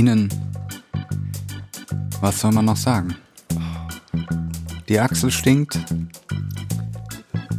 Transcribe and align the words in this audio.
ZuhörerInnen, 0.00 0.30
was 2.22 2.40
soll 2.40 2.52
man 2.52 2.64
noch 2.64 2.76
sagen? 2.76 3.16
Die 4.88 4.98
Achsel 4.98 5.30
stinkt, 5.30 5.78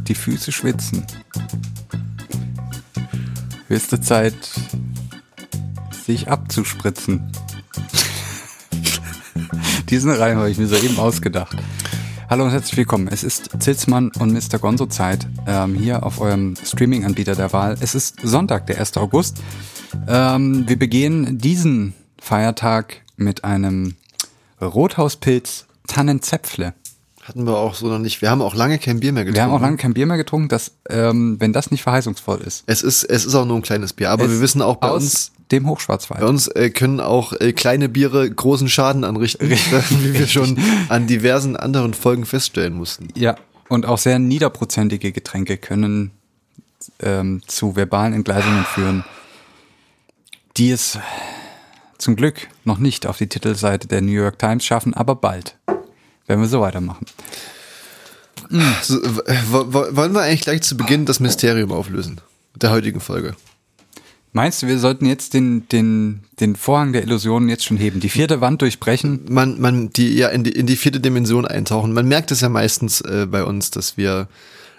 die 0.08 0.14
Füße 0.16 0.50
schwitzen. 0.50 1.06
Höchste 3.68 4.00
Zeit, 4.00 4.34
sich 6.04 6.28
abzuspritzen. 6.28 7.30
Diesen 9.88 10.10
Reim 10.10 10.38
habe 10.38 10.50
ich 10.50 10.58
mir 10.58 10.66
soeben 10.66 10.98
ausgedacht. 10.98 11.56
Hallo 12.28 12.44
und 12.44 12.50
herzlich 12.50 12.76
willkommen. 12.76 13.06
Es 13.06 13.22
ist 13.22 13.50
Zitzmann 13.60 14.10
und 14.18 14.32
Mr. 14.32 14.58
Gonzo 14.58 14.86
Zeit 14.86 15.28
ähm, 15.46 15.76
hier 15.76 16.04
auf 16.04 16.20
eurem 16.20 16.56
Streaming-Anbieter 16.56 17.36
der 17.36 17.52
Wahl. 17.52 17.76
Es 17.80 17.94
ist 17.94 18.16
Sonntag, 18.24 18.66
der 18.66 18.80
1. 18.80 18.96
August. 18.96 19.40
Ähm, 20.08 20.66
wir 20.66 20.78
begehen 20.78 21.38
diesen 21.38 21.94
Feiertag 22.22 23.02
mit 23.16 23.42
einem 23.42 23.96
Rothauspilz 24.60 25.66
Tannenzäpfle. 25.88 26.72
Hatten 27.20 27.46
wir 27.46 27.56
auch 27.56 27.74
so 27.74 27.88
noch 27.88 27.98
nicht. 27.98 28.22
Wir 28.22 28.30
haben 28.30 28.40
auch 28.40 28.54
lange 28.54 28.78
kein 28.78 29.00
Bier 29.00 29.12
mehr 29.12 29.24
getrunken. 29.24 29.36
Wir 29.36 29.42
haben 29.42 29.52
auch 29.52 29.60
lange 29.60 29.76
kein 29.76 29.92
Bier 29.92 30.06
mehr 30.06 30.16
getrunken, 30.16 30.48
dass, 30.48 30.70
ähm, 30.88 31.36
wenn 31.40 31.52
das 31.52 31.72
nicht 31.72 31.82
verheißungsvoll 31.82 32.40
ist. 32.40 32.62
Es 32.66 32.82
ist, 32.82 33.02
es 33.02 33.24
ist 33.24 33.34
auch 33.34 33.44
nur 33.44 33.56
ein 33.56 33.62
kleines 33.62 33.92
Bier, 33.92 34.10
aber 34.10 34.24
Es 34.24 34.30
wir 34.30 34.40
wissen 34.40 34.62
auch 34.62 34.76
bei 34.76 34.90
uns, 34.90 35.32
dem 35.50 35.68
Hochschwarzwald. 35.68 36.20
bei 36.20 36.26
uns 36.26 36.46
äh, 36.46 36.70
können 36.70 37.00
auch 37.00 37.32
äh, 37.32 37.52
kleine 37.52 37.88
Biere 37.88 38.30
großen 38.30 38.68
Schaden 38.68 39.02
anrichten, 39.02 39.50
wie 39.50 40.14
wir 40.14 40.28
schon 40.28 40.58
an 40.88 41.08
diversen 41.08 41.56
anderen 41.56 41.92
Folgen 41.92 42.24
feststellen 42.24 42.74
mussten. 42.74 43.08
Ja, 43.16 43.34
und 43.68 43.84
auch 43.84 43.98
sehr 43.98 44.20
niederprozentige 44.20 45.10
Getränke 45.10 45.56
können 45.56 46.12
ähm, 47.00 47.42
zu 47.48 47.74
verbalen 47.74 48.12
Entgleisungen 48.12 48.64
führen, 48.64 49.04
die 50.56 50.70
es 50.70 50.98
zum 52.02 52.16
Glück 52.16 52.48
noch 52.64 52.78
nicht 52.78 53.06
auf 53.06 53.18
die 53.18 53.28
Titelseite 53.28 53.88
der 53.88 54.02
New 54.02 54.12
York 54.12 54.38
Times 54.38 54.64
schaffen, 54.64 54.92
aber 54.94 55.14
bald, 55.14 55.56
wenn 56.26 56.40
wir 56.40 56.48
so 56.48 56.60
weitermachen. 56.60 57.06
So, 58.82 58.96
wo- 59.50 59.72
wo- 59.72 59.96
wollen 59.96 60.12
wir 60.12 60.22
eigentlich 60.22 60.42
gleich 60.42 60.62
zu 60.62 60.76
Beginn 60.76 61.06
das 61.06 61.20
Mysterium 61.20 61.72
auflösen? 61.72 62.20
Der 62.56 62.70
heutigen 62.70 63.00
Folge. 63.00 63.34
Meinst 64.34 64.62
du, 64.62 64.66
wir 64.66 64.78
sollten 64.78 65.06
jetzt 65.06 65.34
den, 65.34 65.68
den, 65.68 66.20
den 66.40 66.56
Vorhang 66.56 66.92
der 66.92 67.02
Illusionen 67.02 67.48
jetzt 67.48 67.64
schon 67.64 67.76
heben, 67.76 68.00
die 68.00 68.08
vierte 68.08 68.40
Wand 68.40 68.62
durchbrechen? 68.62 69.20
Man, 69.28 69.60
man, 69.60 69.90
die 69.92 70.14
ja 70.16 70.28
in 70.28 70.42
die, 70.42 70.52
in 70.52 70.66
die 70.66 70.76
vierte 70.76 71.00
Dimension 71.00 71.46
eintauchen. 71.46 71.92
Man 71.92 72.08
merkt 72.08 72.30
es 72.30 72.40
ja 72.40 72.48
meistens 72.48 73.00
äh, 73.02 73.26
bei 73.30 73.44
uns, 73.44 73.70
dass 73.70 73.96
wir 73.96 74.28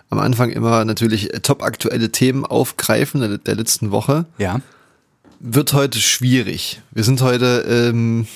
am 0.09 0.19
Anfang 0.19 0.49
immer 0.49 0.85
natürlich 0.85 1.33
äh, 1.33 1.39
top 1.39 1.61
aktuelle 1.63 2.11
Themen 2.11 2.45
aufgreifen 2.45 3.21
der, 3.21 3.37
der 3.37 3.55
letzten 3.55 3.91
Woche. 3.91 4.25
Ja, 4.39 4.59
Wird 5.45 5.73
heute 5.73 5.99
schwierig. 5.99 6.81
Wir 6.91 7.03
sind 7.03 7.21
heute, 7.21 7.65
ähm, 7.67 8.27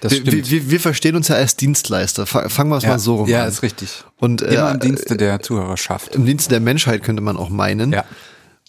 das 0.00 0.10
wir, 0.12 0.20
stimmt. 0.22 0.50
wir, 0.50 0.70
wir, 0.70 0.80
verstehen 0.80 1.14
uns 1.14 1.28
ja 1.28 1.36
als 1.36 1.56
Dienstleister. 1.56 2.24
Fa- 2.24 2.48
Fangen 2.48 2.70
wir 2.70 2.78
es 2.78 2.84
ja, 2.84 2.88
mal 2.90 2.98
so 2.98 3.16
rum 3.16 3.28
ja, 3.28 3.42
an. 3.42 3.48
ist 3.48 3.62
richtig. 3.62 4.02
Und 4.16 4.40
äh, 4.40 4.54
Immer 4.54 4.72
im 4.72 4.80
Dienste 4.80 5.18
der 5.18 5.40
Zuhörerschaft. 5.42 6.14
im 6.14 6.24
Dienste 6.24 6.48
der 6.48 6.60
Menschheit 6.60 7.02
könnte 7.02 7.20
man 7.22 7.36
auch 7.36 7.50
meinen. 7.50 7.92
Ja. 7.92 8.04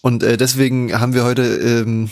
Und 0.01 0.21
äh, 0.21 0.35
deswegen 0.35 0.99
haben 0.99 1.13
wir 1.13 1.23
heute, 1.23 1.43
ähm, 1.43 2.09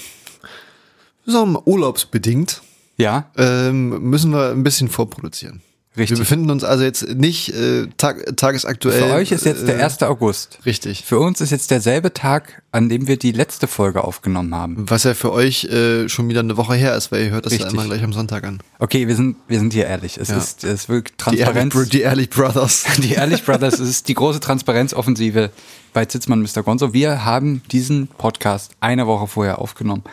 sagen 1.26 1.48
wir 1.52 1.60
mal, 1.60 1.62
urlaubsbedingt, 1.66 2.62
Ja, 2.96 3.30
ähm, 3.36 4.10
müssen 4.10 4.32
wir 4.32 4.52
ein 4.52 4.64
bisschen 4.64 4.88
vorproduzieren. 4.88 5.62
Richtig. 5.98 6.18
Wir 6.18 6.24
befinden 6.24 6.52
uns 6.52 6.64
also 6.64 6.84
jetzt 6.84 7.08
nicht 7.16 7.50
äh, 7.54 7.88
tag, 7.98 8.36
tagesaktuell. 8.38 9.04
für 9.04 9.14
euch 9.14 9.32
ist 9.32 9.46
jetzt 9.46 9.68
der 9.68 9.80
äh, 9.80 9.84
1. 9.84 10.04
August. 10.04 10.60
Richtig. 10.66 11.06
Für 11.06 11.20
uns 11.20 11.40
ist 11.42 11.52
jetzt 11.52 11.72
derselbe 11.72 12.12
Tag, 12.14 12.64
an 12.72 12.90
dem 12.90 13.08
wir 13.08 13.18
die 13.18 13.32
letzte 13.32 13.68
Folge 13.68 14.04
aufgenommen 14.04 14.54
haben. 14.54 14.90
Was 14.90 15.04
ja 15.04 15.14
für 15.14 15.32
euch 15.32 15.64
äh, 15.66 16.10
schon 16.10 16.28
wieder 16.28 16.42
eine 16.42 16.58
Woche 16.58 16.76
her 16.76 16.96
ist, 16.96 17.12
weil 17.12 17.24
ihr 17.26 17.30
hört 17.32 17.46
das 17.46 17.54
ja 17.54 17.60
Richtig. 17.60 17.74
immer 17.74 17.86
gleich 17.86 18.04
am 18.04 18.12
Sonntag 18.14 18.44
an. 18.44 18.60
Okay, 18.80 19.08
wir 19.08 19.16
sind, 19.16 19.38
wir 19.48 19.60
sind 19.60 19.72
hier 19.74 19.86
ehrlich. 19.86 20.18
Es 20.18 20.30
Ja. 20.30 20.38
ist, 20.38 20.64
es 20.64 20.90
wirklich 20.90 21.16
Die 21.18 21.38
Ehrlich, 21.38 21.56
Transparenz. 21.56 21.90
Die 21.90 22.02
Ehrlich 22.02 22.30
Brothers. 22.30 22.84
Die 22.98 23.14
Ehrlich 23.14 23.44
Brothers, 23.46 23.76
es 23.80 23.90
ist 23.90 24.08
die 24.10 24.14
große 24.16 24.40
Transparenzoffensive 24.42 25.52
bei 25.94 26.06
Zitzmann 26.06 26.42
Mr. 26.42 26.62
Gonzo. 26.64 26.94
Wir 26.94 27.24
haben 27.24 27.62
diesen 27.72 28.08
Podcast 28.08 28.72
eine 28.82 29.08
Woche 29.08 29.28
vorher 29.28 29.60
aufgenommen. 29.60 30.04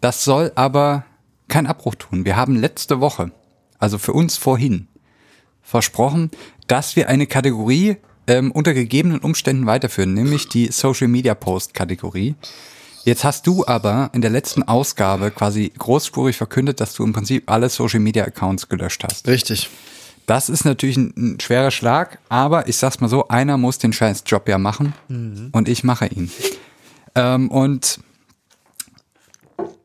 Das 0.00 0.22
soll 0.24 0.52
aber 0.54 1.04
keinen 1.48 1.66
Abbruch 1.66 1.96
tun. 1.96 2.24
Wir 2.24 2.36
haben 2.36 2.56
letzte 2.56 3.00
Woche, 3.00 3.32
also 3.78 3.98
für 3.98 4.12
uns 4.12 4.36
vorhin, 4.36 4.86
versprochen, 5.62 6.30
dass 6.66 6.96
wir 6.96 7.08
eine 7.08 7.26
Kategorie 7.26 7.96
ähm, 8.26 8.52
unter 8.52 8.74
gegebenen 8.74 9.20
Umständen 9.20 9.66
weiterführen, 9.66 10.14
nämlich 10.14 10.48
die 10.48 10.68
Social 10.68 11.08
Media 11.08 11.34
Post 11.34 11.74
Kategorie. 11.74 12.34
Jetzt 13.04 13.24
hast 13.24 13.46
du 13.46 13.66
aber 13.66 14.10
in 14.12 14.20
der 14.20 14.30
letzten 14.30 14.62
Ausgabe 14.62 15.32
quasi 15.32 15.72
großspurig 15.76 16.36
verkündet, 16.36 16.80
dass 16.80 16.94
du 16.94 17.02
im 17.02 17.12
Prinzip 17.12 17.50
alle 17.50 17.68
Social 17.68 17.98
Media 17.98 18.24
Accounts 18.24 18.68
gelöscht 18.68 19.02
hast. 19.04 19.26
Richtig. 19.26 19.68
Das 20.26 20.48
ist 20.48 20.64
natürlich 20.64 20.96
ein, 20.96 21.12
ein 21.16 21.40
schwerer 21.40 21.72
Schlag, 21.72 22.20
aber 22.28 22.68
ich 22.68 22.76
sag's 22.76 23.00
mal 23.00 23.08
so, 23.08 23.26
einer 23.26 23.56
muss 23.56 23.78
den 23.78 23.92
scheiß 23.92 24.22
Job 24.26 24.48
ja 24.48 24.56
machen 24.56 24.94
und 25.52 25.68
ich 25.68 25.82
mache 25.82 26.06
ihn. 26.06 26.30
Ähm, 27.16 27.50
und 27.50 27.98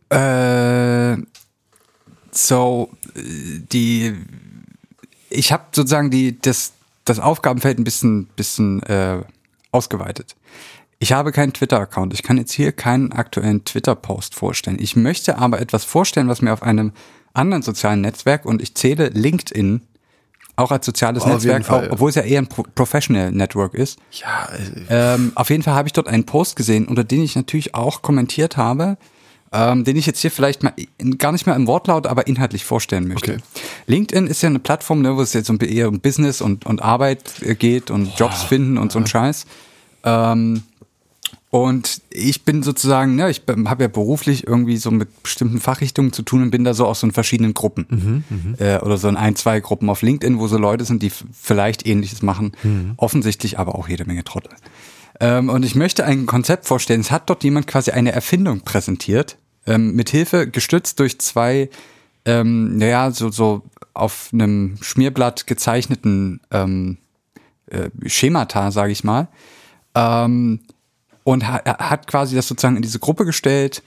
äh, 0.10 1.18
so 2.32 2.92
äh, 3.16 3.22
die 3.72 4.14
ich 5.38 5.52
habe 5.52 5.64
sozusagen 5.72 6.10
die 6.10 6.40
das 6.40 6.74
das 7.06 7.20
Aufgabenfeld 7.20 7.80
ein 7.80 7.84
bisschen 7.84 8.26
bisschen 8.36 8.84
äh, 8.84 9.22
ausgeweitet. 9.72 10.36
Ich 11.00 11.14
habe 11.14 11.32
keinen 11.32 11.54
Twitter-Account. 11.54 12.14
Ich 12.16 12.24
kann 12.24 12.38
jetzt 12.38 12.52
hier 12.52 12.72
keinen 12.72 13.12
aktuellen 13.12 13.64
Twitter-Post 13.64 14.34
vorstellen. 14.34 14.78
Ich 14.80 14.96
möchte 14.96 15.38
aber 15.38 15.62
etwas 15.62 15.86
vorstellen, 15.86 16.28
was 16.28 16.42
mir 16.42 16.52
auf 16.54 16.64
einem 16.64 16.92
anderen 17.34 17.62
sozialen 17.62 18.02
Netzwerk 18.02 18.46
und 18.46 18.64
ich 18.64 18.74
zähle 18.74 19.10
LinkedIn 19.10 19.82
auch 20.56 20.72
als 20.72 20.88
soziales 20.88 21.24
jeden 21.24 21.36
Netzwerk, 21.36 21.66
Fall. 21.66 21.88
auch, 21.88 21.94
obwohl 21.94 22.10
es 22.10 22.16
ja 22.16 22.24
eher 22.24 22.40
ein 22.42 22.48
Pro 22.48 22.64
Professional 22.74 23.32
Network 23.32 23.76
ist. 23.76 24.00
Ja, 24.12 24.50
äh, 24.90 25.14
Ähm, 25.14 25.32
auf 25.36 25.52
jeden 25.52 25.62
Fall 25.62 25.76
habe 25.76 25.88
ich 25.88 25.94
dort 25.94 26.08
einen 26.08 26.26
Post 26.26 26.56
gesehen, 26.56 26.88
unter 26.88 27.04
den 27.04 27.22
ich 27.22 27.36
natürlich 27.36 27.76
auch 27.76 28.02
kommentiert 28.02 28.58
habe, 28.58 28.98
ähm, 29.58 29.84
den 29.84 29.98
ich 29.98 30.06
jetzt 30.06 30.20
hier 30.20 30.30
vielleicht 30.30 30.62
mal 30.62 30.74
gar 31.18 31.32
nicht 31.32 31.48
mehr 31.48 31.56
im 31.56 31.66
Wortlaut, 31.66 32.06
aber 32.06 32.28
inhaltlich 32.28 32.64
vorstellen 32.64 33.08
möchte. 33.08 33.34
Okay. 33.34 33.42
LinkedIn 33.88 34.28
ist 34.28 34.44
ja 34.44 34.50
eine 34.50 34.60
Plattform, 34.60 35.02
ne, 35.02 35.18
wo 35.18 35.22
es 35.22 35.34
jetzt 35.34 35.50
um, 35.50 35.60
eher 35.60 35.90
um 35.90 36.00
Business 36.00 36.42
und, 36.42 36.68
und 36.68 36.82
Arbeit 36.84 37.42
äh, 37.42 37.56
geht 37.56 37.90
und 37.90 38.18
Jobs 38.20 38.44
finden 38.44 38.78
und 38.78 38.92
so 38.92 39.00
ein 39.00 39.08
Scheiß. 39.08 39.48
Ähm, 40.04 40.62
und 41.50 42.02
ich 42.12 42.44
bin 42.44 42.62
sozusagen, 42.62 43.16
ne, 43.16 43.32
ich 43.32 43.42
habe 43.48 43.84
ja 43.84 43.88
beruflich 43.88 44.46
irgendwie 44.46 44.78
so 44.78 44.92
mit 44.92 45.24
bestimmten 45.24 45.60
Fachrichtungen 45.60 46.14
zu 46.14 46.22
tun 46.22 46.44
und 46.44 46.52
bin 46.52 46.64
da 46.64 46.76
so 46.76 46.86
aus 46.86 47.00
so 47.00 47.08
in 47.08 47.14
verschiedenen 47.14 47.56
Gruppen. 47.56 48.24
Äh, 48.60 48.80
oder 48.80 48.98
so 48.98 49.08
in 49.08 49.16
ein, 49.16 49.36
zwei 49.36 49.60
Gruppen 49.60 49.90
auf 49.90 50.04
LinkedIn, 50.04 50.38
wo 50.40 50.48
so 50.48 50.60
Leute 50.60 50.86
sind, 50.86 51.02
die 51.02 51.10
vielleicht 51.10 51.88
ähnliches 51.88 52.22
machen. 52.22 52.52
Offensichtlich 52.98 53.58
aber 53.58 53.76
auch 53.76 53.88
jede 53.88 54.06
Menge 54.06 54.24
Trottel. 54.24 54.52
Ähm, 55.20 55.50
und 55.50 55.66
ich 55.66 55.74
möchte 55.74 56.06
ein 56.06 56.26
Konzept 56.28 56.68
vorstellen. 56.68 57.02
Es 57.02 57.12
hat 57.12 57.30
dort 57.30 57.44
jemand 57.44 57.66
quasi 57.66 57.92
eine 57.92 58.12
Erfindung 58.12 58.62
präsentiert, 58.62 59.38
ähm, 59.68 59.94
mit 59.94 60.10
Hilfe 60.10 60.48
gestützt 60.48 61.00
durch 61.00 61.20
zwei, 61.20 61.70
ähm, 62.26 62.78
naja, 62.78 63.12
so, 63.12 63.30
so 63.30 63.64
auf 63.94 64.30
einem 64.34 64.78
Schmierblatt 64.82 65.46
gezeichneten 65.46 66.42
ähm, 66.52 66.98
äh, 67.68 67.90
Schemata, 68.06 68.72
sage 68.72 68.92
ich 68.92 69.04
mal. 69.04 69.28
Ähm, 69.94 70.62
und 71.24 71.48
ha 71.48 71.62
hat 71.66 72.08
quasi 72.08 72.36
das 72.36 72.48
sozusagen 72.48 72.78
in 72.78 72.82
diese 72.82 73.00
Gruppe 73.00 73.26
gestellt, 73.26 73.84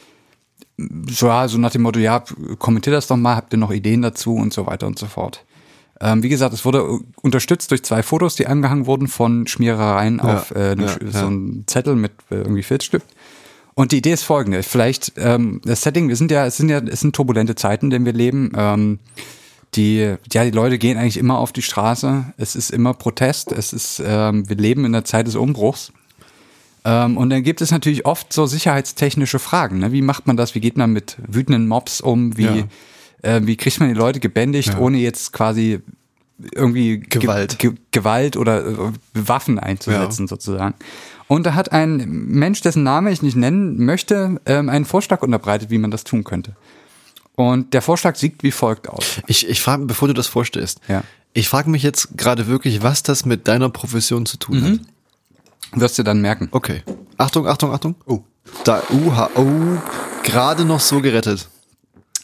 so, 1.08 1.26
ja, 1.26 1.48
so 1.48 1.58
nach 1.58 1.70
dem 1.70 1.82
Motto, 1.82 1.98
ja, 1.98 2.22
kommentiert 2.58 2.94
das 2.94 3.06
doch 3.06 3.16
mal, 3.16 3.36
habt 3.36 3.52
ihr 3.52 3.58
noch 3.58 3.70
Ideen 3.70 4.02
dazu 4.02 4.34
und 4.34 4.52
so 4.52 4.66
weiter 4.66 4.86
und 4.86 4.98
so 4.98 5.06
fort. 5.06 5.44
Ähm, 6.00 6.22
wie 6.22 6.30
gesagt, 6.30 6.54
es 6.54 6.64
wurde 6.64 7.00
unterstützt 7.20 7.70
durch 7.70 7.82
zwei 7.82 8.02
Fotos, 8.02 8.34
die 8.34 8.46
angehangen 8.46 8.86
wurden 8.86 9.08
von 9.08 9.46
Schmierereien 9.46 10.20
auf 10.20 10.50
äh, 10.52 10.70
einem 10.70 10.86
ja, 10.86 10.88
so 10.88 11.18
ja. 11.18 11.26
einen 11.26 11.64
Zettel 11.66 11.96
mit 11.96 12.12
äh, 12.30 12.36
irgendwie 12.36 12.62
Filzstift. 12.62 13.06
Und 13.80 13.92
die 13.92 13.96
Idee 13.96 14.12
ist 14.12 14.24
folgende. 14.24 14.62
Vielleicht 14.62 15.12
ähm, 15.16 15.62
das 15.64 15.80
Setting, 15.80 16.10
wir 16.10 16.16
sind 16.16 16.30
ja, 16.30 16.44
es 16.44 16.58
sind 16.58 16.68
ja, 16.68 16.80
es 16.80 17.00
sind 17.00 17.16
turbulente 17.16 17.54
Zeiten, 17.54 17.86
in 17.86 17.90
denen 17.90 18.04
wir 18.04 18.12
leben. 18.12 18.52
Ähm, 18.54 18.98
die, 19.74 20.16
ja, 20.32 20.44
die 20.44 20.50
Leute 20.50 20.76
gehen 20.76 20.98
eigentlich 20.98 21.16
immer 21.16 21.38
auf 21.38 21.50
die 21.50 21.62
Straße. 21.62 22.26
Es 22.36 22.56
ist 22.56 22.70
immer 22.72 22.92
Protest. 22.92 23.52
Es 23.52 23.72
ist, 23.72 24.02
ähm, 24.04 24.46
wir 24.50 24.56
leben 24.56 24.84
in 24.84 24.92
der 24.92 25.06
Zeit 25.06 25.26
des 25.26 25.34
Umbruchs. 25.34 25.92
Ähm, 26.84 27.16
und 27.16 27.30
dann 27.30 27.42
gibt 27.42 27.62
es 27.62 27.70
natürlich 27.70 28.04
oft 28.04 28.34
so 28.34 28.44
sicherheitstechnische 28.44 29.38
Fragen. 29.38 29.78
Ne? 29.78 29.92
Wie 29.92 30.02
macht 30.02 30.26
man 30.26 30.36
das? 30.36 30.54
Wie 30.54 30.60
geht 30.60 30.76
man 30.76 30.92
mit 30.92 31.16
wütenden 31.26 31.66
Mobs 31.66 32.02
um? 32.02 32.36
Wie, 32.36 32.42
Ja. 32.44 32.64
äh, 33.22 33.46
wie 33.46 33.56
kriegt 33.56 33.80
man 33.80 33.88
die 33.88 33.94
Leute 33.94 34.20
gebändigt, 34.20 34.76
ohne 34.78 34.98
jetzt 34.98 35.32
quasi 35.32 35.80
irgendwie 36.54 36.98
Ge- 36.98 37.20
Gewalt. 37.22 37.58
Ge 37.58 37.72
Gewalt 37.92 38.36
oder 38.36 38.66
äh, 38.66 38.76
Waffen 39.14 39.58
einzusetzen 39.58 40.28
sozusagen. 40.28 40.74
Und 41.30 41.46
da 41.46 41.54
hat 41.54 41.70
ein 41.70 42.08
Mensch, 42.08 42.60
dessen 42.60 42.82
Name 42.82 43.12
ich 43.12 43.22
nicht 43.22 43.36
nennen 43.36 43.84
möchte, 43.84 44.40
ähm, 44.46 44.68
einen 44.68 44.84
Vorschlag 44.84 45.22
unterbreitet, 45.22 45.70
wie 45.70 45.78
man 45.78 45.92
das 45.92 46.02
tun 46.02 46.24
könnte. 46.24 46.56
Und 47.36 47.72
der 47.72 47.82
Vorschlag 47.82 48.16
sieht 48.16 48.42
wie 48.42 48.50
folgt 48.50 48.88
aus. 48.88 49.20
Ich, 49.28 49.48
ich 49.48 49.60
frage, 49.60 49.84
bevor 49.84 50.08
du 50.08 50.14
das 50.14 50.26
vorstellst, 50.26 50.80
Ja. 50.88 51.04
ich 51.32 51.48
frage 51.48 51.70
mich 51.70 51.84
jetzt 51.84 52.18
gerade 52.18 52.48
wirklich, 52.48 52.82
was 52.82 53.04
das 53.04 53.26
mit 53.26 53.46
deiner 53.46 53.70
Profession 53.70 54.26
zu 54.26 54.38
tun 54.38 54.80
hat. 55.70 55.80
Wirst 55.80 55.96
du 56.00 56.02
dann 56.02 56.20
merken. 56.20 56.48
Okay. 56.50 56.82
Achtung, 57.16 57.46
Achtung, 57.46 57.70
Achtung. 57.72 57.94
Oh. 58.06 58.24
Da, 58.64 58.82
uha, 58.90 59.30
oh. 59.36 59.46
gerade 60.24 60.64
noch 60.64 60.80
so 60.80 61.00
gerettet. 61.00 61.48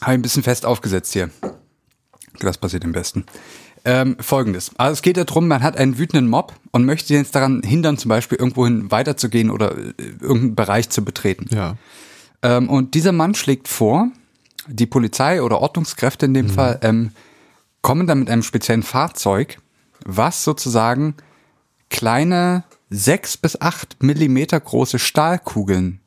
Habe 0.01 0.11
ich 0.11 0.17
ein 0.17 0.21
bisschen 0.21 0.43
fest 0.43 0.65
aufgesetzt 0.65 1.13
hier. 1.13 1.29
Das 2.41 2.57
passiert 2.57 2.83
am 2.83 2.91
besten. 2.91 3.23
Ähm, 3.85 4.17
Folgendes. 4.19 4.71
Also 4.77 4.93
es 4.93 5.01
geht 5.01 5.17
ja 5.17 5.23
darum, 5.23 5.47
man 5.47 5.63
hat 5.63 5.77
einen 5.77 5.97
wütenden 5.97 6.29
Mob 6.29 6.53
und 6.71 6.85
möchte 6.85 7.13
jetzt 7.13 7.35
daran 7.35 7.61
hindern, 7.63 7.97
zum 7.97 8.09
Beispiel 8.09 8.37
irgendwohin 8.37 8.91
weiterzugehen 8.91 9.49
oder 9.49 9.77
äh, 9.77 9.93
irgendeinen 10.21 10.55
Bereich 10.55 10.89
zu 10.89 11.03
betreten. 11.03 11.47
Ja. 11.49 11.75
Ähm, 12.41 12.69
und 12.69 12.93
dieser 12.93 13.11
Mann 13.11 13.35
schlägt 13.35 13.67
vor, 13.67 14.11
die 14.67 14.85
Polizei 14.85 15.41
oder 15.41 15.61
Ordnungskräfte 15.61 16.25
in 16.25 16.33
dem 16.33 16.49
Fall 16.49 16.79
ähm, 16.81 17.11
kommen 17.81 18.05
dann 18.07 18.19
mit 18.19 18.29
einem 18.29 18.43
speziellen 18.43 18.83
Fahrzeug, 18.83 19.59
was 20.05 20.43
sozusagen 20.43 21.15
kleine 21.89 22.65
sechs 22.89 23.37
bis 23.37 23.59
acht 23.59 24.01
Millimeter 24.03 24.59
große 24.59 24.99
Stahlkugeln 24.99 26.01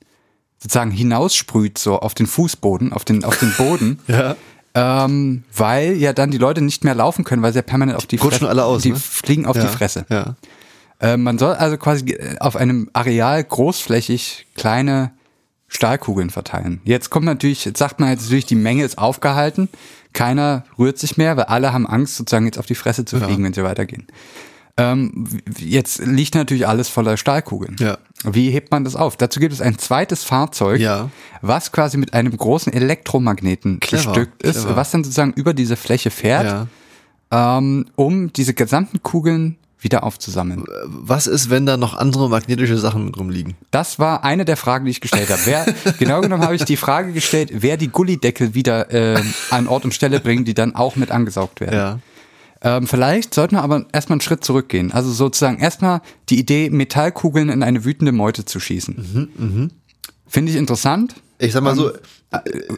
sozusagen 0.62 0.90
hinaussprüht 0.90 1.78
so 1.78 1.99
auf 1.99 2.14
den 2.14 2.26
Fußboden, 2.26 2.93
auf 2.93 3.05
den 3.05 3.25
auf 3.25 3.38
den 3.38 3.52
Boden. 3.56 3.99
Ja. 4.08 4.37
Ähm, 4.75 5.43
weil 5.55 5.96
ja 5.96 6.12
dann 6.12 6.31
die 6.31 6.38
Leute 6.38 6.62
nicht 6.62 6.84
mehr 6.84 6.94
laufen 6.94 7.25
können, 7.25 7.43
weil 7.43 7.52
sie 7.52 7.58
ja 7.58 7.62
permanent 7.62 7.96
auf 7.96 8.06
die 8.06 8.17
rutschen 8.17 8.46
alle 8.46 8.64
aus, 8.64 8.82
die 8.82 8.93
ne? 8.93 8.96
fliegen 8.96 9.46
auf 9.46 9.56
ja. 9.56 9.62
die 9.62 9.69
Fresse. 9.69 10.06
Ja. 10.08 10.37
Äh, 11.00 11.17
man 11.17 11.38
soll 11.38 11.55
also 11.55 11.76
quasi 11.76 12.11
äh, 12.11 12.38
auf 12.38 12.56
einem 12.56 12.88
Areal 12.93 13.43
großflächig 13.43 14.46
kleine 14.55 15.12
Stahlkugeln 15.67 16.31
verteilen. 16.31 16.81
Jetzt 16.84 17.11
kommt 17.11 17.26
natürlich, 17.26 17.64
jetzt 17.64 17.78
sagt 17.78 18.00
man 18.00 18.11
jetzt 18.11 18.22
natürlich, 18.25 18.46
die 18.46 18.56
Menge 18.56 18.84
ist 18.84 18.99
aufgehalten. 18.99 19.69
Keiner 20.12 20.64
rührt 20.78 20.99
sich 20.99 21.17
mehr, 21.17 21.37
weil 21.37 21.44
alle 21.44 21.72
haben 21.72 21.87
Angst, 21.87 22.17
sozusagen 22.17 22.46
jetzt 22.46 22.58
auf 22.58 22.67
die 22.67 22.75
Fresse 22.75 23.05
zu 23.05 23.20
fliegen, 23.20 23.44
wenn 23.44 23.52
sie 23.52 23.62
weitergehen. 23.62 24.06
Ähm, 24.76 25.28
jetzt 25.58 25.99
liegt 25.99 26.34
natürlich 26.34 26.67
alles 26.67 26.88
voller 26.88 27.17
Stahlkugeln. 27.17 27.76
Ja. 27.78 27.99
Wie 28.25 28.50
hebt 28.50 28.70
man 28.70 28.84
das 28.84 28.96
auf? 28.96 29.17
Dazu 29.17 29.40
gibt 29.40 29.52
es 29.55 29.61
ein 29.62 29.78
zweites 29.78 30.25
Fahrzeug, 30.25 30.81
Ja. 30.81 31.08
was 31.40 31.72
quasi 31.72 31.96
mit 31.96 32.12
einem 32.12 32.37
großen 32.37 32.72
Elektromagneten 32.72 33.81
Clever, 33.81 34.12
bestückt 34.12 34.43
ist, 34.43 34.61
clever. 34.62 34.76
was 34.76 34.90
dann 34.90 35.05
sozusagen 35.05 35.32
über 35.32 35.55
diese 35.55 35.76
Fläche 35.76 36.11
fährt, 36.11 36.44
ja. 37.32 37.58
ähm, 37.58 37.87
um 37.96 38.32
diese 38.32 38.52
gesamten 38.55 39.02
Kugeln 39.02 39.56
wieder 39.82 40.05
aufzusammeln. 40.05 40.64
Was 40.84 41.26
ist, 41.26 41.49
wenn 41.49 41.64
da 41.64 41.78
noch 41.78 41.94
andere 41.96 42.28
magnetische 42.28 42.76
Sachen 42.76 43.06
mit 43.06 43.17
rumliegen? 43.19 43.55
Das 43.70 43.99
war 43.99 44.25
eine 44.25 44.44
der 44.44 44.58
Fragen, 44.58 44.84
die 44.84 44.90
ich 44.90 45.00
gestellt 45.00 45.31
habe. 45.31 45.40
Wer, 45.46 45.64
genau 45.99 46.20
genommen 46.20 46.43
habe 46.44 46.55
ich 46.55 46.64
die 46.67 46.76
Frage 46.76 47.12
gestellt, 47.14 47.50
wer 47.55 47.78
die 47.78 47.88
Gullideckel 47.88 48.52
wieder 48.55 48.93
äh, 48.93 49.22
an 49.50 49.67
Ort 49.67 49.84
und 49.87 49.94
Stelle 49.94 50.20
bringt, 50.20 50.46
die 50.46 50.52
dann 50.52 50.75
auch 50.75 50.96
mit 50.96 51.11
angesaugt 51.11 51.61
werden. 51.62 51.75
Ja. 51.75 51.99
Ähm, 52.62 52.87
vielleicht 52.87 53.33
sollten 53.35 53.57
wir 53.57 53.62
aber 53.62 53.87
erstmal 53.93 54.15
einen 54.17 54.21
Schritt 54.21 54.45
zurückgehen. 54.45 54.93
Also 54.93 55.11
sozusagen 55.12 55.59
erstmal 55.59 56.03
die 56.29 56.39
Idee, 56.39 56.69
Metallkugeln 56.71 57.49
in 57.49 57.62
eine 57.62 57.85
wütende 57.85 58.12
Meute 58.12 58.45
zu 58.45 58.61
schießen. 58.61 59.29
Mhm, 59.39 59.71
Finde 60.27 60.53
ich 60.53 60.59
interessant. 60.59 61.15
Ich 61.39 61.53
sag 61.53 61.62
mal 61.62 61.75
so, 61.75 61.91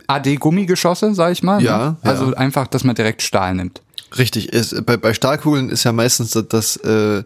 AD-Gummigeschosse, 0.07 1.15
sag 1.15 1.33
ich 1.33 1.43
mal. 1.43 1.63
Ja, 1.63 1.79
ne? 1.79 1.97
Also 2.03 2.31
ja. 2.31 2.37
einfach, 2.37 2.67
dass 2.67 2.85
man 2.85 2.95
direkt 2.95 3.23
Stahl 3.23 3.55
nimmt. 3.55 3.83
richtig, 4.19 4.53
ist, 4.53 4.85
bei, 4.87 4.97
bei 4.97 5.15
Stahlkugeln 5.15 5.71
ist 5.71 5.85
ja 5.85 5.93
meistens 5.93 6.31
das, 6.33 6.47
das 6.49 6.77
äh, 6.77 7.23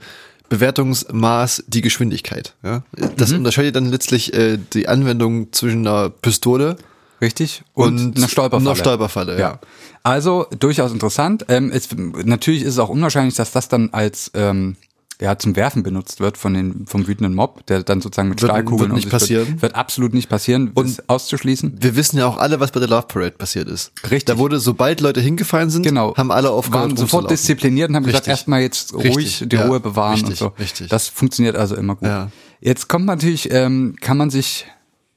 Bewertungsmaß 0.48 1.64
die 1.66 1.80
Geschwindigkeit. 1.82 2.54
Ja? 2.62 2.82
Das 3.16 3.30
Mhm. 3.32 3.38
unterscheidet 3.38 3.76
dann 3.76 3.86
letztlich 3.90 4.32
äh, 4.34 4.58
die 4.72 4.88
Anwendung 4.88 5.52
zwischen 5.52 5.86
einer 5.86 6.10
Pistole 6.10 6.76
Richtig? 7.20 7.62
Und, 7.74 7.98
und, 7.98 8.16
einer 8.16 8.28
Stolperfalle. 8.28 8.68
einer 8.70 8.76
Stolperfalle. 8.76 9.32
Ja. 9.34 9.38
Ja. 9.38 9.60
Also 10.02 10.46
durchaus 10.58 10.92
interessant. 10.92 11.46
Ähm, 11.48 11.70
es, 11.72 11.88
natürlich 11.96 12.62
ist 12.62 12.74
es 12.74 12.78
auch 12.78 12.88
unwahrscheinlich, 12.90 13.34
dass 13.34 13.52
das 13.52 13.68
dann 13.68 13.90
als 13.92 14.30
ähm, 14.34 14.76
ja, 15.18 15.38
zum 15.38 15.56
Werfen 15.56 15.82
benutzt 15.82 16.20
wird 16.20 16.36
von 16.36 16.52
den, 16.52 16.86
vom 16.86 17.06
wütenden 17.06 17.34
Mob, 17.34 17.64
der 17.66 17.82
dann 17.82 18.02
sozusagen 18.02 18.28
mit 18.28 18.42
Wird- 18.42 18.50
Stahlkugeln 18.52 18.90
wird 18.90 18.96
nicht 18.96 19.10
passieren. 19.10 19.48
Wird, 19.48 19.62
wird 19.62 19.74
absolut 19.74 20.12
nicht 20.12 20.28
passieren, 20.28 20.72
und 20.74 21.02
auszuschließen. 21.08 21.78
Wir 21.80 21.96
wissen 21.96 22.18
ja 22.18 22.26
auch 22.26 22.36
alle, 22.36 22.60
was 22.60 22.70
bei 22.70 22.80
der 22.80 22.88
Love 22.90 23.06
Parade 23.08 23.30
passiert 23.30 23.66
ist. 23.68 23.92
Richtig. 24.04 24.26
Da 24.26 24.36
wurde, 24.36 24.60
sobald 24.60 25.00
Leute 25.00 25.22
hingefallen 25.22 25.70
sind, 25.70 25.84
Genau. 25.84 26.14
haben 26.18 26.30
alle 26.30 26.50
aufgehört 26.50 26.90
waren 26.90 26.96
sofort 26.98 27.30
diszipliniert 27.30 27.88
und 27.88 27.96
haben 27.96 28.04
gesagt, 28.04 28.24
Richtig. 28.26 28.30
erstmal 28.32 28.60
jetzt 28.60 28.92
ruhig 28.92 29.16
Richtig, 29.16 29.48
die 29.48 29.56
ja. 29.56 29.66
Ruhe 29.66 29.80
bewahren 29.80 30.12
Richtig, 30.12 30.30
und 30.32 30.36
so. 30.36 30.46
richtig. 30.58 30.88
Das 30.88 31.08
funktioniert 31.08 31.56
also 31.56 31.76
immer 31.76 31.94
gut. 31.96 32.08
Ja. 32.08 32.30
Jetzt 32.60 32.88
kommt 32.88 33.06
natürlich, 33.06 33.50
ähm, 33.52 33.96
kann 34.02 34.18
man 34.18 34.28
sich 34.28 34.66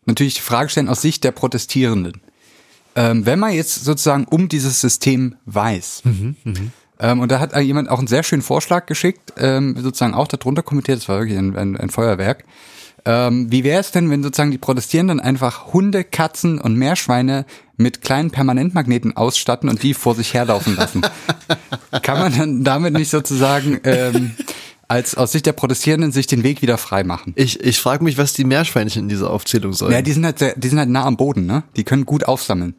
natürlich 0.09 0.35
die 0.35 0.41
Frage 0.41 0.69
stellen 0.69 0.89
aus 0.89 1.01
Sicht 1.01 1.23
der 1.23 1.31
Protestierenden. 1.31 2.21
Ähm, 2.95 3.25
wenn 3.25 3.39
man 3.39 3.53
jetzt 3.53 3.85
sozusagen 3.85 4.25
um 4.25 4.49
dieses 4.49 4.81
System 4.81 5.35
weiß, 5.45 6.01
Mhm, 6.43 6.71
ähm, 6.99 7.19
und 7.21 7.31
da 7.31 7.39
hat 7.39 7.55
jemand 7.55 7.89
auch 7.89 7.99
einen 7.99 8.07
sehr 8.07 8.23
schönen 8.23 8.41
Vorschlag 8.41 8.85
geschickt, 8.85 9.33
ähm, 9.37 9.75
sozusagen 9.79 10.13
auch 10.13 10.27
darunter 10.27 10.63
kommentiert, 10.63 10.97
das 10.97 11.07
war 11.07 11.19
wirklich 11.19 11.37
ein, 11.37 11.55
ein, 11.55 11.77
ein 11.77 11.89
Feuerwerk. 11.89 12.43
Ähm, 13.05 13.49
wie 13.49 13.63
wäre 13.63 13.79
es 13.79 13.91
denn, 13.91 14.09
wenn 14.09 14.21
sozusagen 14.21 14.51
die 14.51 14.57
Protestierenden 14.57 15.21
einfach 15.21 15.71
Hunde, 15.73 16.03
Katzen 16.03 16.59
und 16.59 16.75
Meerschweine 16.75 17.45
mit 17.77 18.01
kleinen 18.01 18.31
Permanentmagneten 18.31 19.15
ausstatten 19.15 19.69
und 19.69 19.81
die 19.81 19.93
vor 19.93 20.15
sich 20.15 20.33
herlaufen 20.33 20.75
lassen? 20.75 21.01
Kann 22.01 22.19
man 22.19 22.37
dann 22.37 22.63
damit 22.65 22.93
nicht 22.93 23.09
sozusagen 23.09 23.79
ähm, 23.85 24.31
als 24.89 25.15
aus 25.15 25.31
Sicht 25.31 25.45
der 25.45 25.53
Protestierenden 25.53 26.11
sich 26.11 26.27
den 26.27 26.43
Weg 26.43 26.61
wieder 26.61 26.77
frei 26.77 27.03
machen? 27.05 27.33
Ich, 27.35 27.63
ich 27.63 27.79
frage 27.79 28.03
mich, 28.03 28.17
was 28.17 28.33
die 28.33 28.43
Meerschweinchen 28.43 29.03
in 29.03 29.09
dieser 29.09 29.29
Aufzählung 29.29 29.71
sollen. 29.71 29.93
Ja, 29.93 30.01
die 30.01 30.11
sind 30.11 30.25
halt 30.25 30.39
sehr, 30.39 30.55
die 30.57 30.67
sind 30.67 30.79
halt 30.79 30.89
nah 30.89 31.05
am 31.05 31.15
Boden, 31.15 31.45
ne? 31.45 31.63
Die 31.77 31.83
können 31.83 32.05
gut 32.05 32.25
aufsammeln. 32.25 32.75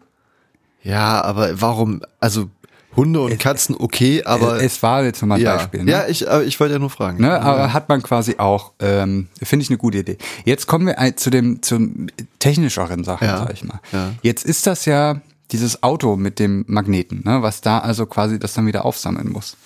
Ja, 0.82 1.22
aber 1.22 1.60
warum? 1.60 2.02
Also 2.18 2.50
Hunde 2.96 3.20
und 3.20 3.38
Katzen 3.38 3.76
okay, 3.78 4.24
aber 4.24 4.60
es 4.60 4.82
war 4.82 5.04
jetzt 5.04 5.22
mal 5.22 5.36
ein 5.36 5.40
ja, 5.40 5.56
Beispiel. 5.56 5.84
Ne? 5.84 5.90
ja, 5.92 6.08
ich, 6.08 6.28
aber 6.28 6.42
ich 6.42 6.58
wollte 6.58 6.72
ja 6.72 6.78
nur 6.80 6.90
fragen. 6.90 7.20
Ne, 7.22 7.40
aber 7.40 7.72
hat 7.72 7.88
man 7.88 8.02
quasi 8.02 8.36
auch, 8.38 8.72
ähm, 8.80 9.28
finde 9.40 9.62
ich 9.62 9.70
eine 9.70 9.78
gute 9.78 9.98
Idee. 9.98 10.18
Jetzt 10.44 10.66
kommen 10.66 10.86
wir 10.86 11.16
zu 11.16 11.30
dem 11.30 11.62
zum 11.62 12.08
technischeren 12.40 13.04
Sachen, 13.04 13.28
Ja, 13.28 13.38
sag 13.38 13.52
ich 13.52 13.62
mal. 13.62 13.80
ja. 13.92 14.10
Jetzt 14.22 14.44
ist 14.44 14.66
das 14.66 14.86
ja 14.86 15.20
dieses 15.52 15.82
Auto 15.84 16.16
mit 16.16 16.40
dem 16.40 16.64
Magneten, 16.66 17.22
ne, 17.24 17.42
was 17.42 17.60
da 17.60 17.78
also 17.78 18.06
quasi 18.06 18.40
das 18.40 18.54
dann 18.54 18.66
wieder 18.66 18.84
aufsammeln 18.84 19.30
muss. 19.30 19.56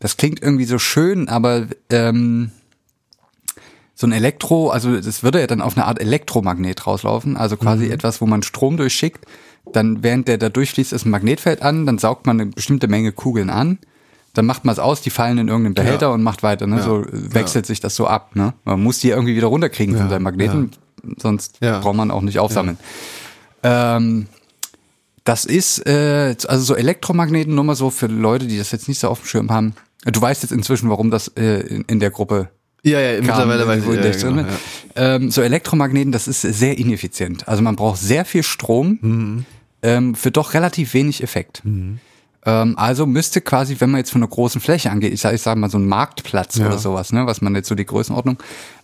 Das 0.00 0.16
klingt 0.16 0.42
irgendwie 0.42 0.64
so 0.64 0.78
schön, 0.78 1.28
aber 1.28 1.66
ähm, 1.90 2.50
so 3.94 4.06
ein 4.06 4.12
Elektro, 4.12 4.70
also 4.70 5.00
das 5.00 5.22
würde 5.22 5.40
ja 5.40 5.46
dann 5.46 5.60
auf 5.60 5.76
eine 5.76 5.86
Art 5.86 6.00
Elektromagnet 6.00 6.86
rauslaufen, 6.86 7.36
also 7.36 7.56
quasi 7.56 7.88
etwas, 7.90 8.20
wo 8.20 8.26
man 8.26 8.42
Strom 8.42 8.76
durchschickt, 8.76 9.24
dann 9.72 10.02
während 10.02 10.26
der 10.28 10.36
da 10.38 10.48
durchfließt, 10.48 10.92
ist 10.92 11.06
ein 11.06 11.10
Magnetfeld 11.10 11.62
an, 11.62 11.86
dann 11.86 11.98
saugt 11.98 12.26
man 12.26 12.40
eine 12.40 12.50
bestimmte 12.50 12.88
Menge 12.88 13.12
Kugeln 13.12 13.50
an, 13.50 13.78
dann 14.34 14.46
macht 14.46 14.64
man 14.64 14.72
es 14.72 14.80
aus, 14.80 15.00
die 15.00 15.10
fallen 15.10 15.38
in 15.38 15.46
irgendeinen 15.48 15.74
Behälter 15.74 16.06
Ja. 16.08 16.12
und 16.12 16.22
macht 16.24 16.42
weiter, 16.42 16.66
ne? 16.66 16.76
Ja. 16.76 16.82
so 16.82 17.04
wechselt 17.12 17.66
sich 17.66 17.78
das 17.78 17.94
so 17.94 18.08
ab, 18.08 18.34
ne? 18.34 18.52
Man 18.64 18.82
muss 18.82 18.98
die 18.98 19.10
irgendwie 19.10 19.36
wieder 19.36 19.46
runterkriegen 19.46 19.94
von 19.94 20.06
Ja, 20.06 20.10
seinem 20.10 20.24
Magneten, 20.24 20.72
sonst 21.18 21.58
Ja. 21.60 21.78
braucht 21.78 21.94
man 21.96 22.10
auch 22.10 22.22
nicht 22.22 22.40
aufsammeln. 22.40 22.78
Ähm, 23.62 24.26
das 25.24 25.44
ist, 25.44 25.86
äh, 25.86 26.34
also 26.46 26.64
so 26.64 26.74
Elektromagneten, 26.74 27.54
nur 27.54 27.64
mal 27.64 27.74
so 27.74 27.90
für 27.90 28.06
Leute, 28.06 28.46
die 28.46 28.58
das 28.58 28.70
jetzt 28.72 28.88
nicht 28.88 28.98
so 29.00 29.08
auf 29.08 29.20
dem 29.20 29.26
Schirm 29.26 29.50
haben. 29.50 29.74
Du 30.04 30.20
weißt 30.20 30.42
jetzt 30.42 30.52
inzwischen, 30.52 30.90
warum 30.90 31.10
das 31.10 31.28
äh, 31.36 31.60
in, 31.60 31.82
in 31.88 31.98
der 32.00 32.10
Gruppe 32.10 32.50
Ja, 32.82 33.00
ja, 33.00 33.20
mittlerweile 33.22 33.66
weiß 33.66 33.82
ich. 33.86 34.22
Ja, 34.22 34.28
genau, 34.30 34.42
ja. 34.42 34.46
ähm, 35.16 35.30
so 35.30 35.40
Elektromagneten, 35.40 36.12
das 36.12 36.28
ist 36.28 36.42
sehr 36.42 36.76
ineffizient. 36.76 37.48
Also 37.48 37.62
man 37.62 37.74
braucht 37.76 37.98
sehr 38.00 38.24
viel 38.26 38.42
Strom 38.42 38.98
Mhm. 39.00 39.44
ähm, 39.82 40.14
für 40.14 40.30
doch 40.30 40.52
relativ 40.52 40.92
wenig 40.92 41.22
Effekt. 41.22 41.62
Ähm, 42.46 42.76
also 42.76 43.06
müsste 43.06 43.40
quasi, 43.40 43.76
wenn 43.78 43.90
man 43.90 43.98
jetzt 44.00 44.10
von 44.12 44.22
einer 44.22 44.28
großen 44.28 44.60
Fläche 44.60 44.90
angeht, 44.90 45.12
ich 45.14 45.20
sage 45.20 45.36
ich 45.36 45.42
sag 45.42 45.56
mal 45.56 45.70
so 45.70 45.78
einen 45.78 45.88
Marktplatz 45.88 46.56
Ja. 46.56 46.66
oder 46.66 46.78
sowas, 46.78 47.12
ne, 47.12 47.26
was 47.26 47.40
man 47.40 47.54
jetzt 47.54 47.68
so 47.68 47.74
die 47.74 47.86
Größenordnung, 47.86 48.36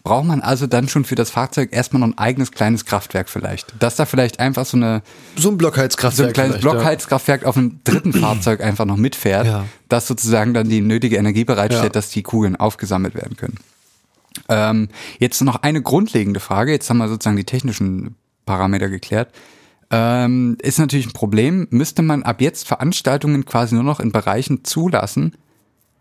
braucht 0.02 0.24
man 0.24 0.40
also 0.40 0.66
dann 0.66 0.88
schon 0.88 1.04
für 1.04 1.14
das 1.14 1.28
Fahrzeug 1.30 1.68
erstmal 1.72 2.00
noch 2.00 2.06
ein 2.08 2.16
eigenes 2.18 2.52
kleines 2.52 2.86
Kraftwerk 2.86 3.28
vielleicht. 3.28 3.74
Dass 3.78 3.96
da 3.96 4.06
vielleicht 4.06 4.40
einfach 4.40 4.64
so 4.64 4.78
eine 4.78 5.02
So 5.36 5.50
ein 5.50 5.58
Blockheizkraftwerk. 5.58 6.16
so 6.16 6.30
ein 6.30 6.32
kleines 6.32 6.56
vielleicht, 6.56 6.64
ja. 6.64 6.70
Blockheizkraftwerk 6.72 7.44
auf 7.44 7.56
einem 7.58 7.80
dritten 7.84 8.12
Fahrzeug 8.20 8.62
einfach 8.62 8.86
noch 8.86 8.96
mitfährt, 8.96 9.46
Ja. 9.46 9.66
das 9.90 10.06
sozusagen 10.06 10.54
dann 10.54 10.68
die 10.70 10.80
nötige 10.80 11.16
Energie 11.16 11.44
bereitstellt, 11.44 11.94
dass 11.96 12.08
die 12.10 12.22
Kugeln 12.22 12.56
aufgesammelt 12.56 13.14
werden 13.14 13.36
können. 13.36 13.56
Ähm, 14.48 14.88
jetzt 15.18 15.40
noch 15.42 15.56
eine 15.62 15.82
grundlegende 15.82 16.40
Frage, 16.40 16.72
jetzt 16.72 16.88
haben 16.88 16.98
wir 16.98 17.08
sozusagen 17.08 17.36
die 17.36 17.44
technischen 17.44 18.14
Parameter 18.46 18.88
geklärt. 18.88 19.28
Ähm, 19.92 20.56
ist 20.62 20.78
natürlich 20.78 21.06
ein 21.06 21.12
Problem, 21.12 21.66
müsste 21.70 22.02
man 22.02 22.22
ab 22.22 22.40
jetzt 22.40 22.66
Veranstaltungen 22.68 23.44
quasi 23.44 23.74
nur 23.74 23.82
noch 23.84 23.98
in 24.00 24.12
Bereichen 24.12 24.64
zulassen, 24.64 25.36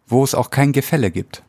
wo 0.07 0.23
es 0.23 0.35
auch 0.35 0.51
kein 0.51 0.71
Gefälle 0.73 1.09
gibt. 1.11 1.43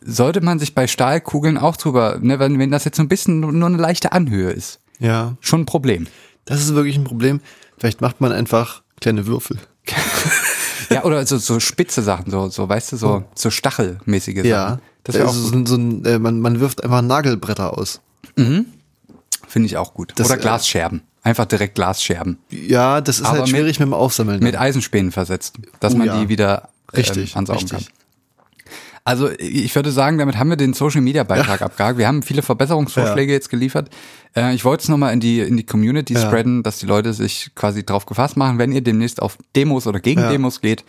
Sollte 0.00 0.40
man 0.40 0.58
sich 0.58 0.74
bei 0.74 0.86
Stahlkugeln 0.86 1.58
auch 1.58 1.76
drüber, 1.76 2.18
ne, 2.20 2.38
wenn, 2.38 2.58
wenn 2.58 2.70
das 2.70 2.84
jetzt 2.84 2.96
so 2.96 3.02
ein 3.02 3.08
bisschen 3.08 3.40
nur 3.40 3.66
eine 3.66 3.76
leichte 3.76 4.12
Anhöhe 4.12 4.50
ist, 4.50 4.78
Ja, 5.00 5.36
schon 5.40 5.62
ein 5.62 5.66
Problem. 5.66 6.06
das 6.44 6.60
ist 6.60 6.74
wirklich 6.74 6.96
ein 6.96 7.04
Problem. 7.04 7.40
Vielleicht 7.76 8.00
macht 8.00 8.20
man 8.20 8.32
einfach 8.32 8.82
kleine 9.00 9.26
Würfel. 9.26 9.58
Ja, 10.90 11.04
oder 11.04 11.26
so, 11.26 11.36
so 11.36 11.60
spitze 11.60 12.00
Sachen, 12.00 12.30
so, 12.30 12.48
so, 12.48 12.66
weißt 12.66 12.92
du, 12.92 12.96
so, 12.96 13.24
so 13.34 13.50
stachelmäßige 13.50 14.36
Sachen. 14.36 14.46
Ja, 14.48 14.78
Das 15.04 15.16
auch 15.16 15.26
also 15.26 15.50
gut. 15.52 15.68
so, 15.68 15.74
so 15.74 15.78
ein, 15.82 16.02
äh, 16.06 16.18
man, 16.18 16.40
man 16.40 16.60
wirft 16.60 16.82
einfach 16.82 17.02
Nagelbretter 17.02 17.76
aus. 17.76 18.00
Finde 19.48 19.66
ich 19.66 19.76
auch 19.76 19.94
gut. 19.94 20.12
Das, 20.16 20.28
oder 20.28 20.38
äh, 20.38 20.40
Glasscherben. 20.40 21.02
Einfach 21.22 21.46
direkt 21.46 21.74
Glasscherben. 21.74 22.38
Ja, 22.50 23.00
das 23.00 23.18
ist 23.18 23.26
Aber 23.26 23.38
halt 23.38 23.48
schwierig 23.48 23.80
mit, 23.80 23.88
dem 23.88 23.94
Aufsammeln. 23.94 24.40
Mit 24.40 24.56
Eisenspänen 24.56 25.10
versetzt, 25.10 25.56
dass 25.80 25.94
Oh 25.94 25.98
man 25.98 26.06
ja. 26.06 26.20
die 26.20 26.28
wieder 26.28 26.68
ähm, 26.92 26.96
Richtig, 26.98 27.36
ansaugen 27.36 27.62
richtig. 27.62 27.86
kann. 27.86 27.94
Also 29.04 29.30
ich 29.38 29.74
würde 29.74 29.90
sagen, 29.90 30.18
damit 30.18 30.36
haben 30.36 30.50
wir 30.50 30.56
den 30.56 30.74
Social 30.74 31.00
Media 31.00 31.24
Beitrag 31.24 31.60
ja. 31.60 31.66
abgehakt. 31.66 31.96
Wir 31.96 32.06
haben 32.06 32.22
viele 32.22 32.42
Verbesserungsvorschläge 32.42 33.32
ja. 33.32 33.36
jetzt 33.36 33.48
geliefert. 33.48 33.88
Äh, 34.36 34.54
ich 34.54 34.66
wollte 34.66 34.82
es 34.82 34.88
nochmal 34.90 35.14
in 35.14 35.20
die, 35.20 35.40
in 35.40 35.56
die 35.56 35.64
Community 35.64 36.12
ja. 36.12 36.20
spreaden, 36.20 36.62
dass 36.62 36.78
die 36.78 36.84
Leute 36.86 37.14
sich 37.14 37.50
quasi 37.54 37.86
drauf 37.86 38.04
gefasst 38.04 38.36
machen, 38.36 38.58
wenn 38.58 38.70
ihr 38.70 38.82
demnächst 38.82 39.22
auf 39.22 39.38
Demos 39.56 39.86
oder 39.86 40.00
gegen 40.00 40.20
Demos 40.20 40.60
geht. 40.60 40.84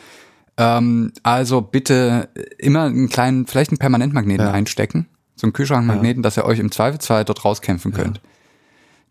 Ähm, 0.57 1.13
also 1.23 1.61
bitte 1.61 2.27
immer 2.57 2.83
einen 2.83 3.07
kleinen, 3.07 3.47
vielleicht 3.47 3.71
einen 3.71 3.77
Permanentmagneten 3.77 4.47
einstecken. 4.47 5.07
So 5.37 5.47
einen 5.47 5.53
Kühlschrankmagneten, 5.53 6.21
dass 6.21 6.35
ihr 6.35 6.43
euch 6.43 6.59
im 6.59 6.69
Zweifelsfall 6.71 7.23
dort 7.23 7.45
rauskämpfen 7.45 7.93
könnt. 7.93 8.19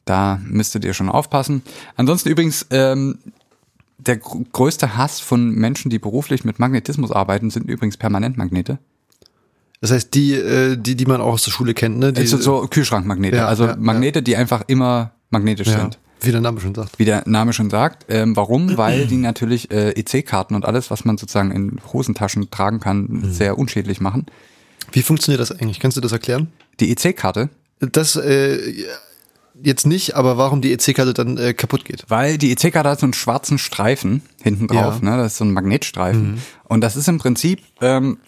Da 0.09 0.41
müsstet 0.43 0.87
ihr 0.87 0.95
schon 0.95 1.11
aufpassen. 1.11 1.61
Ansonsten 1.97 2.31
übrigens, 2.31 2.65
ähm, 2.71 3.19
der 3.99 4.17
gr 4.17 4.41
größte 4.53 4.97
Hass 4.97 5.21
von 5.21 5.51
Menschen, 5.51 5.91
die 5.91 5.99
beruflich 5.99 6.45
mit 6.45 6.59
Magnetismus 6.59 7.13
arbeiten, 7.13 7.51
sind 7.51 7.69
übrigens 7.69 7.99
Permanentmagnete. 7.99 8.79
Das 9.83 9.91
heißt, 9.91 10.15
die, 10.15 10.33
äh, 10.33 10.79
die, 10.79 10.97
die 10.97 11.05
man 11.05 11.21
auch 11.21 11.35
aus 11.35 11.45
der 11.45 11.51
Schule 11.51 11.75
kennt, 11.75 11.99
ne? 11.99 12.15
Die, 12.15 12.23
also 12.23 12.39
so 12.39 12.67
Kühlschrankmagnete. 12.69 13.37
Ja, 13.37 13.49
also 13.49 13.67
ja, 13.67 13.77
Magnete, 13.77 14.21
ja. 14.21 14.23
die 14.23 14.37
einfach 14.37 14.63
immer 14.67 15.13
magnetisch 15.29 15.69
sind. 15.69 15.99
Wie 16.23 16.33
der 16.33 16.41
Name 16.41 16.59
schon 16.59 16.75
sagt. 16.75 16.99
Wie 16.99 17.05
der 17.05 17.25
Name 17.27 17.53
schon 17.53 17.69
sagt. 17.69 18.07
Ähm, 18.09 18.35
warum? 18.35 18.79
Weil 18.79 19.07
die 19.07 19.19
natürlich 19.19 19.71
äh, 19.71 19.91
EC-Karten 19.91 20.55
und 20.55 20.65
alles, 20.65 20.91
was 20.91 21.05
man 21.05 21.19
sozusagen 21.19 21.51
in 21.51 21.79
Hosentaschen 21.93 22.51
tragen 22.51 22.81
kann, 22.81 23.09
mhm. 23.09 23.31
sehr 23.31 23.59
unschädlich 23.59 24.01
machen. 24.01 24.25
Wie 24.91 25.03
funktioniert 25.03 25.41
das 25.41 25.53
eigentlich? 25.53 25.81
Kannst 25.81 25.99
du 25.99 26.01
das 26.01 26.13
erklären? 26.13 26.49
Die 26.81 26.91
EC-Karte? 26.91 27.51
Das, 27.79 28.17
äh, 28.17 28.87
jetzt 29.63 29.87
nicht, 29.87 30.15
aber 30.15 30.39
warum 30.39 30.61
die 30.61 30.73
EC-Karte 30.73 31.15
dann 31.15 31.37
äh, 31.37 31.55
kaputt 31.55 31.85
geht. 31.85 32.05
Weil 32.09 32.39
die 32.39 32.53
EC-Karte 32.53 32.91
hat 32.91 33.01
so 33.01 33.07
einen 33.07 33.13
schwarzen 33.13 33.59
Streifen 33.59 34.23
hinten 34.43 34.69
drauf, 34.69 35.01
ja. 35.03 35.11
ne? 35.11 35.17
Das 35.17 35.33
ist 35.33 35.39
so 35.39 35.45
ein 35.45 35.53
Magnetstreifen. 35.53 36.33
Mhm. 36.33 36.39
Und 36.65 36.81
das 36.81 36.97
ist 36.97 37.09
im 37.09 37.19
Prinzip 37.19 37.61
ähm, 37.81 38.19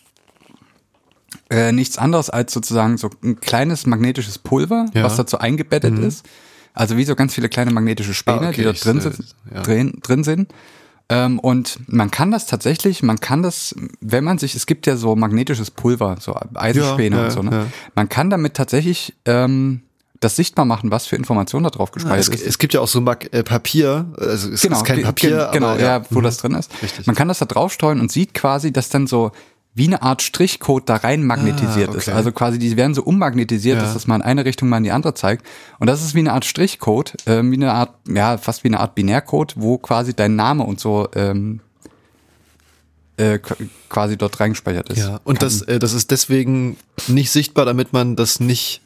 äh, 1.50 1.72
nichts 1.72 1.98
anderes 1.98 2.30
als 2.30 2.52
sozusagen 2.52 2.96
so 2.96 3.10
ein 3.22 3.40
kleines 3.40 3.86
magnetisches 3.86 4.38
Pulver, 4.38 4.86
ja. 4.94 5.04
was 5.04 5.16
dazu 5.16 5.38
eingebettet 5.38 5.98
mhm. 5.98 6.04
ist. 6.04 6.24
Also 6.74 6.96
wie 6.96 7.04
so 7.04 7.14
ganz 7.14 7.34
viele 7.34 7.48
kleine 7.48 7.72
magnetische 7.72 8.14
Späne, 8.14 8.46
ah, 8.46 8.48
okay. 8.48 8.56
die 8.56 8.62
dort 8.62 8.84
drin, 8.84 9.00
sind, 9.00 9.16
ja. 9.52 9.62
drin, 9.62 9.98
drin 10.02 10.24
sind. 10.24 10.52
Ähm, 11.08 11.40
und 11.40 11.80
man 11.88 12.12
kann 12.12 12.30
das 12.30 12.46
tatsächlich, 12.46 13.02
man 13.02 13.18
kann 13.18 13.42
das, 13.42 13.74
wenn 14.00 14.22
man 14.22 14.38
sich, 14.38 14.54
es 14.54 14.66
gibt 14.66 14.86
ja 14.86 14.96
so 14.96 15.16
magnetisches 15.16 15.72
Pulver, 15.72 16.16
so 16.20 16.36
Eisenspäne 16.54 17.24
und 17.24 17.32
so, 17.32 17.42
ne? 17.42 17.66
Man 17.96 18.08
kann 18.08 18.30
damit 18.30 18.54
tatsächlich 18.54 19.14
ähm, 19.24 19.82
das 20.20 20.36
sichtbar 20.36 20.66
machen, 20.66 20.90
was 20.90 21.06
für 21.06 21.16
Informationen 21.16 21.64
da 21.64 21.70
drauf 21.70 21.92
gespeichert 21.92 22.28
ja, 22.28 22.34
es, 22.34 22.40
ist. 22.40 22.46
Es 22.46 22.58
gibt 22.58 22.74
ja 22.74 22.80
auch 22.80 22.88
so 22.88 23.00
Mag 23.00 23.32
äh, 23.32 23.42
Papier, 23.42 24.06
also 24.18 24.50
es 24.50 24.60
genau, 24.60 24.76
ist 24.76 24.84
kein 24.84 25.02
Papier, 25.02 25.48
genau, 25.52 25.68
aber, 25.68 25.80
ja, 25.80 25.98
ja, 25.98 26.04
wo 26.10 26.18
mhm. 26.18 26.24
das 26.24 26.36
drin 26.36 26.54
ist. 26.54 26.70
Richtig. 26.82 27.06
Man 27.06 27.16
kann 27.16 27.28
das 27.28 27.38
da 27.38 27.46
draufstreuen 27.46 28.00
und 28.00 28.12
sieht 28.12 28.34
quasi, 28.34 28.70
dass 28.70 28.90
dann 28.90 29.06
so 29.06 29.32
wie 29.72 29.86
eine 29.86 30.02
Art 30.02 30.20
Strichcode 30.20 30.88
da 30.88 30.96
rein 30.96 31.24
magnetisiert 31.24 31.88
ah, 31.88 31.92
okay. 31.92 31.98
ist. 31.98 32.08
Also 32.08 32.32
quasi, 32.32 32.58
die 32.58 32.76
werden 32.76 32.92
so 32.92 33.02
ummagnetisiert, 33.02 33.76
ja. 33.76 33.82
dass 33.82 33.94
das 33.94 34.06
mal 34.06 34.16
in 34.16 34.22
eine 34.22 34.44
Richtung, 34.44 34.68
mal 34.68 34.78
in 34.78 34.84
die 34.84 34.90
andere 34.90 35.14
zeigt. 35.14 35.46
Und 35.78 35.86
das 35.86 36.04
ist 36.04 36.14
wie 36.14 36.18
eine 36.18 36.32
Art 36.32 36.44
Strichcode, 36.44 37.14
äh, 37.26 37.42
wie 37.42 37.54
eine 37.54 37.72
Art, 37.72 37.94
ja, 38.08 38.36
fast 38.36 38.64
wie 38.64 38.68
eine 38.68 38.80
Art 38.80 38.94
Binärcode, 38.94 39.54
wo 39.56 39.78
quasi 39.78 40.12
dein 40.12 40.34
Name 40.34 40.64
und 40.64 40.80
so 40.80 41.08
ähm, 41.14 41.60
äh, 43.16 43.38
quasi 43.88 44.16
dort 44.16 44.40
reingespeichert 44.40 44.90
ist. 44.90 44.98
Ja, 44.98 45.20
und 45.24 45.40
das, 45.40 45.62
äh, 45.62 45.78
das 45.78 45.92
ist 45.92 46.10
deswegen 46.10 46.76
nicht 47.06 47.30
sichtbar, 47.30 47.64
damit 47.64 47.92
man 47.92 48.16
das 48.16 48.40
nicht 48.40 48.82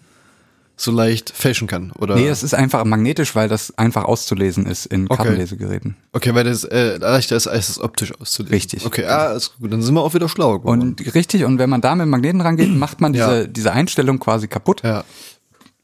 so 0.77 0.91
leicht 0.91 1.31
fälschen 1.31 1.69
kann, 1.69 1.93
oder? 1.93 2.17
Nee, 2.17 2.27
es 2.27 2.43
ist 2.43 2.55
einfach 2.55 2.85
magnetisch, 2.85 3.37
weil 3.37 3.49
das 3.49 3.77
einfach 3.79 4.05
auszulesen 4.05 4.67
ist 4.67 4.87
in 4.87 5.07
okay. 5.07 5.17
Kartenlesegeräten. 5.17 5.97
Okay, 6.13 6.35
weil 6.35 6.45
das 6.45 6.65
äh, 6.65 6.97
leichter 6.97 7.37
ist, 7.37 7.47
als 7.47 7.69
es 7.69 7.81
optisch 7.81 8.13
auszulesen. 8.21 8.55
Richtig. 8.55 8.87
Okay, 8.87 9.05
ah, 9.05 9.33
ist 9.33 9.57
gut, 9.59 9.73
dann 9.73 9.83
sind 9.83 9.95
wir 9.95 10.03
auch 10.03 10.15
wieder 10.15 10.29
schlau 10.29 10.59
geworden. 10.59 10.81
Und 10.81 11.15
richtig, 11.15 11.45
und 11.45 11.59
wenn 11.59 11.71
man 11.71 11.81
da 11.81 11.95
mit 11.95 12.09
Magneten 12.09 12.41
rangeht, 12.41 12.71
macht 12.77 13.01
man 13.01 13.13
diese, 13.13 13.43
ja. 13.43 13.47
diese 13.47 13.73
Einstellung 13.73 14.19
quasi 14.19 14.49
kaputt. 14.49 14.83
Ja. 14.83 15.05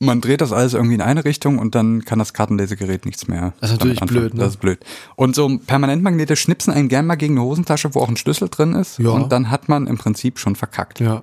Man 0.03 0.23
dreht 0.23 0.41
das 0.41 0.51
alles 0.51 0.73
irgendwie 0.73 0.95
in 0.95 1.03
eine 1.03 1.27
Richtung 1.27 1.59
und 1.59 1.75
dann 1.75 2.07
kann 2.07 2.19
das 2.19 2.33
Kartenlesegerät 2.33 3.05
nichts 3.05 3.29
mehr. 3.29 3.53
Das 3.61 3.71
ist 3.71 3.79
natürlich 3.79 4.01
blöd, 4.01 4.33
ne? 4.33 4.41
Das 4.41 4.55
ist 4.55 4.61
blöd. 4.61 4.81
Und 5.15 5.37
so 5.37 5.59
Permanentmagnete 5.59 6.37
schnipsen 6.37 6.73
einen 6.73 6.89
gern 6.89 7.05
mal 7.05 7.17
gegen 7.17 7.35
eine 7.35 7.45
Hosentasche, 7.45 7.95
wo 7.95 8.01
auch 8.01 8.09
ein 8.09 8.17
Schlüssel 8.17 8.49
drin 8.49 8.75
ist. 8.75 8.99
Ja. 8.99 9.11
Und 9.11 9.31
dann 9.31 9.51
hat 9.51 9.69
man 9.69 9.87
im 9.87 9.99
Prinzip 9.99 10.39
schon 10.39 10.57
verkackt. 10.57 11.01
Ja. 11.01 11.23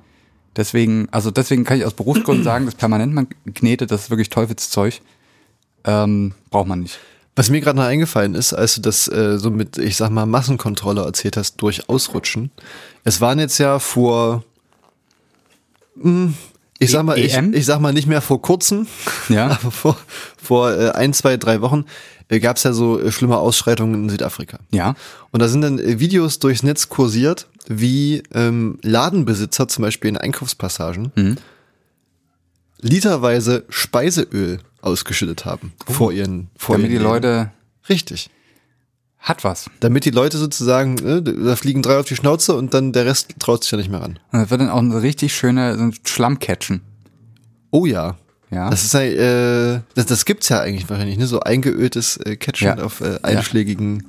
Deswegen, 0.58 1.08
also 1.12 1.30
deswegen 1.32 1.64
kann 1.64 1.78
ich 1.78 1.86
aus 1.86 1.94
Berufsgründen 1.94 2.44
sagen, 2.44 2.66
das 2.66 2.76
Permanentmagnete, 2.76 3.86
das 3.86 4.04
ist 4.04 4.10
wirklich 4.10 4.30
Teufelszeug. 4.30 5.00
Ähm, 5.86 6.34
braucht 6.50 6.68
man 6.68 6.82
nicht. 6.82 7.00
Was 7.36 7.52
mir 7.52 7.62
gerade 7.62 7.78
noch 7.78 7.86
eingefallen 7.86 8.34
ist, 8.34 8.54
als 8.54 8.74
du 8.76 8.82
das 8.82 9.08
äh, 9.08 9.38
so 9.38 9.52
mit, 9.52 9.78
ich 9.78 9.96
sag 9.96 10.10
mal, 10.10 10.26
Massenkontrolle 10.26 11.04
erzählt 11.06 11.38
hast, 11.38 11.58
durch 11.58 11.88
Ausrutschen. 11.88 12.50
Es 13.04 13.22
waren 13.22 13.38
jetzt 13.38 13.60
ja 13.60 13.78
vor, 13.78 14.44
mh, 15.96 16.04
hm, 16.04 16.34
ich 16.80 16.92
sag 16.92 17.04
mal, 17.04 17.18
ich, 17.18 17.36
e 17.36 17.52
ich, 17.54 17.66
sag 17.66 17.80
mal 17.80 17.94
nicht 17.94 18.08
mehr 18.08 18.22
vor 18.22 18.42
kurzem, 18.42 18.88
ja. 19.30 19.48
aber 19.62 19.72
vor, 19.72 19.98
vor 20.42 20.72
äh, 20.72 20.92
ein, 20.92 21.14
zwei, 21.14 21.38
drei 21.38 21.62
Wochen 21.62 21.86
äh, 22.30 22.40
gab 22.40 22.58
es 22.58 22.64
ja 22.64 22.74
so 22.74 23.00
äh, 23.00 23.12
schlimme 23.12 23.38
Ausschreitungen 23.38 24.04
in 24.04 24.10
Südafrika. 24.10 24.60
Ja. 24.72 24.96
Und 25.32 25.42
da 25.42 25.48
sind 25.48 25.62
dann 25.62 25.80
äh, 25.80 26.00
Videos 26.00 26.40
durchs 26.40 26.64
Netz 26.64 26.90
kursiert, 26.90 27.48
wie 27.68 28.24
ähm, 28.34 28.80
Ladenbesitzer 28.82 29.68
zum 29.68 29.84
Beispiel 29.84 30.10
in 30.10 30.18
Einkaufspassagen 30.18 31.12
mhm. 31.16 31.36
literweise 32.82 33.66
Speiseöl 33.70 34.60
ausgeschüttet 34.82 35.46
haben 35.46 35.74
oh. 35.88 35.94
vor 35.94 36.12
ihren 36.14 36.50
vor 36.58 36.76
Damit 36.76 36.92
ihren 36.92 37.00
die 37.00 37.04
Leute 37.04 37.52
richtig 37.90 38.30
hat 39.28 39.44
was. 39.44 39.70
Damit 39.80 40.06
die 40.06 40.12
Leute 40.12 40.38
sozusagen, 40.38 40.96
ne, 40.96 41.22
da 41.22 41.56
fliegen 41.56 41.82
drei 41.82 42.00
auf 42.00 42.06
die 42.06 42.16
Schnauze 42.16 42.56
und 42.56 42.74
dann 42.74 42.94
der 42.94 43.06
Rest 43.06 43.36
traut 43.40 43.64
sich 43.64 43.72
ja 43.72 43.78
nicht 43.78 43.92
mehr 43.92 44.02
ran. 44.02 44.20
Und 44.32 44.42
das 44.42 44.50
wird 44.50 44.62
dann 44.62 44.70
auch 44.70 44.80
eine 44.80 45.02
richtig 45.02 45.36
schöne 45.36 45.76
so 45.76 45.84
ein 45.84 45.94
Schlammcatchen. 46.06 46.82
Oh 47.72 47.86
ja. 47.86 48.18
Ja. 48.50 48.70
Das 48.70 48.84
ist 48.84 48.94
äh, 48.94 49.82
das, 49.96 50.06
das 50.06 50.24
gibt's 50.24 50.48
ja 50.48 50.62
eigentlich 50.62 50.90
wahrscheinlich, 50.90 51.18
ne? 51.18 51.28
So 51.28 51.42
eingeöltes 51.42 52.16
äh, 52.18 52.38
Catchen 52.38 52.78
ja. 52.78 52.84
auf 52.84 53.02
äh, 53.02 53.20
einschlägigen 53.22 54.08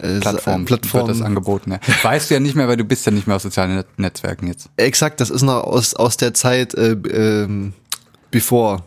äh, 0.00 0.20
Plattform, 0.20 0.66
Plattform. 0.66 1.08
wird 1.08 1.16
das 1.16 1.22
angeboten. 1.22 1.72
Ja. 1.72 1.80
Weißt 2.02 2.28
du 2.28 2.34
ja 2.34 2.40
nicht 2.40 2.56
mehr, 2.56 2.68
weil 2.68 2.76
du 2.76 2.84
bist 2.84 3.06
ja 3.06 3.12
nicht 3.12 3.26
mehr 3.26 3.36
aus 3.36 3.42
sozialen 3.42 3.76
Net 3.76 3.86
Netzwerken 3.96 4.48
jetzt. 4.48 4.68
Exakt, 4.76 5.20
das 5.20 5.30
ist 5.30 5.42
noch 5.42 5.64
aus, 5.64 5.94
aus 5.94 6.18
der 6.18 6.34
Zeit 6.34 6.74
äh, 6.74 6.92
ähm, 6.92 7.72
bevor 8.30 8.84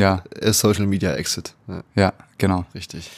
ja. 0.00 0.22
Social 0.52 0.86
Media 0.86 1.14
Exit. 1.14 1.54
Ja. 1.66 1.82
ja, 1.94 2.12
genau. 2.38 2.64
Richtig. 2.74 3.10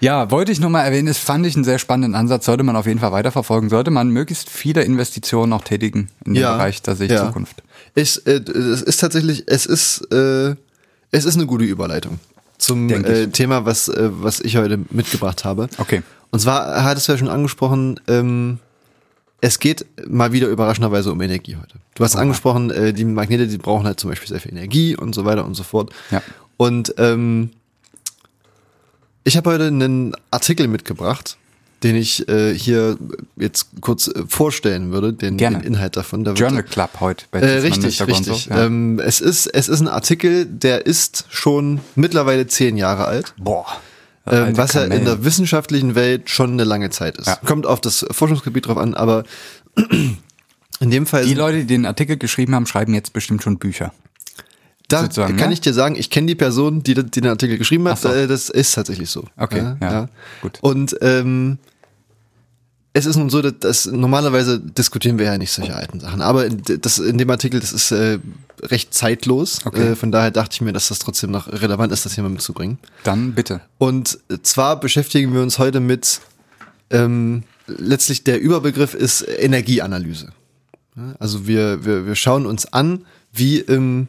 Ja, 0.00 0.30
wollte 0.30 0.52
ich 0.52 0.60
nur 0.60 0.70
mal 0.70 0.82
erwähnen, 0.82 1.06
das 1.06 1.18
fand 1.18 1.46
ich 1.46 1.54
einen 1.54 1.64
sehr 1.64 1.78
spannenden 1.78 2.14
Ansatz, 2.14 2.46
sollte 2.46 2.62
man 2.62 2.76
auf 2.76 2.86
jeden 2.86 3.00
Fall 3.00 3.12
weiterverfolgen, 3.12 3.70
sollte 3.70 3.90
man 3.90 4.10
möglichst 4.10 4.50
viele 4.50 4.82
Investitionen 4.82 5.50
noch 5.50 5.62
tätigen 5.62 6.08
in 6.24 6.34
dem 6.34 6.42
ja. 6.42 6.54
Bereich, 6.54 6.80
ich 6.86 7.10
ja. 7.10 7.26
Zukunft. 7.26 7.62
Ich, 7.94 8.26
äh, 8.26 8.32
es 8.32 8.82
ist 8.82 8.98
tatsächlich, 8.98 9.44
es 9.46 9.66
ist, 9.66 10.00
äh, 10.12 10.54
es 11.10 11.24
ist 11.24 11.36
eine 11.36 11.46
gute 11.46 11.64
Überleitung 11.64 12.20
zum 12.58 12.90
äh, 12.90 13.28
Thema, 13.28 13.64
was, 13.64 13.88
äh, 13.88 14.10
was 14.10 14.40
ich 14.40 14.56
heute 14.56 14.78
mitgebracht 14.90 15.44
habe. 15.44 15.68
Okay. 15.78 16.02
Und 16.30 16.40
zwar 16.40 16.84
hattest 16.84 17.08
du 17.08 17.12
ja 17.12 17.18
schon 17.18 17.28
angesprochen, 17.28 17.98
ähm, 18.06 18.58
es 19.40 19.58
geht 19.58 19.86
mal 20.08 20.32
wieder 20.32 20.48
überraschenderweise 20.48 21.12
um 21.12 21.20
Energie 21.20 21.56
heute. 21.56 21.74
Du 21.94 22.04
hast 22.04 22.16
oh. 22.16 22.18
angesprochen, 22.18 22.70
äh, 22.70 22.92
die 22.92 23.04
Magnete, 23.04 23.46
die 23.46 23.58
brauchen 23.58 23.86
halt 23.86 24.00
zum 24.00 24.10
Beispiel 24.10 24.28
sehr 24.28 24.40
viel 24.40 24.52
Energie 24.52 24.96
und 24.96 25.14
so 25.14 25.24
weiter 25.24 25.44
und 25.44 25.54
so 25.54 25.62
fort. 25.62 25.92
Ja. 26.10 26.22
Und 26.56 26.94
ähm, 26.98 27.50
ich 29.24 29.36
habe 29.36 29.50
heute 29.50 29.66
einen 29.66 30.14
Artikel 30.30 30.68
mitgebracht, 30.68 31.36
den 31.82 31.96
ich 31.96 32.28
äh, 32.28 32.54
hier 32.54 32.98
jetzt 33.36 33.68
kurz 33.80 34.08
äh, 34.08 34.24
vorstellen 34.28 34.92
würde, 34.92 35.14
den, 35.14 35.38
den 35.38 35.60
Inhalt 35.60 35.96
davon. 35.96 36.24
Da 36.24 36.32
Journal 36.32 36.62
Club 36.62 36.90
heute. 37.00 37.24
Bei 37.30 37.40
äh, 37.40 37.58
richtig, 37.58 38.00
richtig. 38.06 38.44
So, 38.44 38.50
ja. 38.50 38.66
ähm, 38.66 38.98
es, 38.98 39.20
ist, 39.20 39.46
es 39.46 39.68
ist 39.68 39.80
ein 39.80 39.88
Artikel, 39.88 40.44
der 40.44 40.84
ist 40.84 41.24
schon 41.30 41.80
mittlerweile 41.94 42.46
zehn 42.46 42.76
Jahre 42.76 43.06
alt. 43.06 43.34
Boah. 43.38 43.66
Ähm, 44.30 44.56
was 44.56 44.74
ja 44.74 44.84
in 44.84 45.04
der 45.04 45.24
wissenschaftlichen 45.24 45.94
Welt 45.94 46.30
schon 46.30 46.52
eine 46.52 46.64
lange 46.64 46.90
Zeit 46.90 47.16
ist. 47.16 47.26
Ja. 47.26 47.36
Kommt 47.36 47.66
auf 47.66 47.80
das 47.80 48.06
Forschungsgebiet 48.10 48.66
drauf 48.66 48.78
an, 48.78 48.94
aber 48.94 49.24
in 50.80 50.90
dem 50.90 51.06
Fall. 51.06 51.24
Die 51.24 51.34
Leute, 51.34 51.58
die 51.58 51.66
den 51.66 51.86
Artikel 51.86 52.16
geschrieben 52.16 52.54
haben, 52.54 52.66
schreiben 52.66 52.94
jetzt 52.94 53.12
bestimmt 53.12 53.42
schon 53.42 53.58
Bücher. 53.58 53.92
Da 54.88 55.06
kann 55.06 55.38
ja? 55.38 55.50
ich 55.50 55.60
dir 55.60 55.72
sagen, 55.72 55.94
ich 55.94 56.10
kenne 56.10 56.26
die 56.26 56.34
Person, 56.34 56.82
die, 56.82 56.94
die, 56.94 57.04
den 57.04 57.26
Artikel 57.26 57.58
geschrieben 57.58 57.86
hat. 57.88 58.00
So. 58.00 58.08
Äh, 58.08 58.26
das 58.26 58.48
ist 58.48 58.74
tatsächlich 58.74 59.08
so. 59.08 59.24
Okay, 59.36 59.76
ja. 59.80 59.92
ja. 59.92 60.08
gut. 60.42 60.58
Und 60.62 60.96
ähm, 61.00 61.58
es 62.92 63.06
ist 63.06 63.16
nun 63.16 63.30
so, 63.30 63.40
dass, 63.40 63.58
dass 63.60 63.86
normalerweise 63.86 64.58
diskutieren 64.58 65.18
wir 65.18 65.26
ja 65.26 65.38
nicht 65.38 65.52
solche 65.52 65.74
alten 65.74 66.00
Sachen, 66.00 66.22
aber 66.22 66.46
in, 66.46 66.62
das, 66.80 66.98
in 66.98 67.18
dem 67.18 67.30
Artikel, 67.30 67.60
das 67.60 67.72
ist 67.72 67.92
äh, 67.92 68.18
recht 68.62 68.92
zeitlos. 68.92 69.60
Okay. 69.64 69.92
Äh, 69.92 69.96
von 69.96 70.10
daher 70.10 70.30
dachte 70.30 70.54
ich 70.54 70.60
mir, 70.60 70.72
dass 70.72 70.88
das 70.88 70.98
trotzdem 70.98 71.30
noch 71.30 71.48
relevant 71.48 71.92
ist, 71.92 72.04
das 72.04 72.14
hier 72.14 72.24
mal 72.24 72.30
mitzubringen. 72.30 72.78
Dann 73.04 73.32
bitte. 73.34 73.60
Und 73.78 74.18
zwar 74.42 74.80
beschäftigen 74.80 75.32
wir 75.32 75.42
uns 75.42 75.58
heute 75.58 75.80
mit 75.80 76.20
ähm, 76.90 77.44
letztlich 77.66 78.24
der 78.24 78.40
Überbegriff 78.40 78.94
ist 78.94 79.22
Energieanalyse. 79.22 80.32
Also 81.18 81.46
wir, 81.46 81.84
wir, 81.84 82.06
wir 82.06 82.16
schauen 82.16 82.46
uns 82.46 82.72
an, 82.72 83.06
wie 83.32 83.58
im 83.60 84.08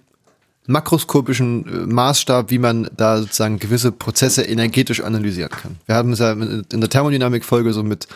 makroskopischen 0.68 1.66
äh, 1.66 1.86
Maßstab, 1.86 2.50
wie 2.50 2.58
man 2.60 2.90
da 2.98 3.20
sozusagen 3.20 3.60
gewisse 3.60 3.92
Prozesse 3.92 4.44
energetisch 4.44 5.02
analysieren 5.02 5.52
kann. 5.52 5.76
Wir 5.86 5.96
haben 5.96 6.14
es 6.14 6.20
ja 6.20 6.32
in 6.32 6.66
der 6.72 6.90
Thermodynamik-Folge 6.90 7.74
so 7.74 7.84
mit 7.84 8.08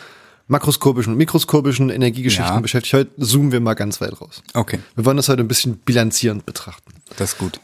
makroskopischen 0.48 1.12
und 1.12 1.18
mikroskopischen 1.18 1.90
Energiegeschichten 1.90 2.54
Ja. 2.54 2.60
beschäftigt. 2.60 2.94
Heute 2.94 3.10
zoomen 3.24 3.52
wir 3.52 3.60
mal 3.60 3.74
ganz 3.74 4.00
weit 4.00 4.20
raus. 4.20 4.42
Okay, 4.54 4.78
Wir 4.94 5.04
wollen 5.04 5.16
das 5.16 5.28
heute 5.28 5.42
ein 5.42 5.48
bisschen 5.48 5.78
bilanzierend 5.78 6.46
betrachten. 6.46 6.92
das 7.16 7.32
ist 7.32 7.38
gut. 7.38 7.60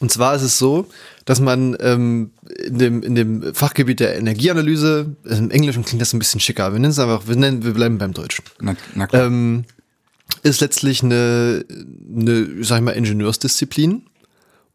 Und 0.00 0.10
zwar 0.10 0.34
ist 0.34 0.42
es 0.42 0.58
so, 0.58 0.86
dass 1.24 1.38
man 1.40 1.76
ähm, 1.78 2.32
in, 2.66 2.78
dem, 2.78 3.02
in 3.04 3.14
dem 3.14 3.54
Fachgebiet 3.54 4.00
der 4.00 4.16
Energieanalyse, 4.16 5.14
also 5.24 5.36
im 5.36 5.50
Englischen 5.52 5.84
klingt 5.84 6.02
das 6.02 6.12
ein 6.12 6.18
bisschen 6.18 6.40
schicker, 6.40 6.72
wir 6.72 6.80
nennen 6.80 6.90
es 6.90 6.98
einfach, 6.98 7.28
wir, 7.28 7.36
nennen, 7.36 7.62
wir 7.64 7.72
bleiben 7.72 7.98
beim 7.98 8.12
Deutschen, 8.12 8.44
Na, 8.60 8.74
na 8.96 9.06
klar. 9.06 9.26
ähm, 9.26 9.64
ist 10.42 10.60
letztlich 10.60 11.04
eine, 11.04 11.64
eine, 12.16 12.64
sag 12.64 12.78
ich 12.78 12.82
mal, 12.84 12.92
Ingenieursdisziplin. 12.92 14.06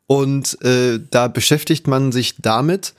Und 0.10 0.62
äh, 0.64 1.02
da 1.12 1.28
beschäftigt 1.28 1.88
man 1.88 2.14
sich 2.14 2.36
damit, 2.38 2.94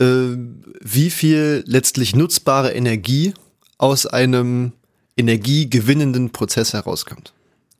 wie 0.00 1.10
viel 1.10 1.62
letztlich 1.66 2.16
nutzbare 2.16 2.72
Energie 2.72 3.34
aus 3.78 4.06
einem 4.06 4.72
energiegewinnenden 5.16 6.30
Prozess 6.30 6.72
herauskommt. 6.72 7.32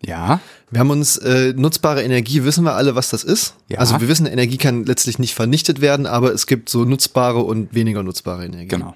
ja, 0.04 0.40
Wir 0.70 0.80
haben 0.80 0.90
uns 0.90 1.16
äh, 1.18 1.52
nutzbare 1.54 2.02
Energie, 2.02 2.44
wissen 2.44 2.64
wir 2.64 2.74
alle, 2.74 2.94
was 2.94 3.10
das 3.10 3.24
ist. 3.24 3.54
Ja. 3.68 3.78
Also 3.78 4.00
wir 4.00 4.08
wissen, 4.08 4.26
Energie 4.26 4.58
kann 4.58 4.84
letztlich 4.84 5.18
nicht 5.18 5.34
vernichtet 5.34 5.80
werden, 5.80 6.06
aber 6.06 6.32
es 6.32 6.46
gibt 6.46 6.68
so 6.68 6.84
nutzbare 6.84 7.40
und 7.40 7.74
weniger 7.74 8.02
nutzbare 8.02 8.44
Energie. 8.44 8.68
genau. 8.68 8.94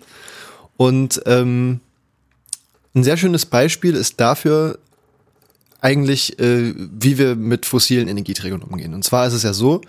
Und 0.77 1.23
ähm, 1.27 1.81
ein 2.95 3.05
sehr 3.05 3.17
schönes 3.17 3.47
Beispiel 3.47 3.95
ist 3.95 4.21
dafür 4.21 4.79
eigentlich, 5.81 6.39
äh, 6.39 6.75
wie 6.77 7.19
wir 7.19 7.37
mit 7.37 7.67
fossilen 7.67 8.09
Energieträgern 8.09 8.63
umgehen. 8.63 8.95
Und 8.95 9.05
zwar 9.05 9.27
ist 9.27 9.35
es 9.35 9.43
ja 9.43 9.53
so, 9.53 9.83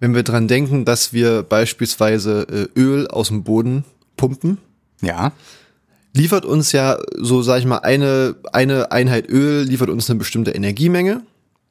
wenn 0.00 0.14
wir 0.14 0.22
dran 0.22 0.48
denken, 0.48 0.84
dass 0.84 1.12
wir 1.12 1.42
beispielsweise 1.42 2.68
äh, 2.74 2.78
Öl 2.78 3.06
aus 3.06 3.28
dem 3.28 3.44
Boden 3.44 3.84
pumpen, 4.16 4.58
Ja, 5.02 5.32
liefert 6.14 6.44
uns 6.44 6.72
ja 6.72 6.98
so, 7.16 7.42
sag 7.42 7.60
ich 7.60 7.66
mal, 7.66 7.78
eine, 7.78 8.34
eine 8.52 8.90
Einheit 8.92 9.28
Öl 9.28 9.62
liefert 9.62 9.90
uns 9.90 10.10
eine 10.10 10.18
bestimmte 10.18 10.50
Energiemenge, 10.50 11.22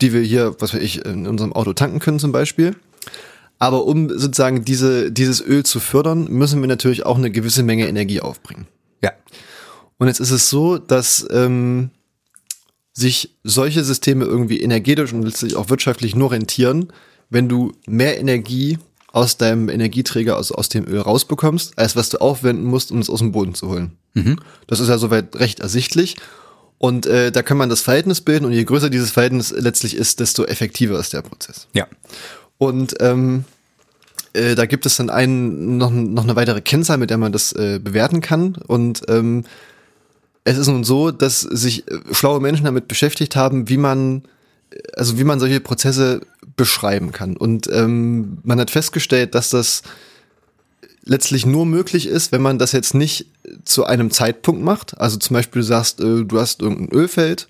die 0.01 0.13
wir 0.13 0.21
hier, 0.21 0.55
was 0.59 0.73
weiß 0.73 0.81
ich, 0.81 1.05
in 1.05 1.27
unserem 1.27 1.53
Auto 1.53 1.73
tanken 1.73 1.99
können 1.99 2.19
zum 2.19 2.31
Beispiel. 2.31 2.75
Aber 3.57 3.85
um 3.85 4.09
sozusagen 4.09 4.63
diese, 4.63 5.11
dieses 5.11 5.41
Öl 5.41 5.63
zu 5.63 5.81
fördern, 5.81 6.27
müssen 6.29 6.61
wir 6.61 6.67
natürlich 6.67 7.05
auch 7.05 7.17
eine 7.17 7.29
gewisse 7.29 7.63
Menge 7.63 7.87
Energie 7.87 8.21
aufbringen. 8.21 8.67
ja, 9.03 9.11
Und 9.97 10.07
jetzt 10.07 10.21
ist 10.21 10.31
es 10.31 10.49
so, 10.49 10.77
dass 10.77 11.27
ähm, 11.29 11.89
sich 12.93 13.35
solche 13.43 13.83
Systeme 13.83 14.23
irgendwie 14.23 14.61
energetisch 14.61 15.11
und 15.11 15.23
letztlich 15.23 15.57
auch 15.57 15.69
wirtschaftlich 15.69 16.15
nur 16.15 16.31
rentieren, 16.31 16.93
wenn 17.29 17.49
du 17.49 17.73
mehr 17.87 18.19
Energie 18.19 18.77
aus 19.11 19.37
deinem 19.37 19.69
Energieträger, 19.69 20.37
aus, 20.37 20.51
aus 20.51 20.69
dem 20.69 20.87
Öl 20.87 20.99
rausbekommst, 20.99 21.77
als 21.77 21.95
was 21.95 22.09
du 22.09 22.19
aufwenden 22.19 22.65
musst, 22.65 22.91
um 22.91 22.99
es 22.99 23.09
aus 23.09 23.19
dem 23.19 23.31
Boden 23.31 23.55
zu 23.55 23.69
holen. 23.69 23.91
Das 24.67 24.79
ist 24.79 24.87
ja 24.89 24.97
soweit 24.97 25.35
recht 25.35 25.59
ersichtlich. 25.59 26.15
Und 26.77 27.05
äh, 27.05 27.31
da 27.31 27.41
kann 27.41 27.57
man 27.57 27.69
das 27.69 27.81
Verhältnis 27.81 28.21
bilden 28.21 28.45
und 28.45 28.53
je 28.53 28.63
größer 28.63 28.89
dieses 28.89 29.11
Verhältnis 29.11 29.51
letztlich 29.51 29.95
ist, 29.95 30.19
desto 30.21 30.45
effektiver 30.45 30.97
ist 30.97 31.13
der 31.13 31.21
Prozess. 31.21 31.67
ja. 31.73 31.87
Und 32.57 32.95
ähm, 32.99 33.45
äh, 34.33 34.55
da 34.55 34.65
gibt 34.65 34.85
es 34.85 34.97
dann 34.97 35.09
einen, 35.09 35.77
noch, 35.77 35.91
noch 35.91 36.23
eine 36.23 36.35
weitere 36.35 36.61
Kennzahl, 36.61 36.97
mit 36.97 37.09
der 37.09 37.17
man 37.17 37.31
das 37.31 37.53
äh, 37.53 37.79
bewerten 37.81 38.21
kann. 38.21 38.55
Und 38.67 39.01
ähm, 39.07 39.45
es 40.43 40.57
ist 40.57 40.67
nun 40.67 40.83
so, 40.83 41.11
dass 41.11 41.41
sich 41.41 41.89
äh, 41.89 41.99
schlaue 42.11 42.39
Menschen 42.39 42.65
damit 42.65 42.87
beschäftigt 42.87 43.35
haben, 43.35 43.69
wie 43.69 43.77
man, 43.77 44.23
äh, 44.71 44.77
also 44.95 45.17
wie 45.17 45.23
man 45.23 45.39
solche 45.39 45.61
Prozesse 45.61 46.21
beschreiben 46.59 47.11
kann. 47.11 47.35
Und 47.35 47.67
ähm, 47.71 48.37
man 48.43 48.59
hat 48.59 48.69
festgestellt, 48.69 49.33
dass 49.33 49.49
das 49.49 49.81
letztlich 51.05 51.45
nur 51.45 51.65
möglich 51.65 52.05
ist, 52.07 52.31
wenn 52.31 52.41
man 52.41 52.59
das 52.59 52.73
jetzt 52.73 52.93
nicht 52.93 53.25
zu 53.63 53.85
einem 53.85 54.11
Zeitpunkt 54.11 54.61
macht. 54.61 54.99
Also 54.99 55.17
zum 55.17 55.33
Beispiel 55.33 55.61
du 55.61 55.65
sagst, 55.65 56.01
äh, 56.01 56.25
du 56.25 56.39
hast 56.39 56.61
irgendein 56.61 56.95
Ölfeld 56.95 57.47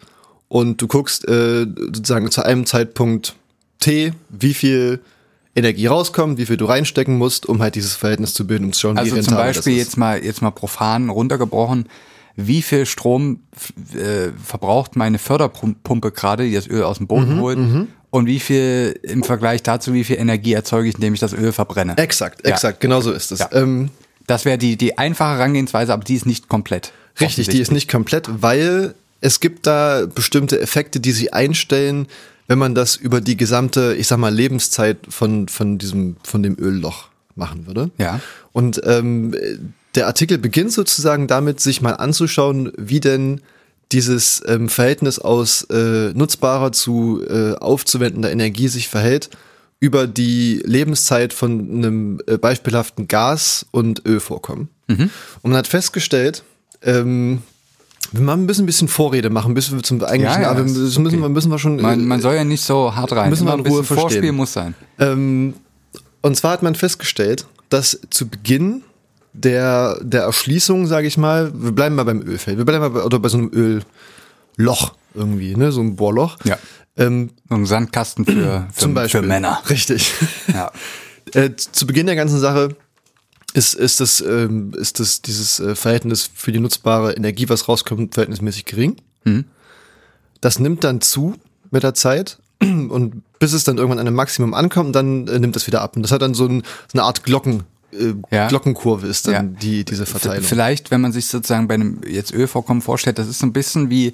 und 0.47 0.81
du 0.81 0.87
guckst 0.87 1.27
äh, 1.27 1.65
sozusagen 1.77 2.31
zu 2.31 2.45
einem 2.45 2.65
Zeitpunkt 2.65 3.35
T, 3.79 4.13
wie 4.29 4.53
viel 4.53 4.99
Energie 5.55 5.87
rauskommt, 5.87 6.37
wie 6.37 6.45
viel 6.45 6.57
du 6.57 6.65
reinstecken 6.65 7.17
musst, 7.17 7.47
um 7.47 7.61
halt 7.61 7.75
dieses 7.75 7.95
Verhältnis 7.95 8.33
zu 8.33 8.45
bilden, 8.45 8.65
um 8.65 8.73
zu 8.73 8.81
schauen, 8.81 8.95
wie 8.95 9.01
Also 9.01 9.15
rentabel 9.15 9.35
zum 9.35 9.37
Beispiel 9.37 9.77
jetzt 9.77 9.97
mal, 9.97 10.23
jetzt 10.23 10.41
mal 10.41 10.51
profan 10.51 11.09
runtergebrochen, 11.09 11.89
wie 12.35 12.61
viel 12.61 12.85
Strom 12.85 13.41
äh, 13.93 14.29
verbraucht 14.41 14.95
meine 14.95 15.17
Förderpumpe 15.17 16.11
gerade, 16.11 16.45
die 16.45 16.53
das 16.53 16.67
Öl 16.67 16.83
aus 16.83 16.97
dem 16.97 17.07
Boden 17.07 17.35
Mhm, 17.35 17.41
holt, 17.41 17.57
und 18.11 18.25
wie 18.25 18.39
viel 18.39 18.99
im 19.03 19.23
Vergleich 19.23 19.61
dazu, 19.63 19.93
wie 19.93 20.03
viel 20.03 20.17
Energie 20.17 20.53
erzeuge 20.53 20.89
ich, 20.89 20.95
indem 20.95 21.13
ich 21.13 21.19
das 21.19 21.33
Öl 21.33 21.51
verbrenne. 21.51 21.97
Exakt, 21.97 22.45
Ja. 22.45 22.53
exakt, 22.53 22.79
genau 22.79 23.01
so 23.01 23.11
ist 23.11 23.31
es. 23.31 23.39
Ja. 23.39 23.49
Ähm, 23.53 23.89
Das 24.27 24.45
wäre 24.45 24.57
die, 24.59 24.77
die 24.77 24.97
einfache 24.97 25.37
Herangehensweise, 25.37 25.91
aber 25.93 26.03
die 26.03 26.15
ist 26.15 26.25
nicht 26.27 26.49
komplett. 26.49 26.91
Richtig, 27.19 27.47
die 27.49 27.59
ist 27.59 27.71
nicht 27.71 27.89
komplett, 27.89 28.27
weil 28.41 28.93
es 29.21 29.39
gibt 29.39 29.65
da 29.67 30.05
bestimmte 30.05 30.59
Effekte, 30.61 30.99
die 30.99 31.11
sie 31.11 31.33
einstellen, 31.33 32.07
wenn 32.47 32.57
man 32.59 32.73
das 32.75 32.95
über 32.95 33.21
die 33.21 33.37
gesamte, 33.37 33.95
ich 33.97 34.07
sag 34.07 34.17
mal, 34.19 34.33
Lebenszeit 34.33 34.97
von, 35.09 35.47
von 35.47 35.77
diesem, 35.79 36.15
von 36.23 36.41
dem 36.43 36.57
Ölloch 36.59 37.07
machen 37.35 37.67
würde. 37.67 37.89
Ja. 37.97 38.19
Und 38.53 38.81
ähm, 38.85 39.35
der 39.95 40.07
Artikel 40.07 40.37
beginnt 40.37 40.71
sozusagen 40.73 41.27
damit, 41.27 41.59
sich 41.59 41.81
mal 41.81 41.93
anzuschauen, 41.93 42.71
wie 42.77 42.99
denn 42.99 43.41
dieses 43.91 44.41
ähm, 44.45 44.69
Verhältnis 44.69 45.19
aus 45.19 45.63
äh, 45.63 46.13
nutzbarer 46.13 46.71
zu 46.71 47.21
äh, 47.27 47.55
aufzuwendender 47.55 48.31
Energie 48.31 48.67
sich 48.67 48.87
verhält 48.87 49.29
über 49.79 50.07
die 50.07 50.61
Lebenszeit 50.65 51.33
von 51.33 51.59
einem 51.59 52.21
äh, 52.27 52.37
beispielhaften 52.37 53.07
Gas- 53.07 53.65
und 53.71 54.05
Ölvorkommen. 54.05 54.69
Und 54.89 55.11
man 55.51 55.57
hat 55.57 55.67
festgestellt, 55.67 56.43
ähm, 56.81 57.43
wir 58.11 58.21
machen 58.21 58.43
ein 58.43 58.47
bisschen, 58.47 58.87
Vorrede 58.87 59.29
machen, 59.29 59.53
bis 59.53 59.71
wir 59.71 59.83
zum 59.83 60.03
eigentlichen, 60.03 60.41
Ja, 60.41 60.41
ja, 60.41 60.51
aber 60.51 60.63
das 60.63 60.73
müssen, 60.73 61.05
okay. 61.05 61.19
wir, 61.19 61.29
müssen 61.29 61.51
wir 61.51 61.59
schon. 61.59 61.79
Man, 61.79 62.05
man 62.05 62.21
soll 62.21 62.35
ja 62.35 62.43
nicht 62.43 62.63
so 62.63 62.95
hart 62.95 63.11
rein. 63.11 63.29
Müssen 63.29 63.45
wir 63.45 63.53
Immer 63.53 63.65
in 63.65 63.71
Ruhe 63.71 63.79
ein 63.79 63.81
bisschen 63.81 63.97
Vorspiel 63.97 64.31
muss 64.31 64.53
sein. 64.53 64.73
Ähm, 64.97 65.53
und 66.21 66.35
zwar 66.35 66.51
hat 66.53 66.63
man 66.63 66.75
festgestellt, 66.75 67.45
dass 67.69 67.99
zu 68.09 68.27
Beginn 68.27 68.81
der, 69.43 69.99
der 70.01 70.23
Erschließung, 70.23 70.87
sage 70.87 71.07
ich 71.07 71.17
mal, 71.17 71.51
wir 71.53 71.71
bleiben 71.71 71.95
mal 71.95 72.03
beim 72.03 72.21
Ölfeld, 72.21 72.57
wir 72.57 72.65
bleiben 72.65 72.81
mal 72.81 72.89
bei, 72.89 73.03
oder 73.03 73.19
bei 73.19 73.29
so 73.29 73.37
einem 73.37 73.51
Ölloch 74.57 74.93
irgendwie, 75.13 75.55
ne, 75.55 75.71
so 75.71 75.81
ein 75.81 75.95
Bohrloch. 75.95 76.37
Ja. 76.43 76.57
Ähm, 76.97 77.31
So 77.47 77.55
ein 77.55 77.65
Sandkasten 77.65 78.25
für, 78.25 78.33
für, 78.33 78.67
zum 78.75 78.93
Beispiel. 78.93 79.21
für 79.21 79.27
Männer. 79.27 79.61
Richtig. 79.69 80.13
Ja. 80.53 80.71
äh, 81.33 81.51
zu 81.55 81.85
Beginn 81.87 82.07
der 82.07 82.15
ganzen 82.15 82.39
Sache 82.39 82.75
ist, 83.53 83.73
ist, 83.73 83.99
das, 83.99 84.21
ähm, 84.21 84.73
ist 84.75 84.99
das 84.99 85.21
dieses 85.21 85.59
äh, 85.59 85.75
Verhältnis 85.75 86.29
für 86.33 86.51
die 86.51 86.59
nutzbare 86.59 87.13
Energie, 87.13 87.49
was 87.49 87.67
rauskommt, 87.67 88.13
verhältnismäßig 88.15 88.65
gering. 88.65 88.97
Das 90.41 90.59
nimmt 90.59 90.83
dann 90.83 91.01
zu 91.01 91.35
mit 91.71 91.83
der 91.83 91.93
Zeit 91.93 92.39
und 92.61 93.21
bis 93.39 93.53
es 93.53 93.63
dann 93.63 93.77
irgendwann 93.77 93.99
an 93.99 94.07
einem 94.07 94.15
Maximum 94.15 94.53
ankommt, 94.53 94.95
dann 94.95 95.27
äh, 95.27 95.39
nimmt 95.39 95.55
das 95.55 95.67
wieder 95.67 95.81
ab. 95.81 95.95
Und 95.95 96.03
das 96.03 96.11
hat 96.11 96.21
dann 96.21 96.33
so, 96.33 96.45
ein, 96.45 96.63
so 96.91 96.97
eine 96.97 97.03
Art 97.03 97.23
Glocken, 97.23 97.63
äh, 97.93 98.13
Ja. 98.31 98.47
Glockenkurve 98.47 99.07
ist 99.07 99.27
dann 99.27 99.33
Ja. 99.33 99.43
die, 99.43 99.83
diese 99.85 100.05
Verteilung. 100.05 100.43
Vielleicht, 100.43 100.91
wenn 100.91 101.01
man 101.01 101.11
sich 101.11 101.27
sozusagen 101.27 101.67
bei 101.67 101.75
einem 101.75 102.01
jetzt 102.07 102.33
Ölvorkommen 102.33 102.81
vorstellt, 102.81 103.17
das 103.19 103.27
ist 103.27 103.39
so 103.39 103.45
ein 103.45 103.53
bisschen 103.53 103.89
wie, 103.89 104.13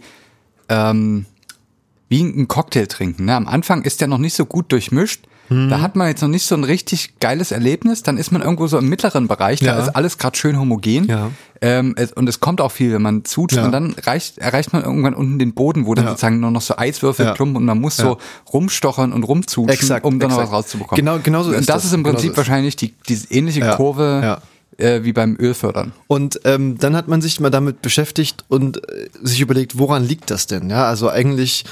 ähm, 0.70 1.26
wie 2.10 2.22
ein 2.22 2.48
Cocktail 2.48 2.86
trinken. 2.88 3.26
Ne? 3.26 3.36
Am 3.36 3.48
Anfang 3.48 3.84
ist 3.84 4.02
der 4.02 4.08
noch 4.08 4.18
nicht 4.20 4.34
so 4.36 4.46
gut 4.46 4.72
durchmischt. 4.72 5.28
Mhm. 5.50 5.70
Da 5.70 5.82
hat 5.82 5.96
man 5.96 6.08
jetzt 6.08 6.22
noch 6.22 6.30
nicht 6.30 6.46
so 6.46 6.56
ein 6.56 6.64
richtig 6.64 7.20
geiles 7.20 7.52
Erlebnis. 7.52 8.02
Dann 8.04 8.18
ist 8.18 8.32
man 8.32 8.42
irgendwo 8.42 8.68
so 8.68 8.78
im 8.78 8.90
mittleren 8.90 9.28
Bereich. 9.28 9.60
Da 9.60 9.66
Ja. 9.78 9.80
ist 9.80 9.90
alles 9.96 10.18
gerade 10.18 10.36
schön 10.38 10.60
homogen. 10.60 11.06
Ja. 11.08 11.32
Ähm, 11.62 11.94
es, 11.98 12.12
und 12.14 12.28
es 12.28 12.40
kommt 12.40 12.62
auch 12.62 12.72
viel, 12.72 12.92
wenn 12.94 13.02
man 13.02 13.24
zutscht. 13.26 13.58
Ja. 13.58 13.66
Und 13.66 13.72
dann 13.72 13.96
reicht, 14.04 14.38
erreicht 14.40 14.74
man 14.74 14.84
irgendwann 14.84 15.14
unten 15.14 15.40
den 15.40 15.54
Boden, 15.54 15.86
wo 15.86 15.94
dann 15.94 16.08
sozusagen 16.08 16.40
nur 16.40 16.52
noch 16.52 16.62
so 16.62 16.78
Eiswürfel 16.78 17.34
klumpen 17.34 17.58
und 17.58 17.66
man 17.66 17.80
muss 17.80 17.98
so 17.98 18.18
rumstochern 18.52 19.14
und 19.14 19.24
rumzutschen, 19.24 19.70
Exakt, 19.70 20.06
um 20.06 20.20
dann 20.20 20.30
noch 20.30 20.38
exakt. 20.38 20.52
was 20.52 20.58
rauszubekommen. 20.58 20.98
Genau- 21.04 21.20
genau 21.24 21.44
so 21.44 21.50
und 21.50 21.56
ist 21.58 21.70
das. 21.70 21.76
das. 21.78 21.86
ist 21.86 21.94
im 21.94 22.04
Genau 22.04 22.14
Prinzip 22.16 22.30
so 22.30 22.32
ist 22.34 22.38
wahrscheinlich 22.38 22.76
die, 22.76 22.94
diese 23.08 23.32
ähnliche. 23.32 23.62
Kurve 23.78 24.40
Äh, 24.78 25.06
wie 25.06 25.14
beim 25.14 25.38
Ölfördern. 25.40 25.94
Und 26.08 26.42
ähm, 26.44 26.78
dann 26.78 26.98
hat 26.98 27.08
man 27.08 27.22
sich 27.22 27.40
mal 27.40 27.50
damit 27.50 27.82
beschäftigt 27.82 28.44
und 28.50 28.78
äh, 28.90 29.08
sich 29.24 29.40
überlegt, 29.40 29.78
woran 29.80 30.04
liegt 30.04 30.30
das 30.32 30.48
denn? 30.48 30.70
Ja, 30.70 30.84
also 30.88 31.10
eigentlich 31.10 31.64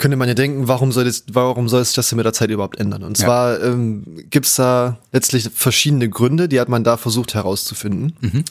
könnte 0.00 0.16
man 0.16 0.26
ja 0.28 0.34
denken, 0.34 0.66
warum 0.66 0.90
soll, 0.92 1.04
das, 1.04 1.24
warum 1.30 1.68
soll 1.68 1.84
sich 1.84 1.94
das 1.94 2.08
denn 2.08 2.16
mit 2.16 2.24
der 2.26 2.32
Zeit 2.32 2.50
überhaupt 2.50 2.80
ändern? 2.80 3.02
Und 3.04 3.18
Ja. 3.18 3.24
zwar 3.26 3.62
ähm, 3.62 4.02
gibt 4.30 4.46
es 4.46 4.56
da 4.56 4.98
letztlich 5.12 5.48
verschiedene 5.54 6.08
Gründe, 6.08 6.48
die 6.48 6.58
hat 6.58 6.68
man 6.68 6.82
da 6.82 6.96
versucht 6.96 7.34
herauszufinden. 7.34 8.16
Mhm. 8.20 8.44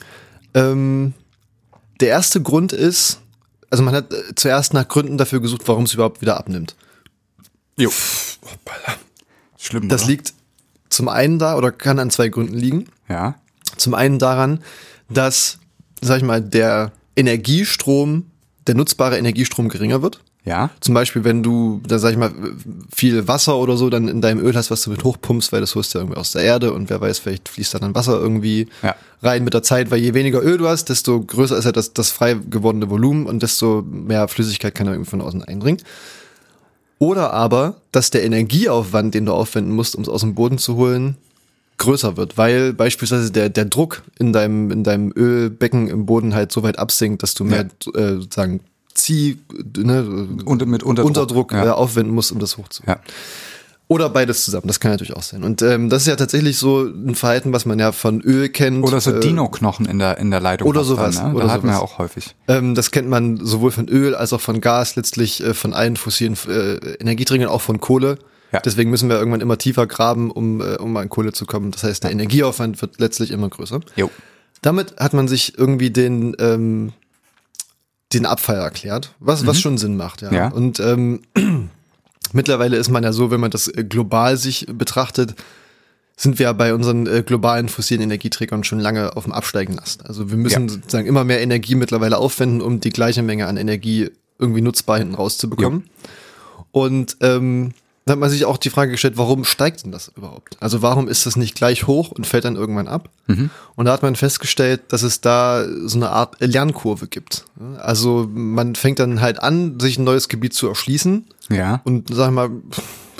Ähm, 0.54 1.14
der 2.00 2.08
erste 2.08 2.40
Grund 2.40 2.72
ist, 2.72 3.20
also 3.68 3.82
man 3.82 3.94
hat 3.94 4.12
äh, 4.12 4.34
zuerst 4.36 4.72
nach 4.74 4.88
Gründen 4.88 5.18
dafür 5.18 5.40
gesucht, 5.40 5.62
warum 5.66 5.84
es 5.84 5.92
überhaupt 5.94 6.20
wieder 6.22 6.36
abnimmt. 6.38 6.76
Jo. 7.76 7.90
Schlimm, 9.58 9.88
Das 9.88 10.02
oder? 10.02 10.10
liegt 10.10 10.32
zum 10.88 11.08
einen 11.08 11.38
da 11.38 11.56
oder 11.56 11.70
kann 11.72 11.98
an 11.98 12.10
zwei 12.10 12.28
Gründen 12.28 12.54
liegen. 12.56 12.86
Ja. 13.08 13.36
Zum 13.76 13.94
einen 13.94 14.18
daran, 14.18 14.60
dass, 15.08 15.58
sag 16.00 16.18
ich 16.18 16.22
mal, 16.24 16.40
der 16.40 16.92
Energiestrom, 17.16 18.26
der 18.66 18.74
nutzbare 18.74 19.18
Energiestrom 19.18 19.68
geringer 19.68 20.02
wird. 20.02 20.20
Ja. 20.44 20.70
Zum 20.80 20.94
Beispiel, 20.94 21.22
wenn 21.24 21.42
du, 21.42 21.82
da 21.86 21.98
sag 21.98 22.12
ich 22.12 22.16
mal, 22.16 22.32
viel 22.94 23.28
Wasser 23.28 23.58
oder 23.58 23.76
so 23.76 23.90
dann 23.90 24.08
in 24.08 24.22
deinem 24.22 24.40
Öl 24.44 24.54
hast, 24.54 24.70
was 24.70 24.82
du 24.82 24.90
mit 24.90 25.04
hochpumpst, 25.04 25.52
weil 25.52 25.60
das 25.60 25.74
holst 25.74 25.94
du 25.94 25.98
ja 25.98 26.02
irgendwie 26.02 26.18
aus 26.18 26.32
der 26.32 26.42
Erde 26.42 26.72
und 26.72 26.88
wer 26.88 27.00
weiß, 27.00 27.18
vielleicht 27.18 27.48
fließt 27.50 27.74
da 27.74 27.78
dann 27.78 27.94
Wasser 27.94 28.18
irgendwie 28.18 28.66
Ja. 28.82 28.94
rein 29.22 29.44
mit 29.44 29.52
der 29.52 29.62
Zeit, 29.62 29.90
weil 29.90 29.98
je 29.98 30.14
weniger 30.14 30.42
Öl 30.42 30.56
du 30.56 30.66
hast, 30.66 30.88
desto 30.88 31.20
größer 31.20 31.58
ist 31.58 31.66
ja 31.66 31.72
das, 31.72 31.92
das 31.92 32.10
frei 32.10 32.38
gewordene 32.48 32.88
Volumen 32.88 33.26
und 33.26 33.42
desto 33.42 33.82
mehr 33.82 34.28
Flüssigkeit 34.28 34.74
kann 34.74 34.86
da 34.86 34.92
irgendwie 34.92 35.10
von 35.10 35.20
außen 35.20 35.44
eindringen. 35.44 35.82
Oder 36.98 37.32
aber, 37.32 37.76
dass 37.92 38.10
der 38.10 38.24
Energieaufwand, 38.24 39.14
den 39.14 39.26
du 39.26 39.32
aufwenden 39.32 39.74
musst, 39.74 39.94
um 39.94 40.02
es 40.02 40.08
aus 40.08 40.20
dem 40.20 40.34
Boden 40.34 40.58
zu 40.58 40.76
holen, 40.76 41.16
größer 41.78 42.16
wird, 42.18 42.36
weil 42.36 42.74
beispielsweise 42.74 43.30
der, 43.30 43.48
der 43.48 43.64
Druck 43.64 44.02
in 44.18 44.32
deinem, 44.34 44.70
in 44.70 44.84
deinem 44.84 45.12
Ölbecken 45.16 45.88
im 45.88 46.04
Boden 46.04 46.34
halt 46.34 46.52
so 46.52 46.62
weit 46.62 46.78
absinkt, 46.78 47.22
dass 47.22 47.32
du 47.34 47.44
mehr 47.44 47.66
äh, 47.94 48.16
sozusagen 48.16 48.60
Zieh, 48.94 49.38
ne, 49.76 50.28
Und 50.44 50.66
mit 50.66 50.82
Unterdruck. 50.82 51.08
Unterdruck 51.08 51.52
Ja. 51.52 51.66
äh, 51.66 51.68
aufwenden 51.70 52.14
musst, 52.14 52.32
um 52.32 52.38
das 52.38 52.56
hochzuholen. 52.58 52.96
Ja. 52.98 53.12
Oder 53.88 54.08
beides 54.08 54.44
zusammen, 54.44 54.68
das 54.68 54.78
kann 54.78 54.92
natürlich 54.92 55.16
auch 55.16 55.22
sein. 55.22 55.42
Und 55.42 55.62
ähm, 55.62 55.90
das 55.90 56.02
ist 56.02 56.06
ja 56.08 56.14
tatsächlich 56.14 56.58
so 56.58 56.82
ein 56.84 57.16
Verhalten, 57.16 57.52
was 57.52 57.66
man 57.66 57.80
ja 57.80 57.90
von 57.90 58.20
Öl 58.20 58.48
kennt. 58.48 58.84
Oder 58.84 59.00
so 59.00 59.10
äh, 59.12 59.18
Dino-Knochen 59.18 59.84
in 59.86 59.98
der, 59.98 60.18
in 60.18 60.30
der 60.30 60.38
Leitung. 60.38 60.68
oder 60.68 60.84
sowas, 60.84 61.16
Dann, 61.16 61.32
ne? 61.32 61.34
oder 61.34 61.46
da 61.46 61.52
hatten 61.52 61.66
wir 61.66 61.72
ja 61.72 61.80
auch 61.80 61.98
häufig. 61.98 62.36
Ähm, 62.46 62.76
das 62.76 62.92
kennt 62.92 63.08
man 63.08 63.44
sowohl 63.44 63.72
von 63.72 63.88
Öl 63.88 64.14
als 64.14 64.32
auch 64.32 64.40
von 64.40 64.60
Gas, 64.60 64.94
letztlich 64.94 65.42
äh, 65.42 65.54
von 65.54 65.74
allen 65.74 65.96
fossilen 65.96 66.36
äh, 66.48 66.74
Energieträgern, 67.00 67.48
auch 67.48 67.62
von 67.62 67.80
Kohle. 67.80 68.18
Ja. 68.52 68.60
Deswegen 68.60 68.90
müssen 68.90 69.08
wir 69.08 69.16
irgendwann 69.18 69.40
immer 69.40 69.58
tiefer 69.58 69.88
graben, 69.88 70.30
um, 70.30 70.60
äh, 70.60 70.76
um 70.76 70.96
an 70.96 71.08
Kohle 71.08 71.32
zu 71.32 71.44
kommen. 71.44 71.72
Das 71.72 71.82
heißt, 71.82 72.04
der 72.04 72.12
Energieaufwand 72.12 72.80
wird 72.82 73.00
letztlich 73.00 73.32
immer 73.32 73.48
größer. 73.48 73.80
Jo. 73.96 74.08
Damit 74.62 74.94
hat 74.98 75.14
man 75.14 75.26
sich 75.26 75.58
irgendwie 75.58 75.90
den, 75.90 76.36
ähm, 76.38 76.92
den 78.12 78.26
Abfall 78.26 78.56
erklärt, 78.56 79.14
was, 79.20 79.46
was 79.46 79.60
schon 79.60 79.78
Sinn 79.78 79.96
macht, 79.96 80.22
ja. 80.22 80.32
Ja. 80.32 80.48
Und 80.48 80.80
ähm, 80.80 81.20
mittlerweile 82.32 82.76
ist 82.76 82.90
man 82.90 83.02
ja 83.04 83.12
so, 83.12 83.30
wenn 83.30 83.40
man 83.40 83.50
das 83.50 83.68
äh, 83.68 83.84
global 83.84 84.36
sich 84.36 84.66
betrachtet, 84.72 85.34
sind 86.16 86.38
wir 86.38 86.44
ja 86.44 86.52
bei 86.52 86.74
unseren 86.74 87.06
äh, 87.06 87.22
globalen 87.24 87.68
fossilen 87.68 88.02
Energieträgern 88.02 88.62
schon 88.64 88.78
lange 88.80 89.16
auf 89.16 89.24
dem 89.24 89.32
absteigenden 89.32 89.82
Ast. 89.82 90.06
Also 90.06 90.30
wir 90.30 90.36
müssen 90.36 90.68
Ja. 90.68 90.74
sozusagen 90.74 91.06
immer 91.06 91.24
mehr 91.24 91.40
Energie 91.40 91.74
mittlerweile 91.76 92.18
aufwenden, 92.18 92.60
um 92.60 92.80
die 92.80 92.90
gleiche 92.90 93.22
Menge 93.22 93.46
an 93.46 93.56
Energie 93.56 94.10
irgendwie 94.38 94.60
nutzbar 94.60 94.98
hinten 94.98 95.14
rauszubekommen. 95.14 95.84
Und 96.72 97.16
ähm, 97.20 97.72
da 98.10 98.14
hat 98.14 98.18
man 98.18 98.28
sich 98.28 98.44
auch 98.44 98.56
die 98.56 98.70
Frage 98.70 98.90
gestellt, 98.90 99.16
warum 99.18 99.44
steigt 99.44 99.84
denn 99.84 99.92
das 99.92 100.08
überhaupt? 100.16 100.56
Also 100.58 100.82
warum 100.82 101.06
ist 101.06 101.26
das 101.26 101.36
nicht 101.36 101.54
gleich 101.54 101.86
hoch 101.86 102.10
und 102.10 102.26
fällt 102.26 102.44
dann 102.44 102.56
irgendwann 102.56 102.88
ab? 102.88 103.08
Und 103.28 103.84
da 103.84 103.92
hat 103.92 104.02
man 104.02 104.16
festgestellt, 104.16 104.80
dass 104.88 105.04
es 105.04 105.20
da 105.20 105.64
so 105.84 105.96
eine 105.96 106.10
Art 106.10 106.34
Lernkurve 106.40 107.06
gibt. 107.06 107.44
Also 107.78 108.28
man 108.28 108.74
fängt 108.74 108.98
dann 108.98 109.20
halt 109.20 109.40
an, 109.40 109.78
sich 109.78 109.96
ein 109.96 110.02
neues 110.02 110.28
Gebiet 110.28 110.54
zu 110.54 110.66
erschließen 110.66 111.24
Ja. 111.50 111.80
und 111.84 112.12
sag 112.12 112.32
mal, 112.32 112.50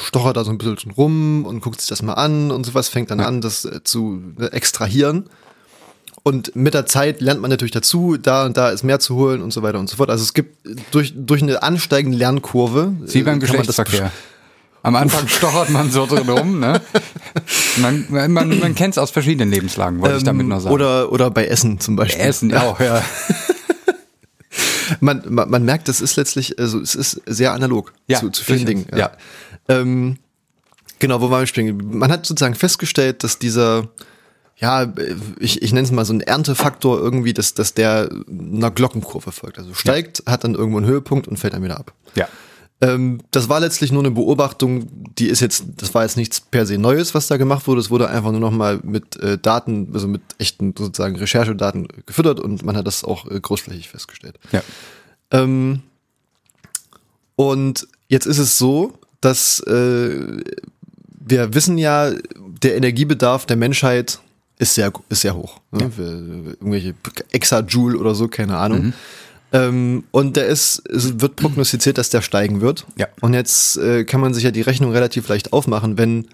stochert 0.03 0.37
da 0.37 0.42
so 0.42 0.50
ein 0.50 0.59
bisschen 0.59 0.90
rum 0.90 1.46
und 1.46 1.61
guckt 1.61 1.81
sich 1.81 1.88
das 1.88 2.03
mal 2.03 2.14
an 2.14 2.50
und 2.50 2.66
sowas, 2.66 2.88
fängt 2.88 3.12
dann 3.12 3.20
an, 3.20 3.40
das 3.40 3.64
äh, 3.64 3.85
zu 3.85 4.20
äh, 4.40 4.46
extrahieren. 4.46 5.26
Und 6.24 6.55
mit 6.57 6.74
der 6.74 6.87
Zeit 6.87 7.20
lernt 7.20 7.40
man 7.40 7.50
natürlich 7.50 7.70
dazu, 7.72 8.16
da 8.16 8.44
und 8.44 8.57
da 8.57 8.70
ist 8.70 8.83
mehr 8.83 8.98
zu 8.98 9.14
holen 9.14 9.40
und 9.40 9.53
so 9.53 9.62
weiter 9.62 9.79
und 9.79 9.88
so 9.88 9.96
fort. 9.96 10.11
Also 10.11 10.22
es 10.24 10.35
gibt 10.35 10.66
durch, 10.92 11.14
durch 11.16 11.42
eine 11.42 11.62
ansteigende 11.62 12.18
Lernkurve. 12.18 12.94
Wie 13.00 13.22
beim 13.22 13.40
äh, 13.40 13.46
kann 13.46 13.57
man 13.57 13.66
das 13.66 13.76
Geschlechtsverkehr. 13.76 14.11
Am 14.82 14.96
Anfang 14.96 15.28
stochert 15.28 15.70
man 15.70 15.90
so 15.90 16.06
drin 16.06 16.28
rum, 16.28 16.58
ne? 16.58 16.80
Man, 17.76 18.06
man, 18.08 18.32
man 18.58 18.74
kennt 18.74 18.94
es 18.94 18.98
aus 18.98 19.10
verschiedenen 19.10 19.50
Lebenslagen, 19.50 20.00
wollte 20.00 20.16
ich 20.16 20.22
damit 20.24 20.46
nur 20.46 20.58
sagen. 20.60 20.68
Ähm, 20.70 20.74
Oder, 20.74 21.12
oder 21.12 21.30
bei 21.30 21.46
Essen 21.46 21.78
zum 21.80 21.96
Beispiel. 21.96 22.22
Essen 22.24 22.54
auch, 22.56 22.80
ja. 22.80 23.02
man, 25.00 25.22
man, 25.28 25.50
man 25.50 25.64
merkt, 25.64 25.88
das 25.88 26.00
ist 26.00 26.16
letztlich, 26.16 26.58
also 26.58 26.80
es 26.80 26.94
ist 26.94 27.20
sehr 27.26 27.52
analog 27.52 27.92
Ja, 28.06 28.20
zu, 28.20 28.30
zu 28.30 28.44
vielen 28.44 28.66
Dingen. 28.66 28.86
durchaus, 28.90 29.10
Ähm, 29.68 30.16
genau, 30.98 31.20
wo 31.20 31.30
waren 31.30 31.40
wir 31.40 31.46
stehen? 31.46 31.98
Man 31.98 32.10
hat 32.10 32.26
sozusagen 32.26 32.54
festgestellt, 32.54 33.22
dass 33.22 33.38
dieser, 33.38 33.88
ja, 34.56 34.92
ich, 35.38 35.62
ich 35.62 35.72
nenne 35.72 35.84
es 35.84 35.92
mal 35.92 36.04
so 36.04 36.12
ein 36.12 36.20
Erntefaktor 36.22 36.98
irgendwie, 36.98 37.32
dass, 37.34 37.54
dass 37.54 37.74
der 37.74 38.10
einer 38.28 38.70
Glockenkurve 38.70 39.30
folgt. 39.32 39.58
Also 39.58 39.74
steigt, 39.74 40.22
hat 40.26 40.44
dann 40.44 40.54
irgendwo 40.54 40.78
einen 40.78 40.86
Höhepunkt 40.86 41.28
und 41.28 41.36
fällt 41.38 41.54
dann 41.54 41.62
wieder 41.62 41.78
ab. 41.78 41.92
Ja. 42.14 42.28
Ähm, 42.82 43.20
das 43.30 43.48
war 43.48 43.60
letztlich 43.60 43.92
nur 43.92 44.02
eine 44.02 44.10
Beobachtung, 44.10 44.86
die 45.18 45.26
ist 45.26 45.40
jetzt, 45.40 45.64
das 45.76 45.92
war 45.92 46.02
jetzt 46.02 46.16
nichts 46.16 46.40
per 46.40 46.64
se 46.64 46.78
Neues, 46.78 47.14
was 47.14 47.26
da 47.26 47.36
gemacht 47.36 47.66
wurde. 47.66 47.80
Es 47.80 47.90
wurde 47.90 48.08
einfach 48.08 48.30
nur 48.30 48.40
nochmal 48.40 48.80
mit 48.82 49.16
äh, 49.16 49.36
Daten, 49.36 49.90
also 49.92 50.08
mit 50.08 50.22
echten 50.38 50.74
sozusagen 50.76 51.16
Recherchedaten 51.16 51.88
gefüttert 52.06 52.40
und 52.40 52.64
man 52.64 52.76
hat 52.76 52.86
das 52.86 53.04
auch 53.04 53.30
äh, 53.30 53.38
großflächig 53.38 53.88
festgestellt. 53.90 54.38
Ja. 54.52 54.62
Ähm, 55.30 55.82
und 57.36 57.86
jetzt 58.08 58.26
ist 58.26 58.38
es 58.38 58.56
so, 58.56 58.94
dass 59.20 59.60
äh, 59.60 60.42
wir 61.20 61.54
wissen 61.54 61.76
ja, 61.76 62.12
der 62.62 62.76
Energiebedarf 62.76 63.44
der 63.44 63.56
Menschheit 63.56 64.20
ist 64.58 64.74
sehr, 64.74 64.92
ist 65.08 65.20
sehr 65.22 65.34
hoch. 65.34 65.60
Ne? 65.70 65.90
Wir, 65.96 66.06
irgendwelche 66.06 66.94
Exajoule 67.30 67.98
oder 67.98 68.14
so, 68.14 68.28
keine 68.28 68.56
Ahnung. 68.56 68.92
Ähm, 69.52 70.04
und 70.10 70.36
der 70.36 70.46
ist, 70.46 70.82
es 70.88 71.20
wird 71.20 71.36
prognostiziert, 71.36 71.98
dass 71.98 72.10
der 72.10 72.22
steigen 72.22 72.60
wird. 72.60 72.86
Ja. 72.96 73.08
Und 73.20 73.34
jetzt 73.34 73.76
äh, 73.78 74.04
kann 74.04 74.20
man 74.20 74.34
sich 74.34 74.44
ja 74.44 74.50
die 74.50 74.60
Rechnung 74.60 74.92
relativ 74.92 75.28
leicht 75.28 75.52
aufmachen, 75.52 75.98
wenn 75.98 76.28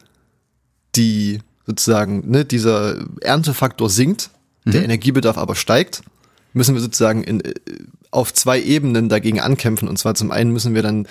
die 0.95 1.41
sozusagen, 1.67 2.31
ne, 2.31 2.45
dieser 2.45 3.05
Erntefaktor 3.21 3.91
sinkt, 3.91 4.31
der 4.65 4.83
Energiebedarf 4.83 5.39
aber 5.39 5.55
steigt, 5.55 6.03
müssen 6.53 6.75
wir 6.75 6.83
sozusagen 6.83 7.23
in, 7.23 7.41
äh, 7.41 7.55
auf 8.11 8.35
zwei 8.35 8.61
Ebenen 8.61 9.09
dagegen 9.09 9.41
ankämpfen. 9.41 9.89
Und 9.89 9.97
zwar 9.99 10.15
zum 10.15 10.31
einen 10.31 10.53
müssen 10.53 10.75
wir 10.75 10.83
dann 10.83 11.07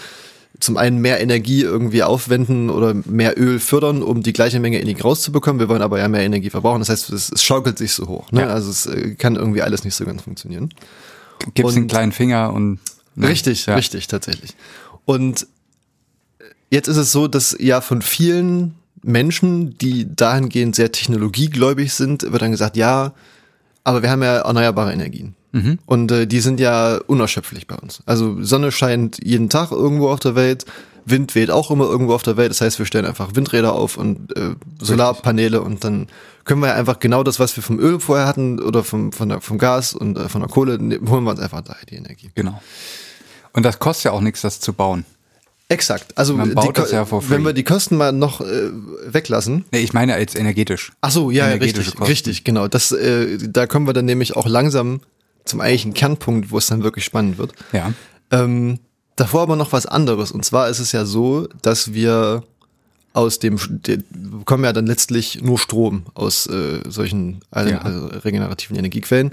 zum 0.60 0.78
einen 0.78 1.00
mehr 1.00 1.22
Energie 1.22 1.62
irgendwie 1.62 2.04
aufwenden 2.04 2.70
oder 2.70 2.94
mehr 2.94 3.40
Öl 3.40 3.60
fördern, 3.60 4.02
um 4.02 4.24
die 4.24 4.34
gleiche 4.34 4.60
Menge 4.60 4.80
Energie 4.80 5.02
rauszubekommen. 5.02 5.60
Wir 5.60 5.70
wollen 5.70 5.82
aber 5.82 6.00
ja 6.00 6.08
mehr 6.08 6.22
Energie 6.22 6.50
verbrauchen. 6.50 6.80
Das 6.80 6.90
heißt, 6.90 7.12
es, 7.12 7.32
es 7.32 7.44
schaukelt 7.44 7.78
sich 7.78 7.94
so 7.94 8.08
hoch. 8.08 8.32
Ne? 8.32 8.42
Ja. 8.42 8.48
Also 8.48 8.72
es 8.72 8.86
äh, 8.86 9.16
kann 9.16 9.36
irgendwie 9.36 9.62
alles 9.62 9.84
nicht 9.84 9.96
so 9.96 10.06
ganz 10.06 10.22
funktionieren. 10.22 10.70
Gibt's 11.54 11.74
den 11.74 11.88
kleinen 11.88 12.12
Finger 12.12 12.54
und. 12.54 12.80
ne? 13.16 13.30
Richtig, 13.30 13.66
ja. 13.66 13.76
richtig, 13.76 14.08
tatsächlich. 14.08 14.56
Und 15.06 15.48
jetzt 16.70 16.88
ist 16.88 16.98
es 16.98 17.12
so, 17.12 17.28
dass 17.28 17.56
ja 17.60 17.82
von 17.82 18.02
vielen 18.02 18.76
Menschen, 19.04 19.78
die 19.78 20.14
dahingehend 20.16 20.76
sehr 20.76 20.92
technologiegläubig 20.92 21.94
sind, 21.94 22.24
wird 22.24 22.42
dann 22.42 22.52
gesagt, 22.52 22.76
ja, 22.76 23.14
aber 23.84 24.02
wir 24.02 24.10
haben 24.10 24.24
ja 24.24 24.38
erneuerbare 24.38 24.92
Energien. 24.92 25.36
Und 25.86 26.12
äh, 26.12 26.28
die 26.28 26.40
sind 26.40 26.60
ja 26.60 27.00
unerschöpflich 27.08 27.68
bei 27.68 27.76
uns. 27.76 28.02
Also 28.06 28.44
Sonne 28.44 28.72
scheint 28.72 29.24
jeden 29.24 29.50
Tag 29.50 29.72
irgendwo 29.72 30.10
auf 30.10 30.20
der 30.20 30.36
Welt, 30.36 30.66
Wind 31.06 31.36
weht 31.36 31.52
auch 31.52 31.72
immer 31.72 31.86
irgendwo 31.86 32.14
auf 32.14 32.24
der 32.24 32.36
Welt. 32.36 32.50
Das 32.50 32.62
heißt, 32.62 32.80
wir 32.80 32.86
stellen 32.86 33.06
einfach 33.06 33.36
Windräder 33.36 33.74
auf 33.74 33.96
und 33.96 34.36
äh, 34.36 34.56
Solarpaneele 34.80 35.62
und 35.62 35.84
dann 35.84 36.08
können 36.46 36.62
wir 36.62 36.74
einfach 36.76 37.00
genau 37.00 37.24
das, 37.24 37.40
was 37.40 37.56
wir 37.56 37.64
vom 37.64 37.80
Öl 37.80 38.00
vorher 38.00 38.26
hatten 38.28 38.60
oder 38.62 38.84
vom, 38.84 39.12
von 39.12 39.30
der, 39.30 39.42
vom 39.42 39.58
Gas 39.58 39.94
und 39.94 40.18
äh, 40.18 40.30
von 40.30 40.42
der 40.42 40.50
Kohle, 40.50 40.82
ne, 40.82 41.00
holen 41.10 41.24
wir 41.24 41.32
uns 41.32 41.40
einfach 41.40 41.62
daher 41.62 41.86
die 41.90 41.96
Energie. 41.96 42.30
Genau. 42.36 42.62
Und 43.54 43.64
das 43.64 43.80
kostet 43.80 44.06
ja 44.06 44.12
auch 44.12 44.22
nichts, 44.22 44.42
das 44.42 44.60
zu 44.60 44.74
bauen. 44.74 45.06
Exakt. 45.68 46.16
Also 46.18 46.36
Man 46.36 46.50
die, 46.50 46.56
baut 46.56 46.66
Ko- 46.76 46.82
das 46.84 46.92
ja 46.92 47.06
for 47.06 47.22
free. 47.24 47.32
wenn 47.36 47.44
wir 47.46 47.54
die 47.54 47.64
Kosten 47.64 47.98
mal 47.98 48.12
noch 48.12 48.42
äh, 48.42 48.70
weglassen. 49.08 49.66
Nee, 49.72 49.80
ich 49.80 49.94
meine 49.94 50.18
jetzt 50.20 50.36
energetisch. 50.38 50.92
Ach 51.02 51.10
so, 51.10 51.32
ja, 51.32 51.50
ja 51.50 51.56
richtig, 51.56 51.86
Kosten. 51.88 52.04
richtig, 52.04 52.44
genau. 52.44 52.68
Das, 52.68 52.92
äh, 52.92 53.38
da 53.42 53.66
kommen 53.66 53.88
wir 53.88 53.94
dann 53.94 54.06
nämlich 54.06 54.36
auch 54.36 54.48
langsam 54.48 55.02
zum 55.46 55.62
eigentlichen 55.62 55.94
Kernpunkt, 55.96 56.52
wo 56.52 56.58
es 56.60 56.68
dann 56.68 56.84
wirklich 56.84 57.06
spannend 57.06 57.38
wird. 57.40 57.54
Ja. 57.72 57.92
Ähm, 58.30 58.80
davor 59.16 59.42
aber 59.42 59.56
noch 59.56 59.72
was 59.72 59.88
anderes. 59.88 60.32
Und 60.32 60.46
zwar 60.46 60.70
ist 60.70 60.80
es 60.80 60.92
ja 60.92 61.06
so, 61.06 61.48
dass 61.64 61.94
wir 61.94 62.44
aus 63.16 63.40
dem, 63.40 63.60
wir 63.60 64.00
bekommen 64.40 64.64
ja 64.66 64.74
dann 64.74 64.86
letztlich 64.88 65.42
nur 65.42 65.58
Strom 65.58 66.04
aus 66.14 66.48
äh, 66.48 66.80
solchen 66.88 67.42
äh, 67.56 67.72
Ja. 67.72 67.78
also 67.80 68.08
regenerativen 68.08 68.76
Energiequellen. 68.78 69.32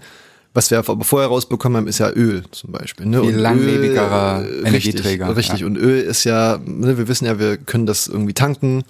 Was 0.54 0.70
wir 0.70 0.78
aber 0.78 1.02
vorher 1.04 1.28
rausbekommen 1.28 1.78
haben, 1.78 1.86
ist 1.88 1.98
ja 1.98 2.10
Öl 2.10 2.44
zum 2.50 2.72
Beispiel. 2.72 3.06
Ne? 3.06 3.22
Viel 3.22 3.36
langlebigerer 3.36 4.42
Öl, 4.44 4.64
äh, 4.64 4.68
Energieträger, 4.68 5.28
Richtig, 5.28 5.38
richtig. 5.52 5.60
ja. 5.60 5.66
Und 5.66 5.76
Öl 5.76 6.00
ist 6.02 6.24
ja, 6.24 6.58
ne, 6.64 6.98
wir 6.98 7.08
wissen 7.08 7.24
ja, 7.24 7.38
wir 7.38 7.56
können 7.56 7.86
das 7.86 8.06
irgendwie 8.06 8.34
tanken. 8.34 8.84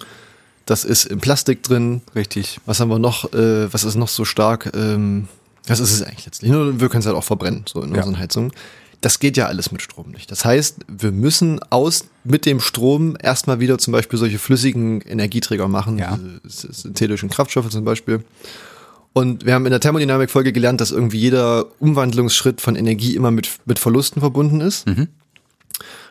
Das 0.65 0.83
ist 0.85 1.05
in 1.05 1.19
Plastik 1.19 1.63
drin. 1.63 2.01
Richtig. 2.15 2.59
Was 2.65 2.79
haben 2.79 2.89
wir 2.89 2.99
noch? 2.99 3.33
Äh, 3.33 3.71
was 3.73 3.83
ist 3.85 3.95
noch 3.95 4.09
so 4.09 4.25
stark? 4.25 4.71
Ähm, 4.75 5.27
was 5.67 5.79
ist 5.79 5.91
es 5.93 6.03
eigentlich 6.03 6.25
letztlich? 6.25 6.51
Nur 6.51 6.79
wir 6.81 6.89
können 6.89 6.99
es 6.99 7.05
halt 7.05 7.15
auch 7.15 7.23
verbrennen, 7.23 7.63
so 7.67 7.81
in 7.81 7.91
Ja. 7.95 7.97
unseren 8.03 8.19
Heizungen. 8.19 8.51
Das 9.03 9.19
geht 9.19 9.35
ja 9.35 9.47
alles 9.47 9.71
mit 9.73 9.81
Strom 9.81 10.11
nicht. 10.11 10.31
Das 10.31 10.45
heißt, 10.45 10.85
wir 10.87 11.11
müssen 11.11 11.59
aus 11.69 12.05
mit 12.23 12.45
dem 12.45 12.61
Strom 12.61 13.17
erstmal 13.21 13.59
wieder 13.59 13.77
zum 13.77 13.91
Beispiel 13.91 14.17
solche 14.17 14.39
flüssigen 14.39 15.01
Energieträger 15.01 15.67
machen, 15.67 15.97
Ja. 15.99 16.17
synthetischen 16.45 17.29
Kraftstoffe 17.29 17.69
zum 17.69 17.83
Beispiel. 17.83 18.23
Und 19.11 19.45
wir 19.45 19.55
haben 19.55 19.65
in 19.65 19.71
der 19.71 19.81
Thermodynamik-Folge 19.81 20.53
gelernt, 20.53 20.79
dass 20.79 20.91
irgendwie 20.91 21.19
jeder 21.19 21.65
Umwandlungsschritt 21.81 22.61
von 22.61 22.77
Energie 22.77 23.13
immer 23.15 23.29
mit, 23.29 23.49
mit 23.65 23.77
Verlusten 23.77 24.21
verbunden 24.21 24.61
ist. 24.61 24.85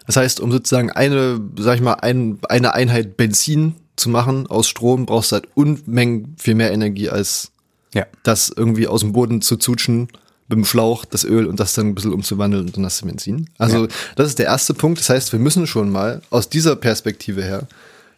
Das 0.06 0.16
heißt, 0.16 0.40
um 0.40 0.52
sozusagen 0.52 0.90
eine, 0.90 1.40
sag 1.58 1.76
ich 1.76 1.80
mal, 1.80 1.94
ein, 1.94 2.40
eine 2.48 2.74
Einheit 2.74 3.16
Benzin 3.16 3.74
zu 3.96 4.10
machen 4.10 4.46
aus 4.48 4.68
Strom, 4.68 5.06
brauchst 5.06 5.32
du 5.32 5.36
halt 5.36 5.48
Unmengen 5.54 6.36
viel 6.38 6.54
mehr 6.56 6.72
Energie 6.72 7.08
als 7.08 7.52
Ja. 7.94 8.04
das 8.22 8.52
irgendwie 8.54 8.86
aus 8.86 9.00
dem 9.00 9.12
Boden 9.12 9.40
zu 9.40 9.56
zutschen 9.56 10.08
mit 10.48 10.56
dem 10.58 10.64
Schlauch 10.64 11.04
das 11.04 11.24
Öl 11.24 11.46
und 11.46 11.58
das 11.60 11.74
dann 11.74 11.88
ein 11.88 11.94
bisschen 11.94 12.12
umzuwandeln 12.12 12.66
und 12.66 12.76
dann 12.76 12.84
hast 12.84 13.00
du 13.02 13.06
Benzin. 13.06 13.48
Also 13.58 13.84
Ja. 13.84 13.88
das 14.16 14.28
ist 14.28 14.38
der 14.38 14.46
erste 14.46 14.74
Punkt. 14.74 14.98
Das 15.00 15.08
heißt, 15.08 15.32
wir 15.32 15.38
müssen 15.40 15.66
schon 15.66 15.90
mal 15.90 16.22
aus 16.30 16.48
dieser 16.48 16.76
Perspektive 16.76 17.42
her 17.42 17.66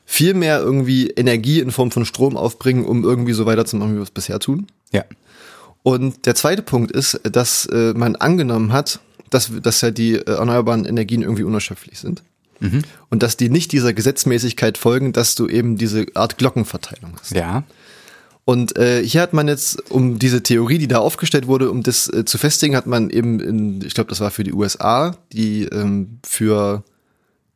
viel 0.07 0.35
mehr 0.35 0.61
irgendwie 0.61 1.09
Energie 1.11 1.61
in 1.61 1.71
Form 1.71 1.91
von 1.91 2.05
Strom 2.05 2.37
aufbringen, 2.37 2.85
um 2.85 3.05
irgendwie 3.05 3.33
so 3.33 3.47
weiterzumachen, 3.47 3.93
wie 3.93 3.99
wir 3.99 4.03
es 4.03 4.11
bisher 4.11 4.39
tun. 4.39 4.67
Ja. 4.93 5.05
Und 5.83 6.27
der 6.27 6.35
zweite 6.35 6.63
Punkt 6.63 6.93
ist, 6.93 7.21
dass 7.25 7.67
äh, 7.67 7.93
man 7.95 8.17
angenommen 8.17 8.73
hat, 8.73 9.01
dass, 9.31 9.51
dass 9.63 9.81
ja 9.83 9.91
die 9.91 10.15
äh, 10.15 10.31
erneuerbaren 10.31 10.85
Energien 10.87 11.23
irgendwie 11.23 11.45
unerschöpflich 11.45 11.99
sind. 11.99 12.23
Und 13.11 13.23
dass 13.23 13.37
die 13.37 13.51
nicht 13.51 13.73
dieser 13.73 13.93
Gesetzmäßigkeit 13.93 14.79
folgen, 14.79 15.13
dass 15.13 15.35
du 15.35 15.49
eben 15.49 15.77
diese 15.77 16.07
Art 16.15 16.39
Glockenverteilung 16.39 17.13
hast. 17.21 17.33
Ja. 17.33 17.65
Und 18.47 18.77
äh, 18.79 19.03
hier 19.03 19.23
hat 19.23 19.33
man 19.33 19.49
jetzt, 19.49 19.91
um 19.91 20.19
diese 20.19 20.43
Theorie, 20.43 20.77
die 20.79 20.89
da 20.89 20.99
aufgestellt 20.99 21.47
wurde, 21.47 21.71
um 21.71 21.83
das 21.83 22.09
äh, 22.13 22.25
zu 22.27 22.37
festigen, 22.37 22.77
hat 22.77 22.87
man 22.87 23.09
eben, 23.11 23.41
in, 23.41 23.83
ich 23.85 23.95
glaube, 23.95 24.11
das 24.11 24.21
war 24.21 24.31
für 24.31 24.45
die 24.45 24.53
USA, 24.53 25.17
die 25.33 25.65
ähm, 25.65 26.19
für 26.27 26.85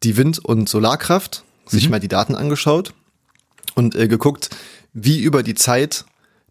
die 0.02 0.16
Wind- 0.16 0.38
und 0.38 0.68
Solarkraft 0.68 1.44
sich 1.66 1.90
mal 1.90 2.00
die 2.00 2.08
Daten 2.08 2.34
angeschaut 2.34 2.94
und 3.74 3.94
äh, 3.94 4.08
geguckt, 4.08 4.48
wie 4.94 5.20
über 5.20 5.42
die 5.42 5.54
Zeit 5.54 6.06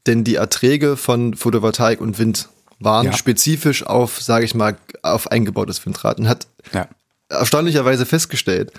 denn 0.05 0.23
die 0.23 0.35
Erträge 0.35 0.95
von 0.97 1.33
Photovoltaik 1.35 1.99
und 1.99 2.19
Wind 2.19 2.49
waren, 2.79 3.07
Ja. 3.07 3.13
spezifisch 3.13 3.83
auf, 3.83 4.21
sage 4.21 4.45
ich 4.45 4.53
mal, 4.53 4.77
auf 5.01 5.31
eingebautes 5.31 5.83
Windrad 5.83 6.19
und 6.19 6.27
hat 6.29 6.45
Ja. 6.73 6.87
erstaunlicherweise 7.29 8.05
festgestellt, 8.05 8.71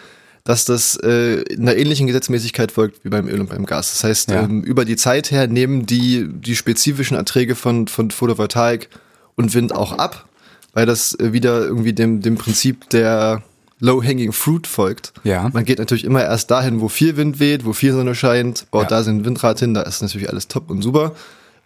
dass 0.48 0.64
das 0.64 0.96
äh, 1.02 1.44
einer 1.58 1.76
ähnlichen 1.76 2.06
Gesetzmäßigkeit 2.06 2.72
folgt 2.72 3.04
wie 3.04 3.11
beim 3.11 3.28
Öl 3.28 3.38
und 3.40 3.50
beim 3.50 3.66
Gas. 3.66 3.92
Das 3.92 4.04
heißt, 4.04 4.30
Ja. 4.30 4.44
ähm, 4.44 4.62
über 4.62 4.87
die 4.87 4.96
Zeit 4.96 5.30
her 5.30 5.46
nehmen 5.46 5.84
die 5.84 6.26
die 6.26 6.56
spezifischen 6.56 7.18
Erträge 7.18 7.54
von, 7.54 7.87
von 7.87 8.11
Photovoltaik 8.11 8.88
und 9.37 9.52
Wind 9.52 9.74
auch 9.74 9.92
ab, 9.92 10.24
weil 10.72 10.87
das 10.87 11.12
äh, 11.20 11.34
wieder 11.34 11.66
irgendwie 11.66 11.92
dem, 11.92 12.22
dem 12.22 12.37
Prinzip 12.37 12.88
der 12.88 13.42
Low-Hanging 13.80 14.32
Fruit 14.32 14.66
folgt. 14.66 15.12
Ja. 15.22 15.50
Man 15.52 15.66
geht 15.66 15.78
natürlich 15.80 16.04
immer 16.04 16.22
erst 16.24 16.50
dahin, 16.50 16.80
wo 16.80 16.88
viel 16.88 17.18
Wind 17.18 17.40
weht, 17.40 17.66
wo 17.66 17.74
viel 17.74 17.92
Sonne 17.92 18.14
scheint, 18.14 18.70
baut 18.70 18.84
Ja. 18.84 18.88
da 18.88 19.02
sein 19.02 19.26
Windrad 19.26 19.58
hin, 19.61 19.74
da 19.74 19.82
ist 19.82 20.00
natürlich 20.00 20.30
alles 20.30 20.48
top 20.48 20.70
und 20.70 20.80
super. 20.80 21.12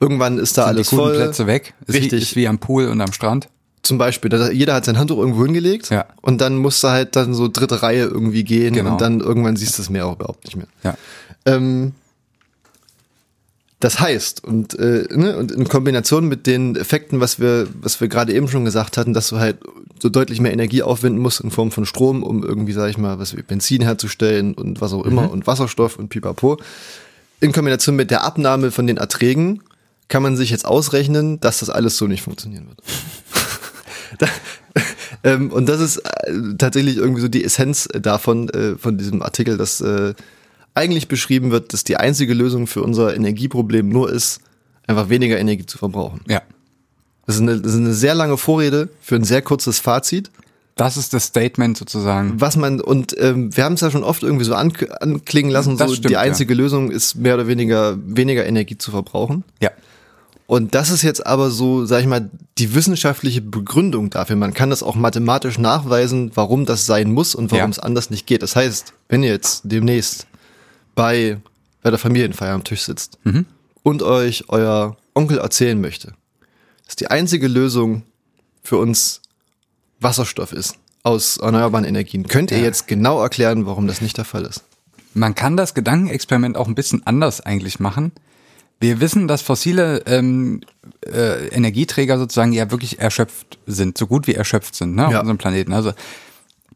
Irgendwann 0.00 0.38
ist 0.38 0.58
da 0.58 0.62
Sind 0.64 0.68
alles 0.74 0.88
die 0.90 0.96
guten 0.96 1.08
voll. 1.08 1.16
Plätze 1.18 1.46
weg. 1.46 1.74
Ist 1.86 1.94
Richtig. 1.94 2.12
Wie, 2.12 2.16
ist 2.24 2.34
wie 2.36 2.48
am 2.48 2.58
Pool 2.58 2.88
und 2.88 3.00
am 3.00 3.12
Strand. 3.12 3.48
Zum 3.82 3.98
Beispiel, 3.98 4.32
jeder 4.52 4.74
hat 4.74 4.84
sein 4.84 4.96
Handtuch 4.98 5.18
irgendwo 5.18 5.44
hingelegt 5.44 5.90
Ja. 5.90 6.06
und 6.20 6.40
dann 6.40 6.56
musste 6.56 6.90
halt 6.90 7.16
dann 7.16 7.34
so 7.34 7.48
dritte 7.48 7.82
Reihe 7.82 8.04
irgendwie 8.04 8.44
gehen 8.44 8.74
Genau. 8.74 8.92
und 8.92 9.00
dann 9.00 9.20
irgendwann 9.20 9.56
siehst 9.56 9.76
du 9.76 9.82
das 9.82 9.90
Meer 9.90 10.06
auch 10.06 10.14
überhaupt 10.14 10.44
nicht 10.44 10.56
mehr. 10.56 10.68
Ja. 10.84 10.96
Ähm, 11.46 11.92
das 13.80 13.98
heißt, 13.98 14.44
und, 14.44 14.78
äh, 14.78 15.08
ne, 15.10 15.36
und 15.36 15.50
in 15.50 15.68
Kombination 15.68 16.28
mit 16.28 16.46
den 16.46 16.76
Effekten, 16.76 17.18
was 17.18 17.40
wir, 17.40 17.66
was 17.80 18.00
wir 18.00 18.06
gerade 18.06 18.32
eben 18.32 18.46
schon 18.46 18.64
gesagt 18.64 18.96
hatten, 18.96 19.12
dass 19.12 19.28
du 19.30 19.38
halt 19.40 19.58
so 20.00 20.08
deutlich 20.08 20.38
mehr 20.40 20.52
Energie 20.52 20.84
aufwenden 20.84 21.20
musst 21.20 21.40
in 21.40 21.50
Form 21.50 21.72
von 21.72 21.84
Strom, 21.84 22.22
um 22.22 22.44
irgendwie, 22.44 22.72
sag 22.74 22.88
ich 22.90 22.98
mal, 22.98 23.18
was 23.18 23.36
wie 23.36 23.42
Benzin 23.42 23.82
herzustellen 23.82 24.54
und 24.54 24.80
was 24.80 24.92
auch 24.92 25.04
immer 25.04 25.28
und 25.32 25.48
Wasserstoff 25.48 25.96
und 25.96 26.10
pipapo. 26.10 26.58
In 27.40 27.50
Kombination 27.50 27.96
mit 27.96 28.12
der 28.12 28.22
Abnahme 28.22 28.70
von 28.70 28.86
den 28.86 28.98
Erträgen 28.98 29.62
kann 30.06 30.22
man 30.22 30.36
sich 30.36 30.50
jetzt 30.50 30.64
ausrechnen, 30.64 31.40
dass 31.40 31.58
das 31.58 31.68
alles 31.70 31.96
so 31.96 32.06
nicht 32.06 32.22
funktionieren 32.22 32.68
wird. 32.68 32.82
Ähm, 35.24 35.52
und 35.52 35.68
das 35.68 35.80
ist 35.80 35.98
äh, 35.98 36.32
tatsächlich 36.58 36.96
irgendwie 36.96 37.20
so 37.20 37.28
die 37.28 37.44
Essenz 37.44 37.88
davon, 37.92 38.48
äh, 38.48 38.76
von 38.76 38.98
diesem 38.98 39.22
Artikel, 39.22 39.56
dass 39.56 39.80
äh, 39.80 40.14
eigentlich 40.74 41.08
beschrieben 41.08 41.50
wird, 41.50 41.72
dass 41.72 41.84
die 41.84 41.96
einzige 41.96 42.34
Lösung 42.34 42.66
für 42.66 42.82
unser 42.82 43.14
Energieproblem 43.14 43.88
nur 43.88 44.10
ist, 44.10 44.40
einfach 44.86 45.08
weniger 45.10 45.38
Energie 45.38 45.66
zu 45.66 45.78
verbrauchen. 45.78 46.22
Ja. 46.28 46.42
Das 47.26 47.36
ist 47.36 47.42
eine, 47.42 47.60
das 47.60 47.72
ist 47.72 47.78
eine 47.78 47.92
sehr 47.92 48.14
lange 48.14 48.36
Vorrede 48.36 48.88
für 49.00 49.16
ein 49.16 49.24
sehr 49.24 49.42
kurzes 49.42 49.78
Fazit. 49.78 50.30
Das 50.74 50.96
ist 50.96 51.12
das 51.12 51.24
Statement 51.24 51.76
sozusagen. 51.76 52.40
Was 52.40 52.56
man, 52.56 52.80
und 52.80 53.14
ähm, 53.18 53.54
wir 53.56 53.64
haben 53.64 53.74
es 53.74 53.82
ja 53.82 53.90
schon 53.90 54.02
oft 54.02 54.22
irgendwie 54.22 54.44
so 54.44 54.54
an, 54.54 54.72
anklingen 55.00 55.52
lassen, 55.52 55.76
Das 55.76 55.90
so 55.90 55.94
stimmt, 55.96 56.10
die 56.10 56.16
einzige 56.16 56.54
Lösung 56.54 56.90
ist 56.90 57.14
mehr 57.14 57.34
oder 57.34 57.46
weniger 57.46 57.96
weniger 58.04 58.46
Energie 58.46 58.78
zu 58.78 58.90
verbrauchen. 58.90 59.44
Ja. 59.60 59.70
Und 60.52 60.74
das 60.74 60.90
ist 60.90 61.00
jetzt 61.00 61.26
aber 61.26 61.50
so, 61.50 61.86
sag 61.86 62.00
ich 62.02 62.06
mal, 62.06 62.28
die 62.58 62.74
wissenschaftliche 62.74 63.40
Begründung 63.40 64.10
dafür. 64.10 64.36
Man 64.36 64.52
kann 64.52 64.68
das 64.68 64.82
auch 64.82 64.94
mathematisch 64.96 65.56
nachweisen, 65.56 66.30
warum 66.34 66.66
das 66.66 66.84
sein 66.84 67.10
muss 67.10 67.34
und 67.34 67.50
warum 67.52 67.64
Ja. 67.64 67.70
es 67.70 67.78
anders 67.78 68.10
nicht 68.10 68.26
geht. 68.26 68.42
Das 68.42 68.54
heißt, 68.54 68.92
wenn 69.08 69.22
ihr 69.22 69.30
jetzt 69.30 69.62
demnächst 69.64 70.26
bei, 70.94 71.40
bei 71.82 71.88
der 71.88 71.98
Familienfeier 71.98 72.52
am 72.52 72.64
Tisch 72.64 72.82
sitzt 72.82 73.18
und 73.82 74.02
euch 74.02 74.44
euer 74.48 74.98
Onkel 75.14 75.38
erzählen 75.38 75.80
möchte, 75.80 76.12
dass 76.84 76.96
die 76.96 77.06
einzige 77.10 77.48
Lösung 77.48 78.02
für 78.62 78.76
uns 78.76 79.22
Wasserstoff 80.00 80.52
ist 80.52 80.76
aus 81.02 81.38
erneuerbaren 81.38 81.86
Energien, 81.86 82.28
könnt 82.28 82.50
ihr 82.50 82.58
Ja. 82.58 82.64
jetzt 82.64 82.86
genau 82.88 83.22
erklären, 83.22 83.64
warum 83.64 83.86
das 83.86 84.02
nicht 84.02 84.18
der 84.18 84.26
Fall 84.26 84.44
ist. 84.44 84.64
Man 85.14 85.34
kann 85.34 85.56
das 85.56 85.72
Gedankenexperiment 85.72 86.58
auch 86.58 86.68
ein 86.68 86.74
bisschen 86.74 87.06
anders 87.06 87.40
eigentlich 87.40 87.80
machen. 87.80 88.12
Wir 88.82 89.00
wissen, 89.00 89.28
dass 89.28 89.40
fossile 89.42 90.02
ähm, 90.06 90.60
äh, 91.06 91.46
Energieträger 91.48 92.18
sozusagen 92.18 92.52
ja 92.52 92.70
wirklich 92.70 92.98
erschöpft 92.98 93.58
sind, 93.66 93.96
so 93.96 94.06
gut 94.06 94.26
wie 94.26 94.34
erschöpft 94.34 94.74
sind, 94.74 94.94
ne, 94.96 95.06
auf 95.06 95.12
Ja. 95.12 95.20
unserem 95.20 95.38
Planeten. 95.38 95.72
Also 95.72 95.92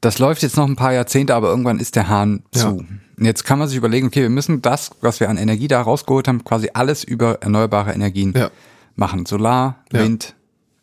das 0.00 0.18
läuft 0.18 0.42
jetzt 0.42 0.56
noch 0.56 0.66
ein 0.68 0.76
paar 0.76 0.92
Jahrzehnte, 0.92 1.34
aber 1.34 1.48
irgendwann 1.48 1.78
ist 1.80 1.96
der 1.96 2.08
Hahn 2.08 2.42
Ja. 2.54 2.60
zu. 2.62 2.68
Und 3.18 3.24
Jetzt 3.24 3.44
kann 3.44 3.58
man 3.58 3.66
sich 3.66 3.76
überlegen, 3.78 4.06
okay, 4.08 4.22
wir 4.22 4.28
müssen 4.30 4.60
das, 4.62 4.90
was 5.00 5.20
wir 5.20 5.30
an 5.30 5.36
Energie 5.38 5.68
da 5.68 5.80
rausgeholt 5.80 6.28
haben, 6.28 6.44
quasi 6.44 6.70
alles 6.74 7.02
über 7.02 7.38
erneuerbare 7.42 7.92
Energien 7.92 8.32
Ja. 8.36 8.50
machen. 8.94 9.24
Solar. 9.26 9.82
Wind, 9.90 10.34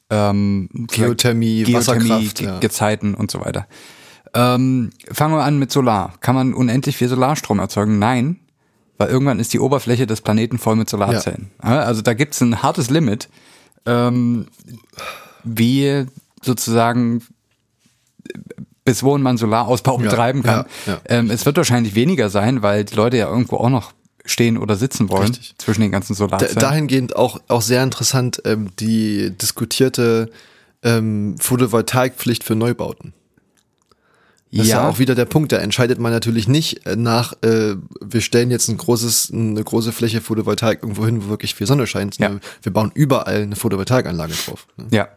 ähm, 0.09 0.67
Geothermie, 0.73 1.63
Geothermie, 1.63 1.73
Wasserkraft, 2.09 2.37
Ge. 2.39 2.59
Gezeiten 2.59 3.13
und 3.13 3.29
so 3.31 3.39
weiter. 3.39 3.67
Ähm, 4.33 4.89
fangen 5.11 5.35
wir 5.35 5.43
an 5.43 5.59
mit 5.59 5.71
Solar. 5.71 6.15
Kann 6.21 6.33
man 6.33 6.53
unendlich 6.55 6.97
viel 6.97 7.07
Solarstrom 7.07 7.59
erzeugen? 7.59 7.99
Nein, 7.99 8.39
weil 8.97 9.09
irgendwann 9.09 9.39
ist 9.39 9.53
die 9.53 9.59
Oberfläche 9.59 10.05
des 10.07 10.21
Planeten 10.21 10.57
voll 10.57 10.75
mit 10.75 10.89
Solarzellen. 10.89 11.51
Ja, 11.63 11.79
Also 11.81 12.01
da 12.01 12.13
gibt's 12.13 12.41
ein 12.41 12.61
hartes 12.61 12.89
Limit, 12.89 13.29
ähm, 13.85 14.47
wie 15.43 16.05
sozusagen 16.41 17.21
bis 18.85 19.03
wohin 19.03 19.21
man 19.21 19.37
Solarausbau 19.37 19.97
Ja, 19.99 20.09
betreiben 20.09 20.43
kann. 20.43 20.65
ja. 20.85 20.99
Ähm, 21.05 21.31
es 21.31 21.45
wird 21.45 21.57
wahrscheinlich 21.57 21.95
weniger 21.95 22.29
sein, 22.29 22.61
weil 22.61 22.83
die 22.85 22.95
Leute 22.95 23.17
ja 23.17 23.29
irgendwo 23.29 23.57
auch 23.57 23.69
noch 23.69 23.93
stehen 24.25 24.57
oder 24.57 24.75
sitzen 24.75 25.09
wollen 25.09 25.27
Richtig. 25.27 25.55
zwischen 25.57 25.81
den 25.81 25.91
ganzen 25.91 26.13
Da, 26.13 26.17
Solarzellen. 26.17 26.59
dahingehend 26.59 27.15
auch, 27.15 27.39
auch 27.49 27.61
sehr 27.61 27.83
interessant 27.83 28.41
ähm, 28.45 28.69
die 28.79 29.31
diskutierte 29.31 30.29
ähm, 30.81 31.35
Photovoltaikpflicht 31.39 32.43
für 32.43 32.55
Neubauten. 32.55 33.13
Das 34.57 34.65
ist 34.67 34.71
ja 34.71 34.87
auch 34.87 34.99
wieder 34.99 35.15
der 35.15 35.25
Punkt, 35.25 35.51
da 35.51 35.57
entscheidet 35.57 35.99
man 35.99 36.11
natürlich 36.11 36.47
nicht 36.47 36.85
äh, 36.85 36.95
nach, 36.95 37.33
äh, 37.43 37.75
wir 38.01 38.21
stellen 38.21 38.51
jetzt 38.51 38.67
ein 38.69 38.77
großes, 38.77 39.31
eine 39.33 39.63
große 39.63 39.91
Fläche 39.91 40.21
Photovoltaik 40.21 40.83
irgendwo 40.83 41.05
hin, 41.05 41.23
wo 41.25 41.29
wirklich 41.29 41.55
viel 41.55 41.65
Sonne 41.67 41.87
scheint. 41.87 42.17
Ja. 42.19 42.31
Wir 42.61 42.71
bauen 42.71 42.91
überall 42.93 43.41
eine 43.41 43.55
Photovoltaikanlage 43.55 44.33
drauf. 44.45 44.67
Ne? 44.77 44.85
Ja. 44.91 45.07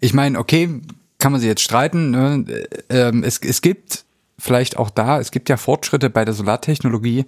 Ich 0.00 0.14
meine, 0.14 0.38
okay, 0.38 0.80
kann 1.18 1.32
man 1.32 1.40
sich 1.40 1.48
jetzt 1.48 1.62
streiten. 1.62 2.10
Ne? 2.10 2.44
Ähm, 2.88 3.24
es, 3.24 3.38
es 3.38 3.62
gibt 3.62 4.04
vielleicht 4.38 4.76
auch 4.76 4.90
da, 4.90 5.18
es 5.20 5.30
gibt 5.30 5.48
ja 5.48 5.56
Fortschritte 5.56 6.10
bei 6.10 6.24
der 6.24 6.34
Solartechnologie, 6.34 7.26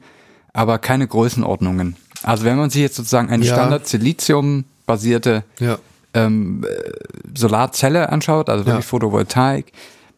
aber 0.53 0.79
keine 0.79 1.07
Größenordnungen. 1.07 1.97
Also 2.23 2.45
wenn 2.45 2.57
man 2.57 2.71
sich 2.71 2.81
jetzt 2.83 2.97
sozusagen 2.97 3.29
eine 3.29 3.45
Ja. 3.45 3.55
Standard-Silizium-basierte 3.55 5.45
Ja. 5.61 5.79
ähm, 6.15 6.65
äh, 6.65 6.91
Solarzelle 7.37 8.11
anschaut, 8.11 8.49
also 8.49 8.67
wirklich. 8.67 8.85
Photovoltaik, 8.85 9.73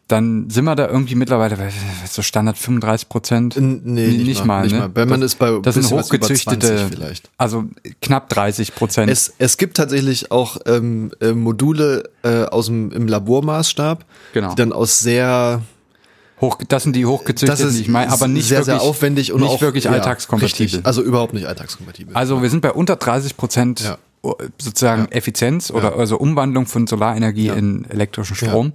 dann 0.07 0.49
sind 0.49 0.63
wir 0.65 0.75
da 0.75 0.87
irgendwie 0.87 1.15
mittlerweile 1.15 1.57
bei 1.57 1.69
so 2.09 2.21
Standard 2.21 2.57
35 2.57 3.09
Prozent. 3.09 3.55
Nee, 3.59 4.07
nicht 4.07 4.45
mal, 4.45 4.63
nicht 4.63 4.77
mal. 4.77 4.89
Wenn 4.93 5.09
man 5.09 5.21
ist 5.21 5.37
bei 5.37 5.59
das 5.61 5.75
sind 5.75 5.89
hochgezüchtete, 5.91 6.67
20 6.77 6.97
vielleicht. 6.97 7.29
also 7.37 7.65
knapp 8.01 8.29
30 8.29 8.73
Prozent. 8.75 9.11
Es, 9.11 9.33
es 9.37 9.57
gibt 9.57 9.75
tatsächlich 9.77 10.31
auch 10.31 10.57
ähm, 10.65 11.11
äh, 11.19 11.33
Module 11.33 12.09
äh, 12.23 12.43
aus 12.43 12.67
dem 12.67 12.91
im 12.91 13.07
Labormaßstab, 13.07 14.05
Genau. 14.33 14.49
die 14.51 14.55
dann 14.55 14.71
aus 14.71 14.99
sehr 14.99 15.61
Hoch, 16.39 16.57
das 16.67 16.83
sind 16.83 16.95
die 16.95 17.01
das 17.01 17.09
hochgezüchteten, 17.09 17.67
ist 17.67 17.79
ich 17.79 17.87
meine, 17.87 18.11
aber 18.11 18.27
nicht 18.27 18.47
sehr, 18.47 18.59
wirklich, 18.59 18.79
sehr 18.79 18.81
aufwendig 18.89 19.33
und 19.33 19.41
nicht 19.41 19.49
auch 19.49 19.61
wirklich 19.61 19.85
ja, 19.85 19.91
alltagskompatibel. 19.91 20.65
richtig. 20.65 20.85
Also 20.85 21.01
überhaupt 21.01 21.33
nicht 21.33 21.47
alltagskompatibel. 21.47 22.15
Also 22.15 22.41
wir 22.43 22.49
sind 22.49 22.61
bei 22.61 22.71
unter 22.71 22.95
30 22.95 23.35
Prozent 23.37 23.79
Ja. 23.81 23.97
sozusagen 24.59 25.03
Ja. 25.03 25.07
Effizienz 25.17 25.71
oder 25.71 25.95
also 25.97 26.17
Umwandlung 26.17 26.65
von 26.67 26.85
Solarenergie 26.87 27.47
in 27.49 27.85
elektrischen 27.89 28.35
Strom. 28.35 28.71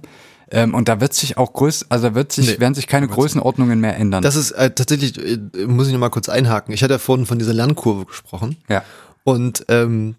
Ähm, 0.53 0.73
und 0.75 0.87
da 0.87 1.01
wird 1.01 1.13
sich 1.13 1.37
auch 1.37 1.51
größ, 1.51 1.87
also 1.89 2.09
da 2.09 2.15
wird 2.15 2.31
sich, 2.31 2.47
Nee, 2.47 2.59
werden 2.59 2.75
sich 2.75 2.87
keine 2.87 3.07
Größenordnungen 3.07 3.79
mehr 3.79 3.97
ändern. 3.97 4.21
das 4.21 4.35
ist 4.35 4.51
äh, 4.51 4.69
tatsächlich, 4.71 5.17
äh, 5.17 5.37
muss 5.65 5.87
ich 5.87 5.93
noch 5.93 5.99
mal 5.99 6.09
kurz 6.09 6.29
einhaken. 6.29 6.73
Ich 6.73 6.83
hatte 6.83 6.93
ja 6.93 6.99
vorhin 6.99 7.25
von 7.25 7.39
dieser 7.39 7.53
Lernkurve 7.53 8.05
gesprochen. 8.05 8.57
ja. 8.69 8.83
Und 9.25 9.65
ähm, 9.69 10.15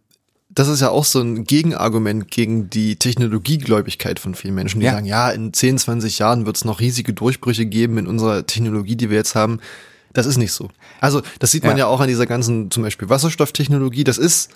das 0.49 0.69
ist 0.69 0.81
ja 0.81 0.89
auch 0.91 1.05
so 1.05 1.21
ein 1.21 1.45
Gegenargument 1.45 2.31
gegen 2.31 2.71
die 2.71 2.97
Technologiegläubigkeit 2.97 4.19
von 4.19 4.35
vielen 4.35 4.55
Menschen, 4.55 4.81
die 4.81 4.87
Ja. 4.87 4.93
sagen, 4.93 5.07
ja, 5.07 5.31
in 5.31 5.53
10, 5.53 5.79
20 5.79 6.19
Jahren 6.19 6.47
wird 6.47 6.57
es 6.57 6.65
noch 6.65 6.81
riesige 6.81 7.13
Durchbrüche 7.13 7.67
geben 7.67 7.99
in 7.99 8.07
unserer 8.07 8.47
Technologie, 8.47 8.97
die 8.97 9.11
wir 9.11 9.17
jetzt 9.17 9.35
haben. 9.35 9.61
Das 10.13 10.27
ist 10.27 10.37
nicht 10.37 10.53
so. 10.53 10.69
Also, 11.01 11.23
das 11.41 11.51
sieht 11.51 11.65
man 11.65 11.73
Ja. 11.73 11.81
ja, 11.81 11.87
auch 11.89 12.01
an 12.01 12.09
dieser 12.09 12.27
ganzen, 12.27 12.71
zum 12.71 12.83
Beispiel 12.85 13.09
Wasserstofftechnologie. 13.09 14.05
Das 14.05 14.19
ist 14.19 14.51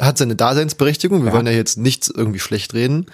hat 0.00 0.16
seine 0.16 0.34
Daseinsberechtigung. 0.36 1.20
Wir 1.22 1.28
Ja. 1.28 1.32
wollen 1.34 1.46
ja 1.46 1.52
jetzt 1.52 1.76
nichts 1.76 2.08
irgendwie 2.08 2.38
schlecht 2.40 2.72
reden. 2.72 3.06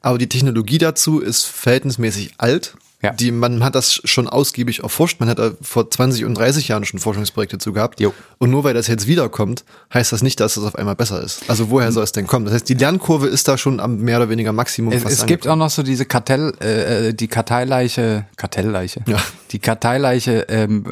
Aber 0.00 0.18
die 0.18 0.28
Technologie 0.28 0.78
dazu 0.78 1.20
ist 1.20 1.44
verhältnismäßig 1.44 2.34
alt. 2.38 2.74
Ja. 3.02 3.12
Die, 3.14 3.30
man 3.30 3.64
hat 3.64 3.74
das 3.74 4.00
schon 4.04 4.28
ausgiebig 4.28 4.82
erforscht. 4.82 5.20
Man 5.20 5.28
hat 5.30 5.38
da 5.38 5.52
vor 5.62 5.90
20 5.90 6.26
und 6.26 6.34
30 6.34 6.68
Jahren 6.68 6.84
schon 6.84 7.00
Forschungsprojekte 7.00 7.56
zu 7.56 7.72
gehabt. 7.72 7.98
Jo. 7.98 8.12
Und 8.36 8.50
nur 8.50 8.62
weil 8.64 8.74
das 8.74 8.88
jetzt 8.88 9.06
wiederkommt, 9.06 9.64
heißt 9.94 10.12
das 10.12 10.22
nicht, 10.22 10.38
dass 10.38 10.58
es 10.58 10.64
auf 10.64 10.74
einmal 10.76 10.96
besser 10.96 11.22
ist. 11.22 11.48
Also 11.48 11.70
woher 11.70 11.92
soll 11.92 12.04
es 12.04 12.12
denn 12.12 12.26
kommen? 12.26 12.44
Das 12.44 12.52
heißt, 12.54 12.68
die 12.68 12.74
Lernkurve 12.74 13.26
ist 13.26 13.48
da 13.48 13.56
schon 13.56 13.80
am 13.80 14.00
mehr 14.00 14.18
oder 14.18 14.28
weniger 14.28 14.52
Maximum 14.52 14.92
Es, 14.92 15.02
es 15.04 15.24
gibt 15.24 15.48
auch 15.48 15.56
noch 15.56 15.70
so 15.70 15.82
diese 15.82 16.04
Kartell, 16.04 16.52
äh, 16.60 17.08
äh, 17.08 17.14
die 17.14 17.28
Karteileiche, 17.28 18.26
Kartellleiche, 18.36 19.00
Ja. 19.06 19.16
die 19.52 19.58
Karteileiche 19.60 20.40
ähm, 20.50 20.84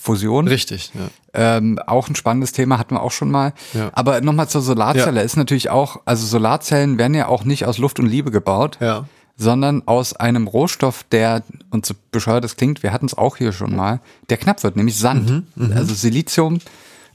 Fusion. 0.00 0.46
Richtig, 0.46 0.92
ja. 0.94 1.08
Ähm, 1.34 1.78
auch 1.86 2.08
ein 2.08 2.14
spannendes 2.14 2.52
Thema 2.52 2.78
hatten 2.78 2.94
wir 2.94 3.02
auch 3.02 3.10
schon 3.10 3.30
mal. 3.30 3.52
Ja. 3.72 3.90
Aber 3.94 4.20
nochmal 4.20 4.48
zur 4.48 4.60
Solarzelle 4.60 5.20
Ja. 5.20 5.24
ist 5.24 5.36
natürlich 5.36 5.70
auch, 5.70 6.00
also 6.04 6.26
Solarzellen 6.26 6.98
werden 6.98 7.14
ja 7.14 7.26
auch 7.26 7.44
nicht 7.44 7.64
aus 7.64 7.78
Luft 7.78 7.98
und 7.98 8.06
Liebe 8.06 8.30
gebaut, 8.30 8.76
Ja. 8.80 9.06
Sondern 9.42 9.82
aus 9.86 10.14
einem 10.14 10.46
Rohstoff, 10.46 11.04
der, 11.10 11.42
und 11.70 11.84
so 11.84 11.94
bescheuert 12.12 12.44
es 12.44 12.56
klingt, 12.56 12.82
wir 12.82 12.92
hatten 12.92 13.06
es 13.06 13.14
auch 13.18 13.36
hier 13.36 13.52
schon 13.52 13.74
mal, 13.74 14.00
der 14.30 14.36
knapp 14.36 14.62
wird, 14.62 14.76
nämlich 14.76 14.96
Sand. 14.98 15.44
Mhm, 15.56 15.72
Also 15.74 15.92
Silizium 15.94 16.60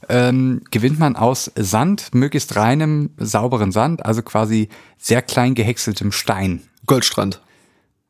ähm, 0.08 0.62
gewinnt 0.70 0.98
man 0.98 1.16
aus 1.16 1.50
Sand, 1.56 2.14
möglichst 2.14 2.54
reinem, 2.56 3.10
sauberen 3.18 3.72
Sand, 3.72 4.04
also 4.06 4.22
quasi 4.22 4.68
sehr 4.98 5.22
klein 5.22 5.54
gehäckseltem 5.54 6.12
Stein. 6.12 6.62
Goldstrand. 6.86 7.40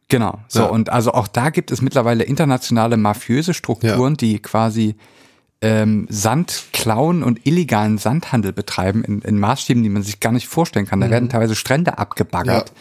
Genau. 0.08 0.38
So, 0.48 0.60
Ja. 0.60 0.66
und 0.66 0.90
also 0.90 1.12
auch 1.12 1.28
da 1.28 1.50
gibt 1.50 1.70
es 1.70 1.80
mittlerweile 1.82 2.24
internationale 2.24 2.96
mafiöse 2.96 3.54
Strukturen, 3.54 4.12
Ja. 4.14 4.16
die 4.16 4.38
quasi 4.40 4.96
ähm, 5.60 6.06
Sand 6.08 6.64
klauen 6.72 7.22
und 7.24 7.44
illegalen 7.46 7.98
Sandhandel 7.98 8.52
betreiben 8.52 9.02
in, 9.04 9.20
in 9.22 9.38
Maßstäben, 9.40 9.82
die 9.82 9.88
man 9.88 10.02
sich 10.04 10.20
gar 10.20 10.32
nicht 10.32 10.46
vorstellen 10.48 10.86
kann. 10.86 11.00
Da 11.00 11.10
werden 11.10 11.28
teilweise 11.28 11.56
Strände 11.56 11.98
abgebaggert, 11.98 12.72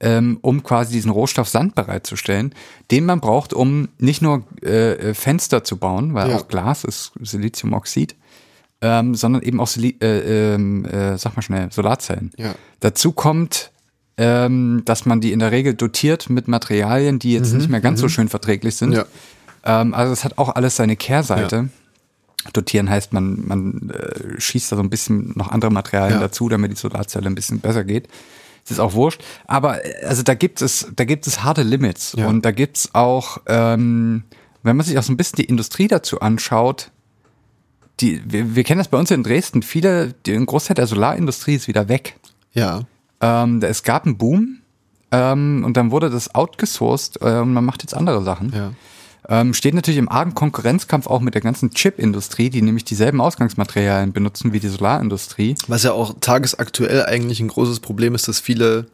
ähm, 0.00 0.38
um 0.40 0.62
quasi 0.62 0.92
diesen 0.92 1.10
Rohstoff 1.10 1.48
Sand 1.48 1.74
bereitzustellen, 1.74 2.54
den 2.90 3.04
man 3.04 3.20
braucht, 3.20 3.52
um 3.52 3.88
nicht 3.98 4.22
nur 4.22 4.44
äh, 4.62 5.12
Fenster 5.14 5.62
zu 5.64 5.76
bauen, 5.76 6.14
weil 6.14 6.30
Ja. 6.30 6.36
auch 6.36 6.48
Glas 6.48 6.84
ist 6.84 7.12
Siliziumoxid, 7.20 8.16
ähm, 8.80 9.14
sondern 9.14 9.42
eben 9.42 9.60
auch, 9.60 9.66
Sili 9.66 9.96
äh, 10.00 10.54
ähm, 10.54 10.84
äh, 10.86 11.18
sag 11.18 11.36
mal 11.36 11.42
schnell, 11.42 11.70
Solarzellen. 11.70 12.32
Ja. 12.38 12.54
Dazu 12.80 13.12
kommt, 13.12 13.70
ähm, 14.16 14.82
dass 14.86 15.04
man 15.06 15.20
die 15.20 15.32
in 15.32 15.38
der 15.38 15.50
Regel 15.52 15.74
dotiert 15.74 16.30
mit 16.30 16.48
Materialien, 16.48 17.18
die 17.18 17.32
jetzt 17.34 17.52
nicht 17.52 17.68
mehr 17.68 17.80
ganz 17.80 18.00
so 18.00 18.08
schön 18.08 18.28
verträglich 18.28 18.76
sind. 18.76 18.90
Mhm. 18.90 18.96
Ja. 18.96 19.04
Ähm, 19.64 19.92
also 19.94 20.12
es 20.14 20.24
hat 20.24 20.38
auch 20.38 20.54
alles 20.54 20.76
seine 20.76 20.96
Kehrseite. 20.96 21.68
Dotieren 22.54 22.88
heißt, 22.88 23.12
man, 23.12 23.46
man 23.46 23.90
äh, 23.90 24.40
schießt 24.40 24.72
da 24.72 24.76
so 24.76 24.82
ein 24.82 24.88
bisschen 24.88 25.32
noch 25.36 25.50
andere 25.50 25.70
Materialien 25.70 26.14
Ja. 26.20 26.26
dazu, 26.26 26.48
damit 26.48 26.70
die 26.70 26.76
Solarzelle 26.76 27.26
ein 27.26 27.34
bisschen 27.34 27.60
besser 27.60 27.84
geht. 27.84 28.08
Das 28.64 28.72
ist 28.72 28.80
auch 28.80 28.94
wurscht. 28.94 29.22
Aber 29.46 29.84
äh, 29.84 30.04
also 30.04 30.22
da 30.22 30.34
gibt 30.34 30.62
es, 30.62 30.88
da 30.94 31.04
gibt 31.04 31.26
es 31.26 31.42
harte 31.42 31.62
Limits. 31.62 32.14
Ja. 32.16 32.26
Und 32.28 32.44
da 32.44 32.50
gibt's 32.50 32.90
auch, 32.94 33.38
ähm, 33.46 34.24
wenn 34.62 34.76
man 34.76 34.86
sich 34.86 34.98
auch 34.98 35.02
so 35.02 35.12
ein 35.12 35.16
bisschen 35.16 35.36
die 35.36 35.44
Industrie 35.44 35.88
dazu 35.88 36.20
anschaut, 36.20 36.90
die, 38.00 38.22
wir, 38.24 38.54
wir 38.54 38.64
kennen 38.64 38.78
das 38.78 38.88
bei 38.88 38.98
uns 38.98 39.10
in 39.10 39.22
Dresden, 39.22 39.62
viele, 39.62 40.14
die, 40.26 40.32
ein 40.32 40.46
Großteil 40.46 40.74
der 40.74 40.86
Solarindustrie 40.86 41.54
ist 41.54 41.68
wieder 41.68 41.88
weg. 41.88 42.18
Ja. 42.52 42.82
Ähm, 43.20 43.60
es 43.62 43.82
gab 43.82 44.06
einen 44.06 44.16
Boom 44.16 44.60
ähm, 45.10 45.62
und 45.64 45.76
dann 45.76 45.90
wurde 45.90 46.10
das 46.10 46.34
outgesourced 46.34 47.20
äh, 47.20 47.40
und 47.40 47.52
man 47.52 47.64
macht 47.64 47.82
jetzt 47.82 47.94
andere 47.94 48.22
Sachen. 48.22 48.52
Ja. 48.54 48.72
Ähm, 49.28 49.54
steht 49.54 49.74
natürlich 49.74 49.98
im 49.98 50.08
argen 50.08 50.34
Konkurrenzkampf 50.34 51.06
auch 51.06 51.20
mit 51.20 51.34
der 51.34 51.42
ganzen 51.42 51.70
Chip-Industrie, 51.70 52.50
die 52.50 52.62
nämlich 52.62 52.84
dieselben 52.84 53.20
Ausgangsmaterialien 53.20 54.12
benutzen 54.12 54.52
wie 54.52 54.60
die 54.60 54.68
Solarindustrie. 54.68 55.54
Was 55.68 55.82
ja 55.82 55.92
auch 55.92 56.14
tagesaktuell 56.20 57.04
eigentlich 57.04 57.40
ein 57.40 57.48
großes 57.48 57.80
Problem 57.80 58.14
ist, 58.14 58.28
dass 58.28 58.40
viele 58.40 58.86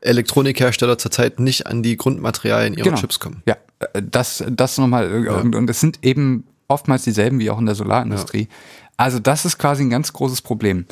Elektronikhersteller 0.00 0.98
zurzeit 0.98 1.40
nicht 1.40 1.66
an 1.66 1.82
die 1.82 1.96
Grundmaterialien 1.96 2.74
ihrer 2.74 2.94
Chips 2.94 3.18
kommen. 3.20 3.42
Ja, 3.46 3.56
äh, 3.80 4.02
das, 4.02 4.44
das 4.48 4.78
nochmal. 4.78 5.26
äh, 5.26 5.28
Und, 5.28 5.54
und 5.54 5.68
es 5.68 5.80
sind 5.80 5.98
eben 6.02 6.44
oftmals 6.68 7.04
dieselben 7.04 7.38
wie 7.38 7.50
auch 7.50 7.58
in 7.58 7.66
der 7.66 7.74
Solarindustrie. 7.74 8.48
Also 8.96 9.18
das 9.18 9.44
ist 9.44 9.58
quasi 9.58 9.82
ein 9.82 9.90
ganz 9.90 10.12
großes 10.12 10.42
Problem. 10.42 10.86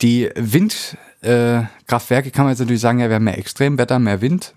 Die 0.00 0.30
Windkraftwerke 0.34 2.28
äh, 2.28 2.32
kann 2.32 2.44
man 2.44 2.52
jetzt 2.52 2.60
natürlich 2.60 2.80
sagen, 2.80 2.98
ja, 2.98 3.08
wir 3.08 3.16
haben 3.16 3.24
mehr 3.24 3.38
Extremwetter, 3.38 3.98
mehr 3.98 4.20
Wind. 4.20 4.54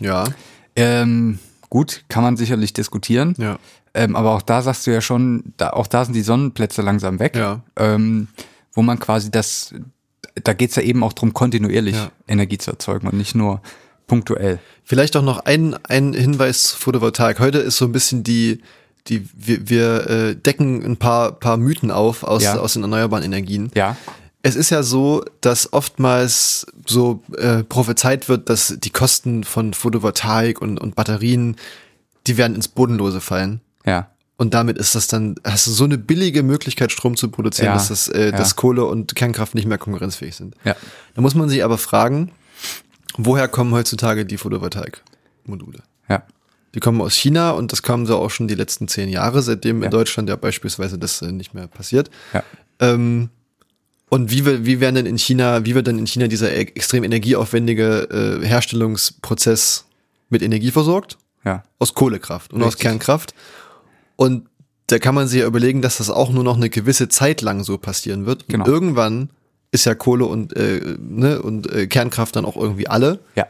Ja. 0.00 0.24
Ähm, 0.76 1.38
gut, 1.72 2.04
kann 2.10 2.22
man 2.22 2.36
sicherlich 2.36 2.74
diskutieren. 2.74 3.34
Ja. 3.38 3.58
Ähm, 3.94 4.14
aber 4.14 4.32
auch 4.34 4.42
da 4.42 4.60
sagst 4.60 4.86
du 4.86 4.90
ja 4.90 5.00
schon, 5.00 5.54
da, 5.56 5.70
auch 5.70 5.86
da 5.86 6.04
sind 6.04 6.12
die 6.12 6.20
Sonnenplätze 6.20 6.82
langsam 6.82 7.18
weg. 7.18 7.34
Ja. 7.34 7.62
Ähm, 7.76 8.28
wo 8.74 8.82
man 8.82 8.98
quasi 8.98 9.30
das, 9.30 9.72
da 10.44 10.52
geht's 10.52 10.76
ja 10.76 10.82
eben 10.82 11.02
auch 11.02 11.14
drum, 11.14 11.32
kontinuierlich 11.32 11.96
Ja. 11.96 12.10
Energie 12.28 12.58
zu 12.58 12.70
erzeugen 12.72 13.06
und 13.08 13.14
nicht 13.16 13.34
nur 13.34 13.62
punktuell. 14.06 14.58
Vielleicht 14.84 15.16
auch 15.16 15.22
noch 15.22 15.46
ein, 15.46 15.74
ein 15.88 16.12
Hinweis 16.12 16.64
zu 16.64 16.76
Photovoltaik. 16.76 17.40
Heute 17.40 17.56
ist 17.58 17.78
so 17.78 17.86
ein 17.86 17.92
bisschen 17.92 18.22
die, 18.22 18.60
die 19.06 19.26
wir, 19.34 19.70
wir 19.70 20.10
äh, 20.10 20.36
decken 20.36 20.84
ein 20.84 20.98
paar, 20.98 21.32
paar 21.32 21.56
Mythen 21.56 21.90
auf 21.90 22.22
aus, 22.22 22.42
Ja. 22.42 22.58
aus 22.58 22.74
den 22.74 22.82
erneuerbaren 22.82 23.24
Energien. 23.24 23.70
Ja. 23.74 23.96
Es 24.42 24.56
ist 24.56 24.70
ja 24.70 24.82
so, 24.82 25.24
dass 25.40 25.72
oftmals 25.72 26.66
so 26.86 27.22
äh, 27.36 27.62
prophezeit 27.62 28.28
wird, 28.28 28.48
dass 28.48 28.74
die 28.82 28.90
Kosten 28.90 29.44
von 29.44 29.72
Photovoltaik 29.72 30.60
und, 30.60 30.78
und 30.80 30.96
Batterien, 30.96 31.56
die 32.26 32.36
werden 32.36 32.56
ins 32.56 32.66
Bodenlose 32.68 33.20
fallen. 33.20 33.60
Ja. 33.86 34.08
Und 34.36 34.54
damit 34.54 34.78
ist 34.78 34.96
das 34.96 35.06
dann, 35.06 35.36
hast 35.44 35.68
du 35.68 35.70
so 35.70 35.84
eine 35.84 35.98
billige 35.98 36.42
Möglichkeit, 36.42 36.90
Strom 36.90 37.16
zu 37.16 37.28
produzieren, 37.30 37.66
Ja, 37.68 37.74
dass, 37.74 37.88
das, 37.88 38.08
äh, 38.08 38.30
ja. 38.30 38.30
dass 38.32 38.56
Kohle 38.56 38.84
und 38.84 39.14
Kernkraft 39.14 39.54
nicht 39.54 39.68
mehr 39.68 39.78
konkurrenzfähig 39.78 40.34
sind. 40.34 40.56
Ja. 40.64 40.74
Da 41.14 41.20
muss 41.22 41.36
man 41.36 41.48
sich 41.48 41.62
aber 41.62 41.78
fragen, 41.78 42.32
woher 43.16 43.46
kommen 43.46 43.72
heutzutage 43.72 44.26
die 44.26 44.38
Photovoltaik-Module? 44.38 45.78
Ja. 46.08 46.24
Die 46.74 46.80
kommen 46.80 47.00
aus 47.00 47.14
China 47.14 47.50
und 47.52 47.70
das 47.70 47.82
kamen 47.82 48.06
so 48.06 48.16
auch 48.16 48.30
schon 48.30 48.48
die 48.48 48.54
letzten 48.56 48.88
zehn 48.88 49.08
Jahre, 49.08 49.42
seitdem 49.42 49.80
Ja. 49.80 49.84
in 49.84 49.90
Deutschland 49.92 50.28
ja 50.28 50.34
beispielsweise 50.34 50.98
das 50.98 51.22
äh, 51.22 51.30
nicht 51.30 51.54
mehr 51.54 51.68
passiert. 51.68 52.10
Ja. 52.32 52.42
Ähm, 52.80 53.28
und 54.12 54.30
wie, 54.30 54.44
wir, 54.44 54.66
wie 54.66 54.78
werden 54.78 54.96
denn 54.96 55.06
in 55.06 55.16
China, 55.16 55.64
wie 55.64 55.74
wird 55.74 55.86
denn 55.86 55.98
in 55.98 56.06
China 56.06 56.26
dieser 56.26 56.52
e- 56.52 56.60
extrem 56.74 57.02
energieaufwendige 57.02 58.40
äh, 58.42 58.46
Herstellungsprozess 58.46 59.86
mit 60.28 60.42
Energie 60.42 60.70
versorgt? 60.70 61.16
Ja. 61.46 61.62
Aus 61.78 61.94
Kohlekraft 61.94 62.52
und 62.52 62.60
aus 62.60 62.74
Richtig. 62.74 62.82
Kernkraft. 62.82 63.32
Und 64.16 64.50
da 64.88 64.98
kann 64.98 65.14
man 65.14 65.28
sich 65.28 65.40
ja 65.40 65.46
überlegen, 65.46 65.80
dass 65.80 65.96
das 65.96 66.10
auch 66.10 66.30
nur 66.30 66.44
noch 66.44 66.56
eine 66.56 66.68
gewisse 66.68 67.08
Zeit 67.08 67.40
lang 67.40 67.64
so 67.64 67.78
passieren 67.78 68.26
wird. 68.26 68.48
Genau. 68.48 68.66
Und 68.66 68.70
irgendwann 68.70 69.30
ist 69.70 69.86
ja 69.86 69.94
Kohle 69.94 70.26
und, 70.26 70.54
äh, 70.54 70.94
ne, 70.98 71.40
und 71.40 71.72
äh, 71.72 71.86
Kernkraft 71.86 72.36
dann 72.36 72.44
auch 72.44 72.58
irgendwie 72.58 72.88
alle. 72.88 73.20
Ja. 73.34 73.46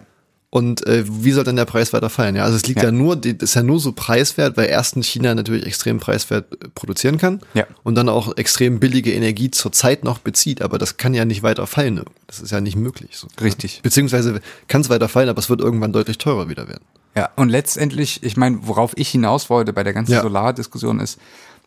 Und 0.54 0.86
äh, 0.86 1.02
wie 1.08 1.32
soll 1.32 1.44
dann 1.44 1.56
der 1.56 1.64
Preis 1.64 1.94
weiter 1.94 2.10
fallen? 2.10 2.36
Ja, 2.36 2.44
also 2.44 2.56
es 2.56 2.66
liegt 2.66 2.80
ja, 2.82 2.90
Ja. 2.90 2.92
nur, 2.92 3.18
ist 3.24 3.54
ja 3.54 3.62
nur 3.62 3.80
so 3.80 3.92
preiswert, 3.92 4.58
weil 4.58 4.66
erstens 4.68 5.06
China 5.06 5.34
natürlich 5.34 5.64
extrem 5.64 5.98
preiswert 5.98 6.52
äh, 6.62 6.68
produzieren 6.74 7.16
kann 7.16 7.40
Ja. 7.54 7.64
und 7.84 7.94
dann 7.94 8.10
auch 8.10 8.36
extrem 8.36 8.78
billige 8.78 9.14
Energie 9.14 9.50
zur 9.50 9.72
Zeit 9.72 10.04
noch 10.04 10.18
bezieht. 10.18 10.60
Aber 10.60 10.76
das 10.76 10.98
kann 10.98 11.14
ja 11.14 11.24
nicht 11.24 11.42
weiter 11.42 11.66
fallen. 11.66 12.02
Das 12.26 12.40
ist 12.40 12.50
ja 12.50 12.60
nicht 12.60 12.76
möglich. 12.76 13.16
So. 13.16 13.28
Richtig. 13.40 13.80
Beziehungsweise 13.82 14.42
kann 14.68 14.82
es 14.82 14.90
weiter 14.90 15.08
fallen, 15.08 15.30
aber 15.30 15.38
es 15.38 15.48
wird 15.48 15.62
irgendwann 15.62 15.94
deutlich 15.94 16.18
teurer 16.18 16.50
wieder 16.50 16.68
werden. 16.68 16.84
Ja, 17.16 17.30
und 17.36 17.48
letztendlich, 17.48 18.22
ich 18.22 18.36
meine, 18.36 18.58
worauf 18.60 18.92
ich 18.96 19.08
hinaus 19.08 19.48
wollte 19.48 19.72
bei 19.72 19.84
der 19.84 19.94
ganzen 19.94 20.12
Ja. 20.12 20.20
Solardiskussion 20.20 21.00
ist, 21.00 21.18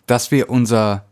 dass 0.05 0.29
wir 0.29 0.47
unser 0.51 1.05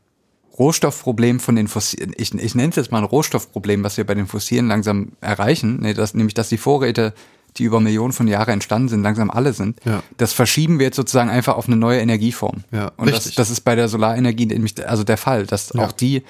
Rohstoffproblem 0.60 1.40
von 1.40 1.56
den 1.56 1.68
fossilen, 1.68 2.14
ich, 2.18 2.34
ich 2.36 2.54
nenne 2.54 2.70
es 2.70 2.76
jetzt 2.76 2.92
mal 2.92 3.00
ein 3.00 3.04
Rohstoffproblem, 3.04 3.84
was 3.84 3.98
wir 3.98 4.04
bei 4.06 4.14
den 4.14 4.28
fossilen 4.28 4.68
langsam 4.68 5.14
erreichen, 5.22 5.80
nee, 5.82 5.96
das, 5.96 6.14
nämlich 6.14 6.36
dass 6.36 6.50
die 6.50 6.60
Vorräte, 6.60 7.16
die 7.58 7.64
über 7.64 7.80
Millionen 7.80 8.14
von 8.14 8.28
Jahren 8.28 8.50
entstanden 8.54 8.90
sind, 8.90 9.04
langsam 9.04 9.30
alle 9.30 9.54
sind. 9.54 9.80
Ja. 9.86 10.02
Das 10.18 10.34
verschieben 10.34 10.80
wir 10.80 10.86
jetzt 10.88 10.96
sozusagen 10.96 11.30
einfach 11.30 11.56
auf 11.56 11.68
eine 11.68 11.76
neue 11.76 12.00
Energieform. 12.00 12.64
Ja, 12.72 12.92
und 12.98 13.08
das, 13.10 13.18
richtig. 13.18 13.36
das 13.36 13.50
ist 13.50 13.62
bei 13.62 13.76
der 13.76 13.88
Solarenergie 13.90 14.46
nämlich 14.46 14.88
also 14.88 15.04
der 15.04 15.18
Fall, 15.18 15.46
dass 15.46 15.72
Ja. 15.74 15.86
auch 15.86 15.92
die 15.92 16.24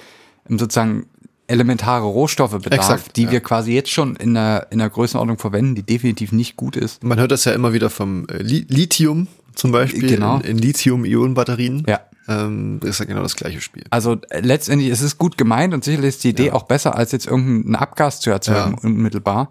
ähm, 0.48 0.58
sozusagen 0.58 1.06
elementare 1.46 2.06
Rohstoffe 2.06 2.52
bedarf, 2.58 2.72
Exakt, 2.90 3.16
die 3.16 3.24
ja. 3.24 3.32
wir 3.32 3.40
quasi 3.40 3.72
jetzt 3.72 3.90
schon 3.90 4.16
in 4.16 4.36
einer, 4.36 4.66
in 4.70 4.80
einer 4.80 4.88
Größenordnung 4.88 5.36
verwenden, 5.38 5.74
die 5.74 5.82
definitiv 5.82 6.32
nicht 6.32 6.56
gut 6.56 6.74
ist. 6.74 7.04
Man 7.04 7.18
hört 7.18 7.32
das 7.32 7.44
ja 7.44 7.52
immer 7.52 7.72
wieder 7.74 7.90
vom 7.90 8.26
äh, 8.28 8.38
Li 8.42 8.64
Lithium 8.68 9.26
zum 9.54 9.70
Beispiel 9.70 10.08
Genau. 10.08 10.36
in, 10.38 10.42
in 10.42 10.58
Lithium-Ionen-Batterien. 10.58 11.84
Ja. 11.86 12.00
Ähm, 12.28 12.78
das 12.80 12.90
ist 12.90 12.98
ja 13.00 13.04
genau 13.04 13.22
das 13.22 13.36
gleiche 13.36 13.60
Spiel. 13.60 13.84
Also 13.90 14.16
äh, 14.30 14.40
letztendlich 14.40 14.90
ist 14.90 15.02
es 15.02 15.18
gut 15.18 15.36
gemeint 15.36 15.74
und 15.74 15.84
sicherlich 15.84 16.08
ist 16.08 16.24
die 16.24 16.30
Idee 16.30 16.46
Ja. 16.46 16.52
auch 16.54 16.62
besser, 16.64 16.96
als 16.96 17.12
jetzt 17.12 17.26
irgendeinen 17.26 17.76
Abgas 17.76 18.20
zu 18.20 18.30
erzeugen, 18.30 18.72
Ja. 18.82 18.88
unmittelbar. 18.88 19.50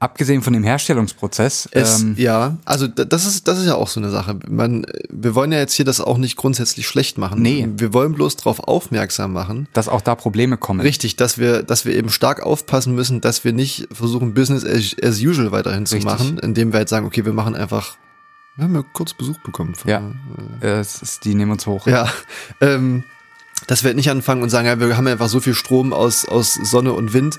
Abgesehen 0.00 0.42
von 0.42 0.52
dem 0.52 0.64
Herstellungsprozess. 0.64 1.66
Es, 1.70 2.00
ähm, 2.02 2.14
ja, 2.18 2.58
also 2.66 2.86
da- 2.88 3.04
das 3.06 3.24
ist, 3.24 3.48
das 3.48 3.58
ist 3.58 3.66
ja 3.66 3.74
auch 3.76 3.88
so 3.88 4.00
eine 4.00 4.10
Sache. 4.10 4.38
Man, 4.48 4.84
äh, 4.84 5.04
wir 5.10 5.34
wollen 5.34 5.50
ja 5.52 5.58
jetzt 5.58 5.72
hier 5.74 5.84
das 5.86 6.00
auch 6.00 6.18
nicht 6.18 6.36
grundsätzlich 6.36 6.86
schlecht 6.86 7.16
machen. 7.16 7.40
Nee. 7.40 7.68
Wir 7.76 7.94
wollen 7.94 8.12
bloß 8.12 8.36
darauf 8.36 8.60
aufmerksam 8.60 9.32
machen. 9.32 9.66
dass 9.72 9.88
auch 9.88 10.02
da 10.02 10.14
Probleme 10.14 10.56
kommen. 10.58 10.80
Richtig, 10.80 11.16
dass 11.16 11.38
wir, 11.38 11.62
dass 11.62 11.84
wir 11.86 11.94
eben 11.94 12.10
stark 12.10 12.42
aufpassen 12.42 12.94
müssen, 12.94 13.20
dass 13.22 13.44
wir 13.44 13.52
nicht 13.54 13.88
versuchen, 13.92 14.34
Business 14.34 14.64
as, 14.64 14.94
as 15.02 15.20
usual 15.22 15.52
weiterhin 15.52 15.86
zu 15.86 15.94
Richtig. 15.94 16.12
machen, 16.12 16.38
indem 16.38 16.72
wir 16.72 16.80
jetzt 16.80 16.90
sagen, 16.90 17.06
okay, 17.06 17.24
wir 17.24 17.32
machen 17.32 17.54
einfach, 17.54 17.96
wir 18.56 18.64
haben 18.64 18.74
ja 18.74 18.82
kurz 18.92 19.14
Besuch 19.14 19.38
bekommen. 19.42 19.74
Von, 19.74 19.90
Ja. 19.90 20.02
Äh, 20.60 20.80
es 20.80 21.00
ist, 21.00 21.24
die 21.24 21.34
nehmen 21.34 21.52
uns 21.52 21.66
hoch. 21.66 21.86
Ja, 21.86 22.08
ähm, 22.60 23.04
Dass 23.68 23.84
wir 23.84 23.94
nicht 23.94 24.10
anfangen 24.10 24.42
und 24.42 24.50
sagen, 24.50 24.66
ja, 24.66 24.78
wir 24.78 24.96
haben 24.96 25.06
einfach 25.06 25.28
so 25.28 25.40
viel 25.40 25.54
Strom 25.54 25.92
aus, 25.94 26.26
aus 26.28 26.52
Sonne 26.54 26.92
und 26.92 27.14
Wind. 27.14 27.38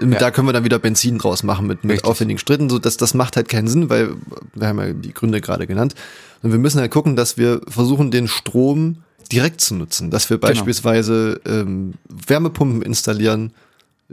Ja. 0.00 0.18
Da 0.18 0.30
können 0.30 0.48
wir 0.48 0.52
dann 0.52 0.64
wieder 0.64 0.78
Benzin 0.78 1.18
draus 1.18 1.42
machen 1.42 1.66
mit, 1.66 1.84
mit 1.84 2.04
aufwendigen 2.04 2.38
Stritten. 2.38 2.70
So, 2.70 2.78
das, 2.78 2.96
das 2.96 3.14
macht 3.14 3.36
halt 3.36 3.48
keinen 3.48 3.68
Sinn, 3.68 3.90
weil 3.90 4.14
wir 4.54 4.68
haben 4.68 4.78
ja 4.78 4.92
die 4.92 5.12
Gründe 5.12 5.40
gerade 5.40 5.66
genannt. 5.66 5.94
Und 6.42 6.50
wir 6.50 6.58
müssen 6.58 6.80
halt 6.80 6.90
gucken, 6.90 7.14
dass 7.14 7.36
wir 7.36 7.60
versuchen, 7.68 8.10
den 8.10 8.26
Strom 8.26 9.02
direkt 9.30 9.60
zu 9.60 9.74
nutzen. 9.74 10.10
Dass 10.10 10.30
wir 10.30 10.38
genau. 10.38 10.48
beispielsweise 10.48 11.40
ähm, 11.46 11.94
Wärmepumpen 12.08 12.82
installieren, 12.82 13.52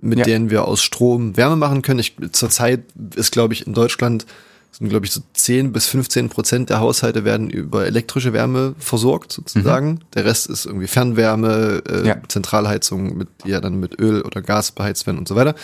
mit 0.02 0.20
ja. 0.20 0.26
denen 0.26 0.50
wir 0.50 0.66
aus 0.66 0.84
Strom 0.84 1.38
Wärme 1.38 1.56
machen 1.56 1.82
können. 1.82 2.00
Ich, 2.00 2.16
zurzeit 2.32 2.84
ist, 3.16 3.32
glaube 3.32 3.54
ich, 3.54 3.66
in 3.66 3.74
Deutschland 3.74 4.26
sind, 4.72 4.90
glaube 4.90 5.06
ich, 5.06 5.12
so 5.12 5.22
10 5.34 5.74
bis 5.74 5.88
15 5.88 6.30
Prozent 6.30 6.70
der 6.70 6.80
Haushalte 6.80 7.26
werden 7.26 7.50
über 7.50 7.86
elektrische 7.86 8.34
Wärme 8.34 8.76
versorgt, 8.78 9.32
sozusagen. 9.32 9.90
Mhm. 9.90 10.00
Der 10.14 10.26
Rest 10.26 10.48
ist 10.48 10.66
irgendwie 10.66 10.88
Fernwärme, 10.88 11.84
äh, 11.90 12.08
ja. 12.08 12.18
Zentralheizung, 12.28 13.18
mit, 13.18 13.28
die 13.44 13.50
ja 13.50 13.62
dann 13.62 13.80
mit 13.80 14.00
Öl 14.00 14.22
oder 14.22 14.42
Gas 14.42 14.72
beheizt 14.72 15.06
werden 15.08 15.18
und 15.18 15.28
so 15.28 15.36
weiter. 15.36 15.56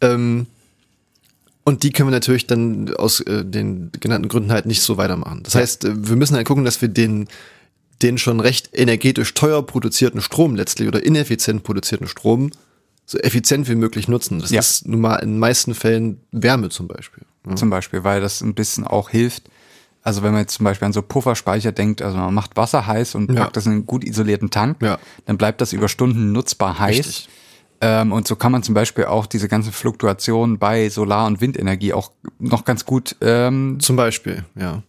Ähm, 0.00 0.46
und 1.64 1.82
die 1.82 1.90
können 1.90 2.08
wir 2.08 2.12
natürlich 2.12 2.46
dann 2.46 2.92
aus 2.94 3.20
äh, 3.20 3.44
den 3.44 3.92
genannten 4.00 4.28
Gründen 4.28 4.50
halt 4.52 4.66
nicht 4.66 4.82
so 4.82 4.96
weitermachen. 4.96 5.42
Das 5.42 5.54
ja. 5.54 5.60
heißt, 5.60 5.84
äh, 5.84 6.08
wir 6.08 6.16
müssen 6.16 6.34
halt 6.34 6.46
gucken, 6.46 6.64
dass 6.64 6.82
wir 6.82 6.88
den, 6.88 7.28
den 8.02 8.18
schon 8.18 8.40
recht 8.40 8.70
energetisch 8.72 9.34
teuer 9.34 9.64
produzierten 9.64 10.20
Strom 10.20 10.56
letztlich 10.56 10.88
oder 10.88 11.04
ineffizient 11.04 11.62
produzierten 11.62 12.08
Strom 12.08 12.50
so 13.06 13.18
effizient 13.18 13.68
wie 13.68 13.74
möglich 13.74 14.08
nutzen. 14.08 14.38
Das 14.38 14.50
ja. 14.50 14.60
ist 14.60 14.86
nun 14.86 15.00
mal 15.00 15.16
in 15.16 15.30
den 15.30 15.38
meisten 15.38 15.74
Fällen 15.74 16.20
Wärme 16.30 16.68
zum 16.68 16.88
Beispiel. 16.88 17.24
Ja. 17.48 17.56
Zum 17.56 17.70
Beispiel, 17.70 18.04
weil 18.04 18.20
das 18.20 18.40
ein 18.40 18.54
bisschen 18.54 18.86
auch 18.86 19.10
hilft. 19.10 19.44
Also 20.02 20.22
wenn 20.22 20.32
man 20.32 20.42
jetzt 20.42 20.54
zum 20.54 20.64
Beispiel 20.64 20.86
an 20.86 20.92
so 20.92 21.02
Pufferspeicher 21.02 21.72
denkt, 21.72 22.00
also 22.00 22.16
man 22.16 22.32
macht 22.32 22.56
Wasser 22.56 22.86
heiß 22.86 23.14
und 23.14 23.30
ja. 23.32 23.42
packt 23.42 23.56
das 23.56 23.66
in 23.66 23.72
einen 23.72 23.86
gut 23.86 24.04
isolierten 24.04 24.50
Tank, 24.50 24.78
dann 25.26 25.36
bleibt 25.36 25.60
das 25.60 25.72
über 25.72 25.88
Stunden 25.88 26.32
nutzbar 26.32 26.78
heiß. 26.78 27.28
Ähm, 27.82 28.12
und 28.12 28.28
so 28.28 28.36
kann 28.36 28.52
man 28.52 28.62
zum 28.62 28.74
Beispiel 28.74 29.06
auch 29.06 29.26
diese 29.26 29.48
ganzen 29.48 29.72
Fluktuationen 29.72 30.58
bei 30.58 30.90
Solar- 30.90 31.26
und 31.26 31.40
Windenergie 31.40 31.94
auch 31.94 32.12
noch 32.38 32.66
ganz 32.66 32.84
gut 32.84 33.16
ähm, 33.22 33.78
zum 33.80 33.96
Beispiel, 33.96 34.44
ja 34.54 34.82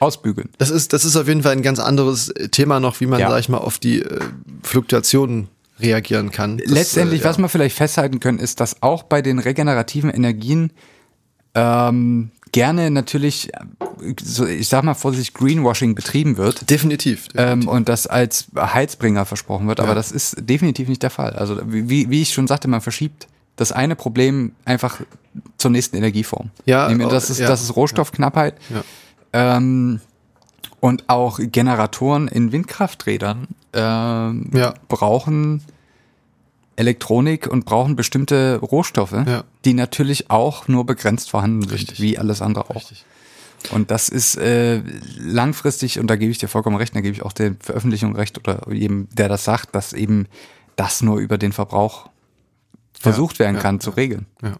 ausbügeln. 0.00 0.50
Das 0.58 0.70
ist, 0.70 0.92
das 0.92 1.04
ist 1.04 1.16
auf 1.16 1.28
jeden 1.28 1.42
Fall 1.42 1.52
ein 1.52 1.62
ganz 1.62 1.78
anderes 1.78 2.32
Thema 2.50 2.80
noch, 2.80 3.00
wie 3.00 3.06
man, 3.06 3.20
ja. 3.20 3.30
sag 3.30 3.40
ich 3.40 3.48
mal, 3.48 3.58
auf 3.58 3.78
die 3.78 4.02
äh, 4.02 4.20
Fluktuationen 4.62 5.48
reagieren 5.80 6.30
kann. 6.30 6.58
Das, 6.58 6.70
Letztendlich, 6.70 7.20
äh, 7.20 7.24
ja. 7.24 7.30
was 7.30 7.38
wir 7.38 7.48
vielleicht 7.48 7.76
festhalten 7.76 8.20
können, 8.20 8.38
ist, 8.38 8.60
dass 8.60 8.82
auch 8.82 9.02
bei 9.02 9.22
den 9.22 9.38
regenerativen 9.38 10.10
Energien 10.10 10.72
ähm, 11.54 12.30
gerne 12.52 12.90
natürlich, 12.90 13.50
so, 14.22 14.46
ich 14.46 14.68
sag 14.68 14.84
mal 14.84 14.94
vorsichtig, 14.94 15.34
Greenwashing 15.34 15.94
betrieben 15.94 16.36
wird. 16.36 16.68
Definitiv. 16.70 17.28
definitiv. 17.28 17.64
Ähm, 17.64 17.68
und 17.68 17.88
das 17.88 18.06
als 18.06 18.46
Heizbringer 18.56 19.24
versprochen 19.24 19.68
wird, 19.68 19.78
ja. 19.78 19.84
aber 19.84 19.94
das 19.94 20.12
ist 20.12 20.36
definitiv 20.40 20.88
nicht 20.88 21.02
der 21.02 21.10
Fall. 21.10 21.32
Also 21.32 21.60
wie, 21.64 22.10
wie 22.10 22.22
ich 22.22 22.32
schon 22.32 22.46
sagte, 22.46 22.68
man 22.68 22.80
verschiebt 22.80 23.28
das 23.56 23.72
eine 23.72 23.96
Problem 23.96 24.52
einfach 24.64 25.00
zur 25.56 25.70
nächsten 25.70 25.96
Energieform. 25.96 26.50
Ja, 26.64 26.92
das 26.94 27.28
ist, 27.28 27.40
ja. 27.40 27.48
das 27.48 27.62
ist 27.62 27.74
Rohstoffknappheit. 27.74 28.54
Ja. 28.70 28.84
Ähm, 29.32 30.00
und 30.80 31.08
auch 31.08 31.40
Generatoren 31.42 32.28
in 32.28 32.52
Windkrafträdern 32.52 33.48
ähm, 33.72 34.50
ja. 34.54 34.74
brauchen 34.86 35.62
Elektronik 36.78 37.48
und 37.48 37.64
brauchen 37.64 37.96
bestimmte 37.96 38.58
Rohstoffe, 38.58 39.12
ja. 39.12 39.44
die 39.64 39.74
natürlich 39.74 40.30
auch 40.30 40.68
nur 40.68 40.86
begrenzt 40.86 41.30
vorhanden 41.30 41.62
sind, 41.62 41.72
Richtig. 41.72 42.00
wie 42.00 42.18
alles 42.18 42.40
andere 42.40 42.70
auch. 42.70 42.76
Richtig. 42.76 43.04
Und 43.70 43.90
das 43.90 44.08
ist 44.08 44.36
äh, 44.36 44.82
langfristig, 45.18 45.98
und 45.98 46.06
da 46.08 46.14
gebe 46.14 46.30
ich 46.30 46.38
dir 46.38 46.46
vollkommen 46.46 46.76
recht, 46.76 46.94
da 46.94 47.00
gebe 47.00 47.14
ich 47.14 47.22
auch 47.22 47.32
der 47.32 47.56
Veröffentlichung 47.58 48.14
recht 48.14 48.38
oder 48.38 48.72
jedem, 48.72 49.08
der 49.10 49.28
das 49.28 49.42
sagt, 49.42 49.74
dass 49.74 49.92
eben 49.92 50.26
das 50.76 51.02
nur 51.02 51.18
über 51.18 51.38
den 51.38 51.52
Verbrauch 51.52 52.08
versucht 52.98 53.38
ja, 53.38 53.46
werden 53.46 53.58
kann 53.58 53.80
zu 53.80 53.90
regeln. 53.90 54.26
Ja. 54.42 54.54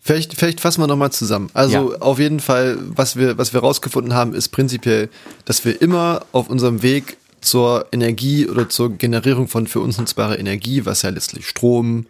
Vielleicht, 0.00 0.34
vielleicht 0.34 0.60
fassen 0.60 0.82
wir 0.82 0.86
nochmal 0.86 1.12
zusammen. 1.12 1.48
Also 1.54 1.92
ja. 1.92 2.00
auf 2.00 2.18
jeden 2.18 2.40
Fall, 2.40 2.76
was 2.80 3.16
wir, 3.16 3.38
was 3.38 3.54
wir 3.54 3.60
rausgefunden 3.60 4.12
haben, 4.12 4.34
ist 4.34 4.50
prinzipiell, 4.50 5.08
dass 5.46 5.64
wir 5.64 5.80
immer 5.80 6.26
auf 6.32 6.50
unserem 6.50 6.82
Weg 6.82 7.16
zur 7.44 7.86
Energie 7.92 8.48
oder 8.48 8.68
zur 8.68 8.96
Generierung 8.96 9.48
von 9.48 9.66
für 9.66 9.80
uns 9.80 9.98
nutzbarer 9.98 10.38
Energie, 10.38 10.84
was 10.84 11.02
ja 11.02 11.10
letztlich 11.10 11.46
Strom 11.46 12.06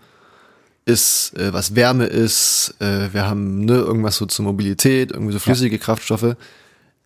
ist, 0.86 1.36
äh, 1.36 1.52
was 1.52 1.74
Wärme 1.74 2.06
ist, 2.06 2.74
äh, 2.80 3.12
wir 3.12 3.26
haben 3.26 3.64
ne, 3.64 3.74
irgendwas 3.74 4.16
so 4.16 4.26
zur 4.26 4.44
Mobilität, 4.44 5.12
irgendwie 5.12 5.32
so 5.32 5.38
flüssige 5.38 5.76
ja. 5.76 5.82
Kraftstoffe, 5.82 6.36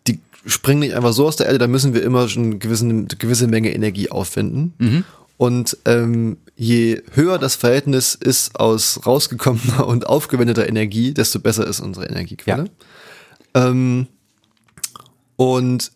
die 0.06 0.20
springen 0.46 0.80
nicht 0.80 0.94
einfach 0.94 1.12
so 1.12 1.26
aus 1.26 1.36
der 1.36 1.46
Erde, 1.46 1.58
da 1.58 1.66
müssen 1.66 1.94
wir 1.94 2.02
immer 2.02 2.28
schon 2.28 2.44
eine 2.44 2.58
gewisse, 2.58 2.84
eine 2.84 3.06
gewisse 3.06 3.46
Menge 3.46 3.72
Energie 3.72 4.10
aufwenden. 4.10 4.74
Mhm. 4.78 5.04
Und 5.36 5.76
ähm, 5.84 6.38
je 6.56 7.00
höher 7.12 7.38
das 7.38 7.54
Verhältnis 7.54 8.16
ist 8.16 8.58
aus 8.58 9.06
rausgekommener 9.06 9.86
und 9.86 10.08
aufgewendeter 10.08 10.68
Energie, 10.68 11.14
desto 11.14 11.38
besser 11.38 11.66
ist 11.66 11.78
unsere 11.78 12.06
Energiequelle. 12.06 12.68
Ja. 13.54 13.68
Ähm, 13.68 14.08
und 15.36 15.92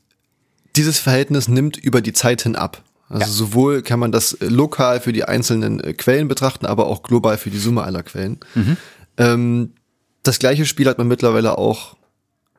dieses 0.77 0.99
Verhältnis 0.99 1.49
nimmt 1.49 1.77
über 1.77 2.01
die 2.01 2.13
Zeit 2.13 2.43
hin 2.43 2.57
ab. 2.57 2.83
Also 3.09 3.27
ja. 3.27 3.31
sowohl 3.31 3.83
kann 3.83 4.01
man 4.01 4.11
das 4.11 4.39
lokal 4.41 5.01
für 5.01 5.13
die 5.13 5.25
einzelnen 5.25 5.81
äh, 5.81 5.93
Quellen 5.93 6.29
betrachten, 6.29 6.65
aber 6.65 6.87
auch 6.87 7.03
global 7.03 7.37
für 7.37 7.51
die 7.51 7.59
Summe 7.59 7.83
aller 7.83 8.03
Quellen. 8.03 8.41
Mhm. 8.55 8.77
Ähm, 9.19 9.73
das 10.23 10.39
gleiche 10.39 10.65
Spiel 10.65 10.89
hat 10.89 10.99
man 10.99 11.09
mittlerweile 11.09 11.59
auch 11.59 11.97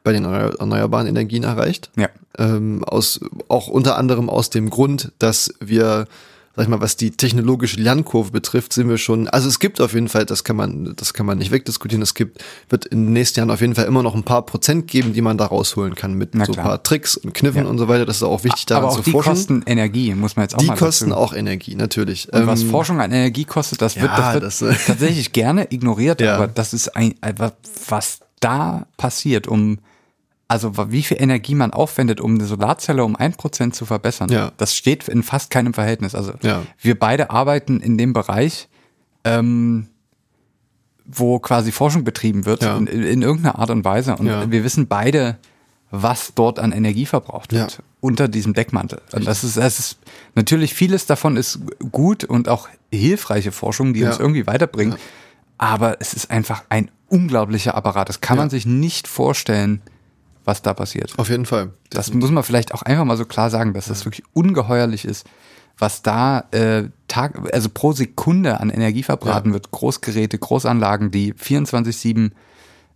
bei 0.03 0.11
den 0.11 0.25
erneuerbaren 0.25 1.07
Energien 1.07 1.43
erreicht. 1.43 1.89
Ja. 1.95 2.09
Ähm, 2.37 2.83
aus, 2.83 3.21
auch 3.47 3.67
unter 3.67 3.97
anderem 3.97 4.29
aus 4.29 4.49
dem 4.49 4.69
Grund, 4.69 5.11
dass 5.17 5.53
wir 5.59 6.07
sag 6.55 6.63
ich 6.63 6.69
mal, 6.69 6.81
was 6.81 6.97
die 6.97 7.11
technologische 7.11 7.81
Lernkurve 7.81 8.31
betrifft, 8.31 8.73
sind 8.73 8.87
wir 8.87 8.99
schon, 8.99 9.27
also 9.27 9.47
es 9.47 9.59
gibt 9.59 9.81
auf 9.81 9.93
jeden 9.93 10.07
Fall, 10.07 10.25
das 10.25 10.43
kann 10.43 10.55
man, 10.55 10.93
das 10.95 11.13
kann 11.13 11.25
man 11.25 11.39
nicht 11.39 11.51
wegdiskutieren, 11.51 12.03
es 12.03 12.13
gibt, 12.13 12.43
wird 12.69 12.85
in 12.85 13.05
den 13.05 13.13
nächsten 13.13 13.39
Jahren 13.39 13.49
auf 13.49 13.61
jeden 13.61 13.73
Fall 13.73 13.85
immer 13.85 14.03
noch 14.03 14.13
ein 14.13 14.23
paar 14.23 14.43
Prozent 14.45 14.87
geben, 14.87 15.13
die 15.13 15.21
man 15.21 15.39
da 15.39 15.47
rausholen 15.47 15.95
kann 15.95 16.13
mit 16.13 16.33
so 16.33 16.53
ein 16.53 16.63
paar 16.63 16.83
Tricks 16.83 17.17
und 17.17 17.33
Kniffen 17.33 17.63
ja. 17.63 17.69
und 17.69 17.79
so 17.79 17.87
weiter. 17.87 18.05
Das 18.05 18.17
ist 18.17 18.23
auch 18.23 18.43
wichtig, 18.43 18.67
daran 18.67 18.83
Aber 18.83 18.93
auch 18.93 18.97
zu 18.97 19.03
die 19.03 19.11
forschen. 19.11 19.31
kosten 19.31 19.63
Energie, 19.65 20.13
muss 20.13 20.35
man 20.35 20.43
jetzt 20.43 20.53
auch 20.53 20.59
die 20.59 20.67
mal 20.67 20.75
Die 20.75 20.79
kosten 20.79 21.09
dazu. 21.09 21.21
auch 21.21 21.33
Energie, 21.33 21.73
natürlich. 21.75 22.31
Und 22.31 22.41
ähm, 22.41 22.47
was 22.47 22.61
Forschung 22.61 23.01
an 23.01 23.11
Energie 23.11 23.45
kostet, 23.45 23.81
das 23.81 23.95
wird, 23.95 24.11
ja, 24.11 24.39
das 24.39 24.61
wird 24.61 24.75
das, 24.75 24.85
tatsächlich 24.85 25.31
gerne 25.31 25.71
ignoriert, 25.71 26.21
ja. 26.21 26.35
aber 26.35 26.47
das 26.47 26.73
ist 26.73 26.95
ein, 26.95 27.15
was 27.81 28.19
da 28.39 28.85
passiert, 28.97 29.47
um 29.47 29.79
also 30.53 30.91
wie 30.91 31.01
viel 31.01 31.19
Energie 31.19 31.55
man 31.55 31.73
aufwendet, 31.73 32.21
um 32.21 32.35
eine 32.35 32.45
Solarzelle 32.45 33.03
um 33.03 33.15
ein 33.15 33.33
Prozent 33.33 33.73
zu 33.73 33.85
verbessern, 33.85 34.29
ja. 34.29 34.51
das 34.57 34.75
steht 34.75 35.07
in 35.07 35.23
fast 35.23 35.49
keinem 35.49 35.73
Verhältnis. 35.73 36.13
Also 36.13 36.33
ja. 36.43 36.61
wir 36.79 36.97
beide 36.97 37.31
arbeiten 37.31 37.79
in 37.79 37.97
dem 37.97 38.13
Bereich, 38.13 38.69
ähm, 39.23 39.87
wo 41.05 41.39
quasi 41.39 41.71
Forschung 41.71 42.03
betrieben 42.03 42.45
wird, 42.45 42.61
ja. 42.61 42.77
in, 42.77 42.85
in, 42.85 43.23
irgendeiner 43.23 43.57
Art 43.57 43.71
und 43.71 43.83
Weise. 43.83 44.15
Und 44.15 44.51
wir 44.51 44.63
wissen 44.63 44.87
beide, 44.87 45.39
was 45.89 46.33
dort 46.35 46.59
an 46.59 46.71
Energie 46.71 47.07
verbraucht 47.07 47.51
wird 47.51 47.81
unter 47.99 48.27
diesem 48.27 48.53
Deckmantel. 48.53 49.01
Und 49.13 49.25
das 49.25 49.43
ist, 49.43 49.57
das 49.57 49.79
ist 49.79 49.97
natürlich 50.35 50.75
vieles 50.75 51.07
davon 51.07 51.35
ist 51.35 51.61
gut 51.91 52.23
und 52.25 52.47
auch 52.47 52.67
hilfreiche 52.91 53.51
Forschung, 53.51 53.93
die 53.93 54.03
uns 54.03 54.19
irgendwie 54.19 54.45
weiterbringt. 54.45 54.97
Aber 55.57 55.97
es 55.99 56.13
ist 56.13 56.29
einfach 56.29 56.63
ein 56.69 56.91
unglaublicher 57.07 57.73
Apparat. 57.75 58.09
Das 58.09 58.21
kann 58.21 58.37
man 58.37 58.51
sich 58.51 58.67
nicht 58.67 59.07
vorstellen 59.07 59.81
was 60.45 60.61
da 60.61 60.73
passiert. 60.73 61.13
Auf 61.17 61.29
jeden 61.29 61.45
Fall. 61.45 61.71
Das 61.89 62.13
muss 62.13 62.31
man 62.31 62.43
vielleicht 62.43 62.73
auch 62.73 62.81
einfach 62.81 63.05
mal 63.05 63.17
so 63.17 63.25
klar 63.25 63.49
sagen, 63.49 63.73
dass 63.73 63.87
das 63.87 64.05
wirklich 64.05 64.25
ungeheuerlich 64.33 65.05
ist, 65.05 65.25
was 65.77 66.01
da 66.01 66.45
äh, 66.51 66.83
Tag, 67.07 67.53
also 67.53 67.69
pro 67.73 67.93
Sekunde 67.93 68.59
an 68.59 68.69
Energie 68.69 69.03
verbraten 69.03 69.49
ja. 69.49 69.53
wird. 69.53 69.71
Großgeräte, 69.71 70.37
Großanlagen, 70.37 71.11
die 71.11 71.33
24-7 71.33 72.31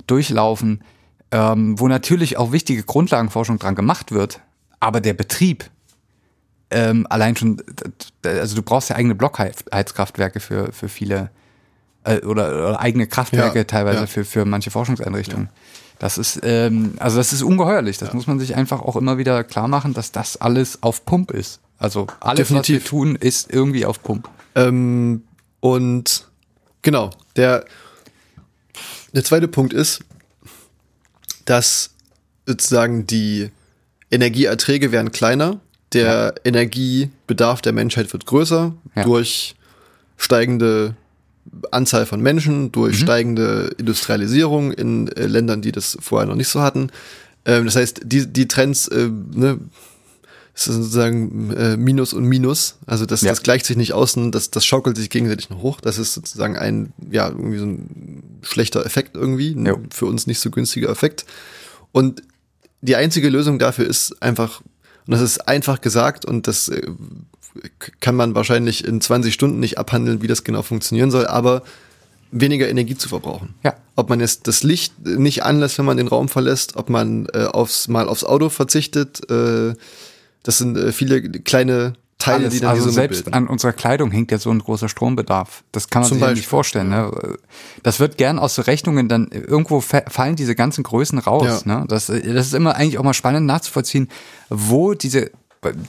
durchlaufen, 0.05 0.83
ähm, 1.31 1.79
wo 1.79 1.87
natürlich 1.87 2.37
auch 2.37 2.51
wichtige 2.51 2.83
Grundlagenforschung 2.83 3.59
dran 3.59 3.75
gemacht 3.75 4.11
wird, 4.11 4.41
aber 4.79 5.01
der 5.01 5.13
Betrieb 5.13 5.69
ähm, 6.69 7.07
allein 7.09 7.35
schon, 7.35 7.61
also 8.23 8.55
du 8.55 8.61
brauchst 8.61 8.89
ja 8.89 8.97
eigene 8.97 9.15
Blockheizkraftwerke 9.15 10.39
für, 10.39 10.73
für 10.73 10.89
viele 10.89 11.31
äh, 12.03 12.19
oder, 12.25 12.49
oder 12.49 12.79
eigene 12.79 13.07
Kraftwerke 13.07 13.59
ja, 13.59 13.63
teilweise 13.63 14.01
ja. 14.01 14.07
Für, 14.07 14.25
für 14.25 14.45
manche 14.45 14.71
Forschungseinrichtungen. 14.71 15.47
Ja. 15.47 15.51
Das 15.99 16.17
ist, 16.17 16.39
ähm, 16.43 16.93
also 16.99 17.17
das 17.17 17.33
ist 17.33 17.41
ungeheuerlich. 17.41 17.97
Das 17.97 18.09
ja. 18.09 18.15
muss 18.15 18.27
man 18.27 18.39
sich 18.39 18.55
einfach 18.55 18.81
auch 18.81 18.95
immer 18.95 19.17
wieder 19.17 19.43
klar 19.43 19.67
machen, 19.67 19.93
dass 19.93 20.11
das 20.11 20.37
alles 20.37 20.83
auf 20.83 21.05
Pump 21.05 21.31
ist. 21.31 21.59
Also 21.79 22.07
alles, 22.19 22.47
Definitiv. 22.47 22.75
was 22.75 22.83
wir 22.83 22.89
tun, 22.89 23.15
ist 23.15 23.51
irgendwie 23.51 23.85
auf 23.85 24.01
Pump. 24.03 24.29
Ähm, 24.55 25.23
und 25.59 26.27
genau, 26.81 27.11
der, 27.35 27.65
der 29.13 29.23
zweite 29.23 29.47
Punkt 29.47 29.73
ist, 29.73 30.01
dass 31.45 31.91
sozusagen 32.45 33.07
die 33.07 33.51
Energieerträge 34.11 34.91
werden 34.91 35.11
kleiner, 35.11 35.59
der 35.93 36.33
ja. 36.35 36.41
Energiebedarf 36.43 37.61
der 37.61 37.73
Menschheit 37.73 38.11
wird 38.13 38.25
größer 38.25 38.73
ja. 38.95 39.03
durch 39.03 39.55
steigende 40.17 40.95
Anzahl 41.71 42.05
von 42.05 42.21
Menschen, 42.21 42.71
durch 42.71 42.99
mhm. 42.99 43.03
steigende 43.03 43.75
Industrialisierung 43.77 44.71
in 44.71 45.07
äh, 45.09 45.27
Ländern, 45.27 45.61
die 45.61 45.71
das 45.71 45.97
vorher 45.99 46.27
noch 46.27 46.35
nicht 46.35 46.49
so 46.49 46.61
hatten. 46.61 46.89
Ähm, 47.45 47.65
das 47.65 47.75
heißt, 47.75 48.01
die, 48.03 48.27
die 48.27 48.47
Trends, 48.47 48.87
äh, 48.87 49.09
ne, 49.33 49.59
ist 50.57 50.65
sozusagen 50.65 51.51
äh, 51.51 51.77
Minus 51.77 52.13
und 52.13 52.25
Minus. 52.25 52.77
Also 52.87 53.05
das, 53.05 53.21
Ja. 53.21 53.29
das 53.29 53.43
gleicht 53.43 53.65
sich 53.65 53.77
nicht 53.77 53.93
aus 53.93 54.17
und 54.17 54.31
das, 54.31 54.49
das 54.49 54.65
schaukelt 54.65 54.97
sich 54.97 55.09
gegenseitig 55.09 55.49
noch 55.49 55.61
hoch. 55.61 55.79
Das 55.81 55.99
ist 55.99 56.13
sozusagen 56.13 56.57
ein, 56.57 56.93
ja, 57.11 57.29
irgendwie 57.29 57.59
so 57.59 57.65
ein 57.65 58.39
schlechter 58.41 58.85
Effekt 58.85 59.15
irgendwie. 59.15 59.51
Ein 59.51 59.65
Jo. 59.67 59.79
für 59.91 60.07
uns 60.07 60.25
nicht 60.25 60.39
so 60.39 60.49
günstiger 60.49 60.89
Effekt. 60.89 61.25
Und 61.91 62.23
die 62.81 62.95
einzige 62.95 63.29
Lösung 63.29 63.59
dafür 63.59 63.85
ist 63.85 64.21
einfach, 64.21 64.61
und 65.05 65.11
das 65.11 65.21
ist 65.21 65.47
einfach 65.47 65.79
gesagt 65.79 66.25
und 66.25 66.47
das 66.47 66.69
äh, 66.69 66.81
kann 67.99 68.15
man 68.15 68.35
wahrscheinlich 68.35 68.85
in 68.85 69.01
20 69.01 69.33
Stunden 69.33 69.59
nicht 69.59 69.77
abhandeln, 69.77 70.21
wie 70.21 70.27
das 70.27 70.43
genau 70.43 70.61
funktionieren 70.61 71.11
soll, 71.11 71.27
aber 71.27 71.63
weniger 72.31 72.67
Energie 72.69 72.97
zu 72.97 73.07
verbrauchen. 73.09 73.55
Ja. 73.63 73.75
Ob 73.95 74.09
man 74.09 74.19
jetzt 74.19 74.47
das 74.47 74.63
Licht 74.63 74.93
nicht 75.05 75.43
anlässt, 75.43 75.77
wenn 75.77 75.85
man 75.85 75.97
den 75.97 76.07
Raum 76.07 76.27
verlässt, 76.27 76.75
ob 76.75 76.89
man 76.89 77.27
äh, 77.33 77.45
aufs, 77.45 77.87
mal 77.87 78.07
aufs 78.09 78.23
Auto 78.23 78.49
verzichtet, 78.49 79.29
äh, 79.31 79.73
das 80.43 80.57
sind 80.57 80.77
äh, 80.77 80.91
viele 80.91 81.21
kleine 81.21 81.93
Teile, 82.19 82.45
Alles, 82.45 82.53
die 82.55 82.59
dann 82.61 82.69
also 82.71 82.81
die 82.81 82.89
Summe 82.89 82.93
selbst 82.93 83.23
bilden. 83.25 83.35
an 83.37 83.47
unserer 83.47 83.73
Kleidung 83.73 84.09
hängt 84.11 84.31
ja 84.31 84.39
so 84.39 84.49
ein 84.49 84.57
großer 84.59 84.89
Strombedarf. 84.89 85.63
Das 85.71 85.87
kann 85.89 86.01
man 86.01 86.09
Zum 86.09 86.15
sich 86.17 86.21
Beispiel, 86.21 86.37
nicht 86.39 86.47
vorstellen. 86.47 86.89
Ne? 86.89 87.11
Das 87.83 87.99
wird 87.99 88.17
gern 88.17 88.39
aus 88.39 88.55
so 88.55 88.63
Rechnungen 88.63 89.07
dann 89.07 89.27
irgendwo 89.29 89.81
fa- 89.81 90.03
fallen 90.07 90.35
diese 90.35 90.55
ganzen 90.55 90.83
Größen 90.83 91.19
raus. 91.19 91.63
Ja. 91.65 91.79
Ne? 91.81 91.85
Das, 91.87 92.07
das 92.07 92.17
ist 92.47 92.53
immer 92.55 92.75
eigentlich 92.75 92.97
auch 92.97 93.03
mal 93.03 93.13
spannend 93.13 93.45
nachzuvollziehen, 93.45 94.09
wo 94.49 94.95
diese 94.95 95.29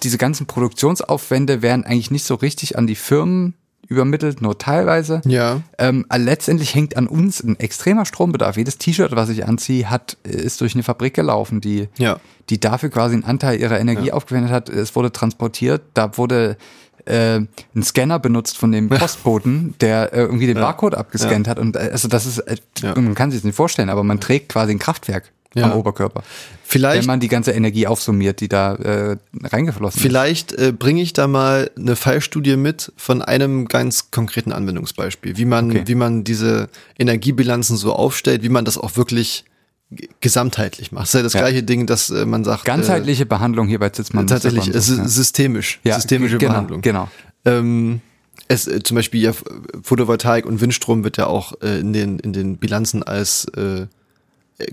diese 0.02 0.18
ganzen 0.18 0.46
Produktionsaufwände 0.46 1.62
werden 1.62 1.84
eigentlich 1.84 2.10
nicht 2.10 2.24
so 2.24 2.34
richtig 2.34 2.78
an 2.78 2.86
die 2.86 2.94
Firmen 2.94 3.54
übermittelt, 3.86 4.42
nur 4.42 4.58
teilweise. 4.58 5.22
Ja. 5.24 5.62
Ähm, 5.78 6.04
letztendlich 6.14 6.74
hängt 6.74 6.96
an 6.96 7.06
uns 7.06 7.42
ein 7.42 7.58
extremer 7.58 8.04
Strombedarf. 8.04 8.56
Jedes 8.58 8.76
T-Shirt, 8.76 9.12
was 9.16 9.30
ich 9.30 9.46
anziehe, 9.46 9.88
hat, 9.88 10.18
ist 10.24 10.60
durch 10.60 10.74
eine 10.74 10.82
Fabrik 10.82 11.14
gelaufen, 11.14 11.60
die, 11.62 11.88
Ja. 11.96 12.18
die 12.50 12.60
dafür 12.60 12.90
quasi 12.90 13.14
einen 13.14 13.24
Anteil 13.24 13.58
ihrer 13.58 13.80
Energie 13.80 14.12
aufgewendet 14.12 14.50
hat. 14.52 14.68
Es 14.68 14.94
wurde 14.94 15.10
transportiert, 15.10 15.82
da 15.94 16.18
wurde 16.18 16.58
äh, 17.06 17.36
ein 17.40 17.82
Scanner 17.82 18.18
benutzt 18.18 18.58
von 18.58 18.72
dem 18.72 18.90
Postboten, 18.90 19.74
der 19.80 20.12
äh, 20.12 20.20
irgendwie 20.20 20.46
den 20.46 20.56
Barcode 20.56 20.94
abgescannt 20.94 21.48
hat. 21.48 21.58
Und 21.58 21.76
äh, 21.76 21.88
also 21.92 22.08
das 22.08 22.26
ist, 22.26 22.38
äh, 22.40 22.56
Ja. 22.82 22.94
man 22.94 23.14
kann 23.14 23.30
sich 23.30 23.40
das 23.40 23.44
nicht 23.46 23.56
vorstellen, 23.56 23.88
aber 23.88 24.04
man 24.04 24.20
trägt 24.20 24.50
quasi 24.50 24.72
ein 24.72 24.78
Kraftwerk 24.78 25.32
Ja. 25.54 25.64
am 25.64 25.72
Oberkörper. 25.78 26.22
Vielleicht 26.62 27.00
Wenn 27.02 27.06
man 27.06 27.20
die 27.20 27.28
ganze 27.28 27.52
Energie 27.52 27.86
aufsummiert, 27.86 28.40
die 28.40 28.48
da 28.48 28.74
äh, 28.74 29.16
reingeflossen 29.44 29.98
ist. 29.98 30.02
Vielleicht 30.02 30.52
äh, 30.52 30.72
bringe 30.78 31.00
ich 31.00 31.14
da 31.14 31.26
mal 31.26 31.70
eine 31.78 31.96
Fallstudie 31.96 32.56
mit 32.56 32.92
von 32.96 33.22
einem 33.22 33.66
ganz 33.66 34.10
konkreten 34.10 34.52
Anwendungsbeispiel, 34.52 35.38
wie 35.38 35.46
man, 35.46 35.70
Okay. 35.70 35.82
wie 35.86 35.94
man 35.94 36.22
diese 36.24 36.68
Energiebilanzen 36.98 37.76
so 37.78 37.94
aufstellt, 37.94 38.42
wie 38.42 38.50
man 38.50 38.66
das 38.66 38.76
auch 38.76 38.96
wirklich 38.96 39.44
gesamtheitlich 40.20 40.92
macht. 40.92 41.04
Das 41.04 41.10
ist 41.10 41.14
ja 41.14 41.22
das 41.22 41.32
Ja. 41.32 41.40
gleiche 41.40 41.62
Ding, 41.62 41.86
dass 41.86 42.10
äh, 42.10 42.26
man 42.26 42.44
sagt. 42.44 42.64
Ganzheitliche 42.64 43.24
Behandlung 43.26 43.68
hier 43.68 43.78
bei 43.78 43.88
Zitzmann. 43.88 44.26
Äh, 44.26 44.28
tatsächlich, 44.28 44.68
es 44.68 44.88
ist 44.90 44.98
ja. 44.98 45.08
systemisch. 45.08 45.80
Ja, 45.84 45.94
systemische 45.94 46.36
genau, 46.38 46.52
Behandlung. 46.52 46.80
Genau. 46.82 47.08
Ähm, 47.46 48.00
es, 48.48 48.66
äh, 48.66 48.82
zum 48.82 48.96
Beispiel 48.96 49.22
ja, 49.22 49.32
Photovoltaik 49.82 50.44
und 50.44 50.60
Windstrom 50.60 51.04
wird 51.04 51.16
ja 51.16 51.26
auch 51.26 51.54
äh, 51.62 51.80
in, 51.80 51.92
den, 51.94 52.18
in 52.18 52.32
den 52.34 52.58
Bilanzen 52.58 53.02
als 53.02 53.46
äh, 53.56 53.86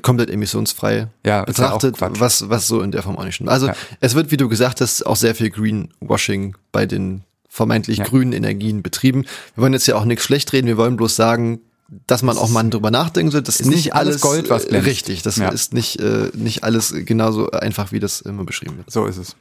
komplett 0.02 0.30
emissionsfrei 0.30 1.08
Ja, 1.24 1.38
ja 1.40 1.44
betrachtet, 1.46 1.98
Quatsch. 1.98 2.20
was, 2.20 2.50
was 2.50 2.68
so 2.68 2.82
in 2.82 2.92
der 2.92 3.04
Form 3.04 3.18
auch 3.18 3.24
nicht 3.24 3.36
stimmt. 3.36 3.50
Also 3.50 3.68
Ja. 3.68 3.76
es 4.00 4.16
wird, 4.16 4.32
wie 4.32 4.38
du 4.38 4.50
gesagt 4.50 4.82
hast, 4.82 5.06
auch 5.06 5.16
sehr 5.16 5.36
viel 5.36 5.50
Greenwashing 5.52 6.56
bei 6.72 6.86
den 6.86 7.24
vermeintlich 7.50 8.00
Ja. 8.00 8.06
grünen 8.06 8.34
Energien 8.34 8.82
betrieben. 8.84 9.26
Wir 9.56 9.62
wollen 9.62 9.74
jetzt 9.74 9.88
ja 9.88 9.96
auch 9.96 10.06
nichts 10.06 10.26
schlecht 10.26 10.52
reden, 10.54 10.68
wir 10.68 10.78
wollen 10.78 10.98
bloß 10.98 11.16
sagen, 11.16 11.60
dass 12.08 12.24
man 12.24 12.38
auch 12.38 12.50
mal 12.50 12.68
drüber 12.70 12.90
nachdenken 12.90 13.32
sollte. 13.32 13.46
Das 13.46 13.60
ist 13.60 13.68
nicht 13.68 13.94
alles 13.94 14.20
Gold, 14.22 14.50
was 14.50 14.66
äh, 14.66 14.70
glänzt. 14.70 14.88
Richtig, 14.88 15.22
das 15.22 15.38
Ja. 15.38 15.50
ist 15.50 15.74
nicht, 15.74 16.00
äh, 16.02 16.30
nicht 16.34 16.64
alles 16.64 16.94
genauso 17.06 17.52
einfach, 17.52 17.92
wie 17.92 18.00
das 18.00 18.22
immer 18.22 18.44
beschrieben 18.44 18.78
wird. 18.78 18.92
So 18.92 19.06
ist 19.06 19.18
es. 19.18 19.36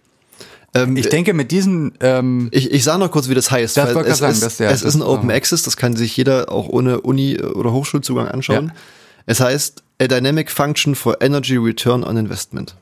Ähm, 0.75 0.97
Ich 0.97 1.09
denke, 1.09 1.33
mit 1.33 1.51
diesen 1.53 1.95
ähm, 2.01 2.49
ich, 2.51 2.71
ich 2.71 2.85
sage 2.85 2.99
noch 2.99 3.11
kurz, 3.11 3.29
wie 3.29 3.35
das 3.35 3.51
heißt. 3.51 3.77
Das 3.79 3.95
weil 3.95 4.05
es, 4.05 4.19
gerade 4.19 4.33
ist, 4.33 4.41
sagen, 4.41 4.41
das- 4.43 4.59
ja, 4.59 4.71
es 4.71 4.83
ist 4.83 4.95
ein 4.95 5.01
das- 5.01 5.09
Open 5.09 5.31
Access, 5.31 5.63
das 5.63 5.77
kann 5.79 5.97
sich 5.97 6.15
jeder 6.17 6.53
auch 6.53 6.69
ohne 6.69 7.01
Uni- 7.01 7.41
oder 7.41 7.73
Hochschulzugang 7.73 8.29
anschauen. 8.29 8.67
Ja. 8.67 8.75
Es 9.27 9.41
heißt 9.41 9.83
A 10.01 10.07
Dynamic 10.07 10.51
Function 10.51 10.95
for 10.95 11.21
Energy 11.21 11.57
Return 11.57 12.05
on 12.05 12.17
Investment. 12.17 12.77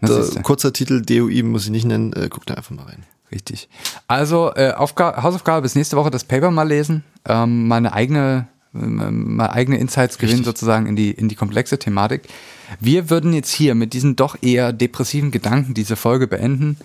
das 0.00 0.30
Der, 0.30 0.42
kurzer 0.42 0.72
Titel, 0.72 1.02
DOI 1.02 1.42
muss 1.42 1.64
ich 1.64 1.70
nicht 1.70 1.84
nennen, 1.84 2.12
äh, 2.12 2.28
guck 2.30 2.46
da 2.46 2.54
einfach 2.54 2.74
mal 2.74 2.84
rein. 2.84 3.04
richtig. 3.30 3.68
Also 4.08 4.52
äh, 4.54 4.72
Aufga 4.72 5.22
Hausaufgabe 5.22 5.62
bis 5.62 5.74
nächste 5.74 5.96
Woche 5.96 6.10
das 6.10 6.24
Paper 6.24 6.50
mal 6.50 6.66
lesen, 6.66 7.04
ähm, 7.26 7.68
meine 7.68 7.92
eigene 7.92 8.48
ähm, 8.74 9.36
mal 9.36 9.48
eigene 9.50 9.78
Insights 9.78 10.18
gewinnen 10.18 10.38
Richtig. 10.38 10.46
sozusagen 10.46 10.86
in 10.86 10.96
die 10.96 11.10
in 11.10 11.28
die 11.28 11.34
komplexe 11.34 11.78
Thematik. 11.78 12.22
Wir 12.80 13.10
würden 13.10 13.32
jetzt 13.32 13.52
hier 13.52 13.74
mit 13.74 13.92
diesen 13.92 14.16
doch 14.16 14.36
eher 14.42 14.72
depressiven 14.72 15.30
Gedanken 15.30 15.74
diese 15.74 15.96
Folge 15.96 16.26
beenden 16.26 16.76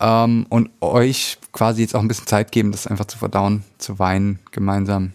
ähm, 0.00 0.46
und 0.48 0.70
euch 0.80 1.38
quasi 1.52 1.82
jetzt 1.82 1.94
auch 1.94 2.00
ein 2.00 2.08
bisschen 2.08 2.26
Zeit 2.26 2.52
geben, 2.52 2.72
das 2.72 2.86
einfach 2.86 3.06
zu 3.06 3.18
verdauen, 3.18 3.64
zu 3.78 3.98
weinen 3.98 4.38
gemeinsam. 4.52 5.12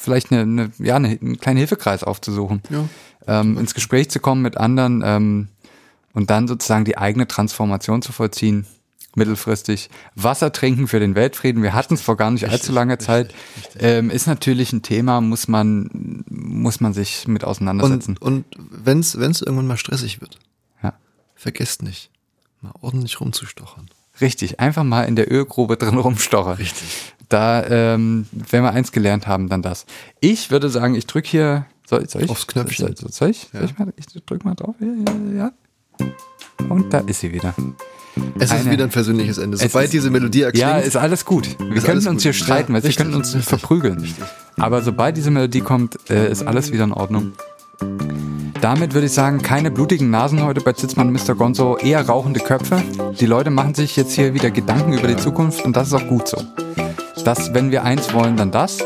Vielleicht 0.00 0.32
eine, 0.32 0.42
eine 0.42 0.72
ja 0.78 0.96
eine, 0.96 1.08
einen 1.08 1.38
kleinen 1.38 1.58
Hilfekreis 1.58 2.02
aufzusuchen. 2.04 2.62
Ja. 2.70 2.88
ähm, 3.26 3.58
ins 3.58 3.74
Gespräch 3.74 4.10
zu 4.10 4.18
kommen 4.18 4.40
mit 4.40 4.56
anderen 4.56 5.02
ähm, 5.04 5.48
und 6.14 6.30
dann 6.30 6.48
sozusagen 6.48 6.84
die 6.84 6.96
eigene 6.96 7.28
Transformation 7.28 8.00
zu 8.00 8.12
vollziehen, 8.12 8.66
mittelfristig. 9.14 9.90
Wasser 10.14 10.52
trinken 10.52 10.88
für 10.88 11.00
den 11.00 11.14
Weltfrieden, 11.14 11.62
wir 11.62 11.74
hatten 11.74 11.94
es 11.94 12.00
vor 12.00 12.16
gar 12.16 12.30
nicht 12.30 12.48
allzu 12.48 12.72
langer 12.72 12.98
Zeit, 12.98 13.34
Ähm, 13.78 14.10
ist 14.10 14.26
natürlich 14.26 14.72
ein 14.72 14.82
Thema, 14.82 15.20
muss 15.20 15.48
man, 15.48 16.24
muss 16.28 16.80
man 16.80 16.94
sich 16.94 17.28
mit 17.28 17.44
auseinandersetzen. 17.44 18.16
Und, 18.18 18.56
und 18.56 18.84
wenn 18.84 19.00
es 19.00 19.14
irgendwann 19.14 19.66
mal 19.66 19.76
stressig 19.76 20.20
wird, 20.20 20.38
ja. 20.82 20.94
vergesst 21.34 21.82
nicht, 21.82 22.10
mal 22.62 22.72
ordentlich 22.80 23.20
rumzustochern. 23.20 23.90
Richtig, 24.20 24.60
einfach 24.60 24.84
mal 24.84 25.04
in 25.04 25.16
der 25.16 25.30
Ölgrube 25.30 25.76
drin 25.76 25.98
rumstochern. 25.98 26.56
Richtig. 26.56 27.14
Da, 27.30 27.64
ähm, 27.66 28.26
wenn 28.32 28.62
wir 28.62 28.72
eins 28.72 28.92
gelernt 28.92 29.26
haben, 29.26 29.48
dann 29.48 29.62
das. 29.62 29.86
Ich 30.20 30.50
würde 30.50 30.68
sagen, 30.68 30.94
ich 30.96 31.06
drücke 31.06 31.28
hier, 31.28 31.64
soll, 31.88 32.06
soll 32.08 32.24
ich? 32.24 32.30
Aufs 32.30 32.46
Knöpfchen. 32.46 32.94
Soll, 32.96 33.10
soll 33.10 33.30
ich? 33.30 33.48
Soll 33.52 33.64
ich, 33.64 33.78
mal, 33.78 33.92
ich 33.96 34.06
drück 34.26 34.44
mal 34.44 34.54
drauf? 34.54 34.74
Ja, 34.80 34.88
ja, 35.36 35.50
ja. 36.00 36.08
Und 36.68 36.92
da 36.92 36.98
ist 36.98 37.20
sie 37.20 37.32
wieder. 37.32 37.54
Es 38.38 38.46
ist 38.46 38.52
Eine- 38.52 38.70
wieder 38.72 38.84
ein 38.84 38.90
persönliches 38.90 39.38
Ende. 39.38 39.56
Sobald 39.56 39.84
ist- 39.86 39.92
diese 39.92 40.10
Melodie 40.10 40.42
erklingt, 40.42 40.60
Ja, 40.68 40.78
ist 40.78 40.96
alles 40.96 41.24
gut. 41.24 41.46
Wir 41.58 41.68
Ist 41.76 41.84
könnten 41.84 41.90
alles 41.90 42.06
uns 42.08 42.14
gut. 42.16 42.22
hier 42.24 42.32
streiten, 42.32 42.72
Ja, 42.72 42.76
weil 42.76 42.82
wir 42.82 42.88
richtig, 42.88 42.96
könnten 42.96 43.14
uns 43.16 43.34
richtig. 43.34 43.48
verprügeln. 43.48 44.14
Aber 44.58 44.82
sobald 44.82 45.16
diese 45.16 45.30
Melodie 45.30 45.60
kommt, 45.60 46.10
äh, 46.10 46.30
ist 46.30 46.42
alles 46.46 46.72
wieder 46.72 46.84
in 46.84 46.92
Ordnung. 46.92 47.32
Damit 48.60 48.92
würde 48.92 49.06
ich 49.06 49.12
sagen, 49.12 49.40
keine 49.40 49.70
blutigen 49.70 50.10
Nasen 50.10 50.42
heute 50.42 50.60
bei 50.60 50.72
Zitzmann 50.74 51.08
und 51.08 51.14
Mr. 51.14 51.34
Gonzo, 51.34 51.76
eher 51.78 52.06
rauchende 52.06 52.40
Köpfe. 52.40 52.82
Die 53.18 53.26
Leute 53.26 53.50
machen 53.50 53.74
sich 53.74 53.96
jetzt 53.96 54.12
hier 54.12 54.34
wieder 54.34 54.50
Gedanken 54.50 54.92
über 54.92 55.06
die 55.08 55.16
Zukunft 55.16 55.64
und 55.64 55.76
das 55.76 55.88
ist 55.88 55.94
auch 55.94 56.06
gut 56.08 56.28
so. 56.28 56.42
Das, 57.24 57.54
wenn 57.54 57.70
wir 57.70 57.84
eins 57.84 58.12
wollen, 58.14 58.36
dann 58.36 58.50
das. 58.50 58.78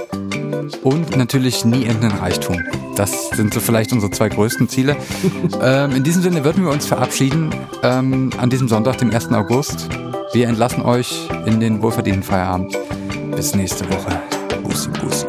Und 0.83 1.17
natürlich 1.17 1.65
nie 1.65 1.85
endenden 1.85 2.19
Reichtum. 2.19 2.63
Das 2.97 3.31
sind 3.31 3.53
so 3.53 3.61
vielleicht 3.61 3.93
unsere 3.93 4.11
zwei 4.13 4.29
größten 4.29 4.69
Ziele. 4.69 4.97
ähm, 5.63 5.93
in 5.93 6.05
diesem 6.05 6.23
Sinne 6.23 6.45
würden 6.45 6.65
wir 6.65 6.71
uns 6.71 6.87
verabschieden 6.87 7.51
ähm, 7.83 8.31
an 8.39 8.51
diesem 8.51 8.69
Sonntag, 8.69 8.99
dem 8.99 9.11
1. 9.11 9.33
August. 9.33 9.89
Wir 10.33 10.49
entlassen 10.49 10.83
euch 10.83 11.29
in 11.47 11.61
den 11.61 11.83
wohlverdienten 11.83 12.23
Feierabend. 12.23 12.77
Bis 13.35 13.55
nächste 13.55 13.89
Woche. 13.91 14.21
Bussi, 14.63 14.89
bussi. 14.91 15.27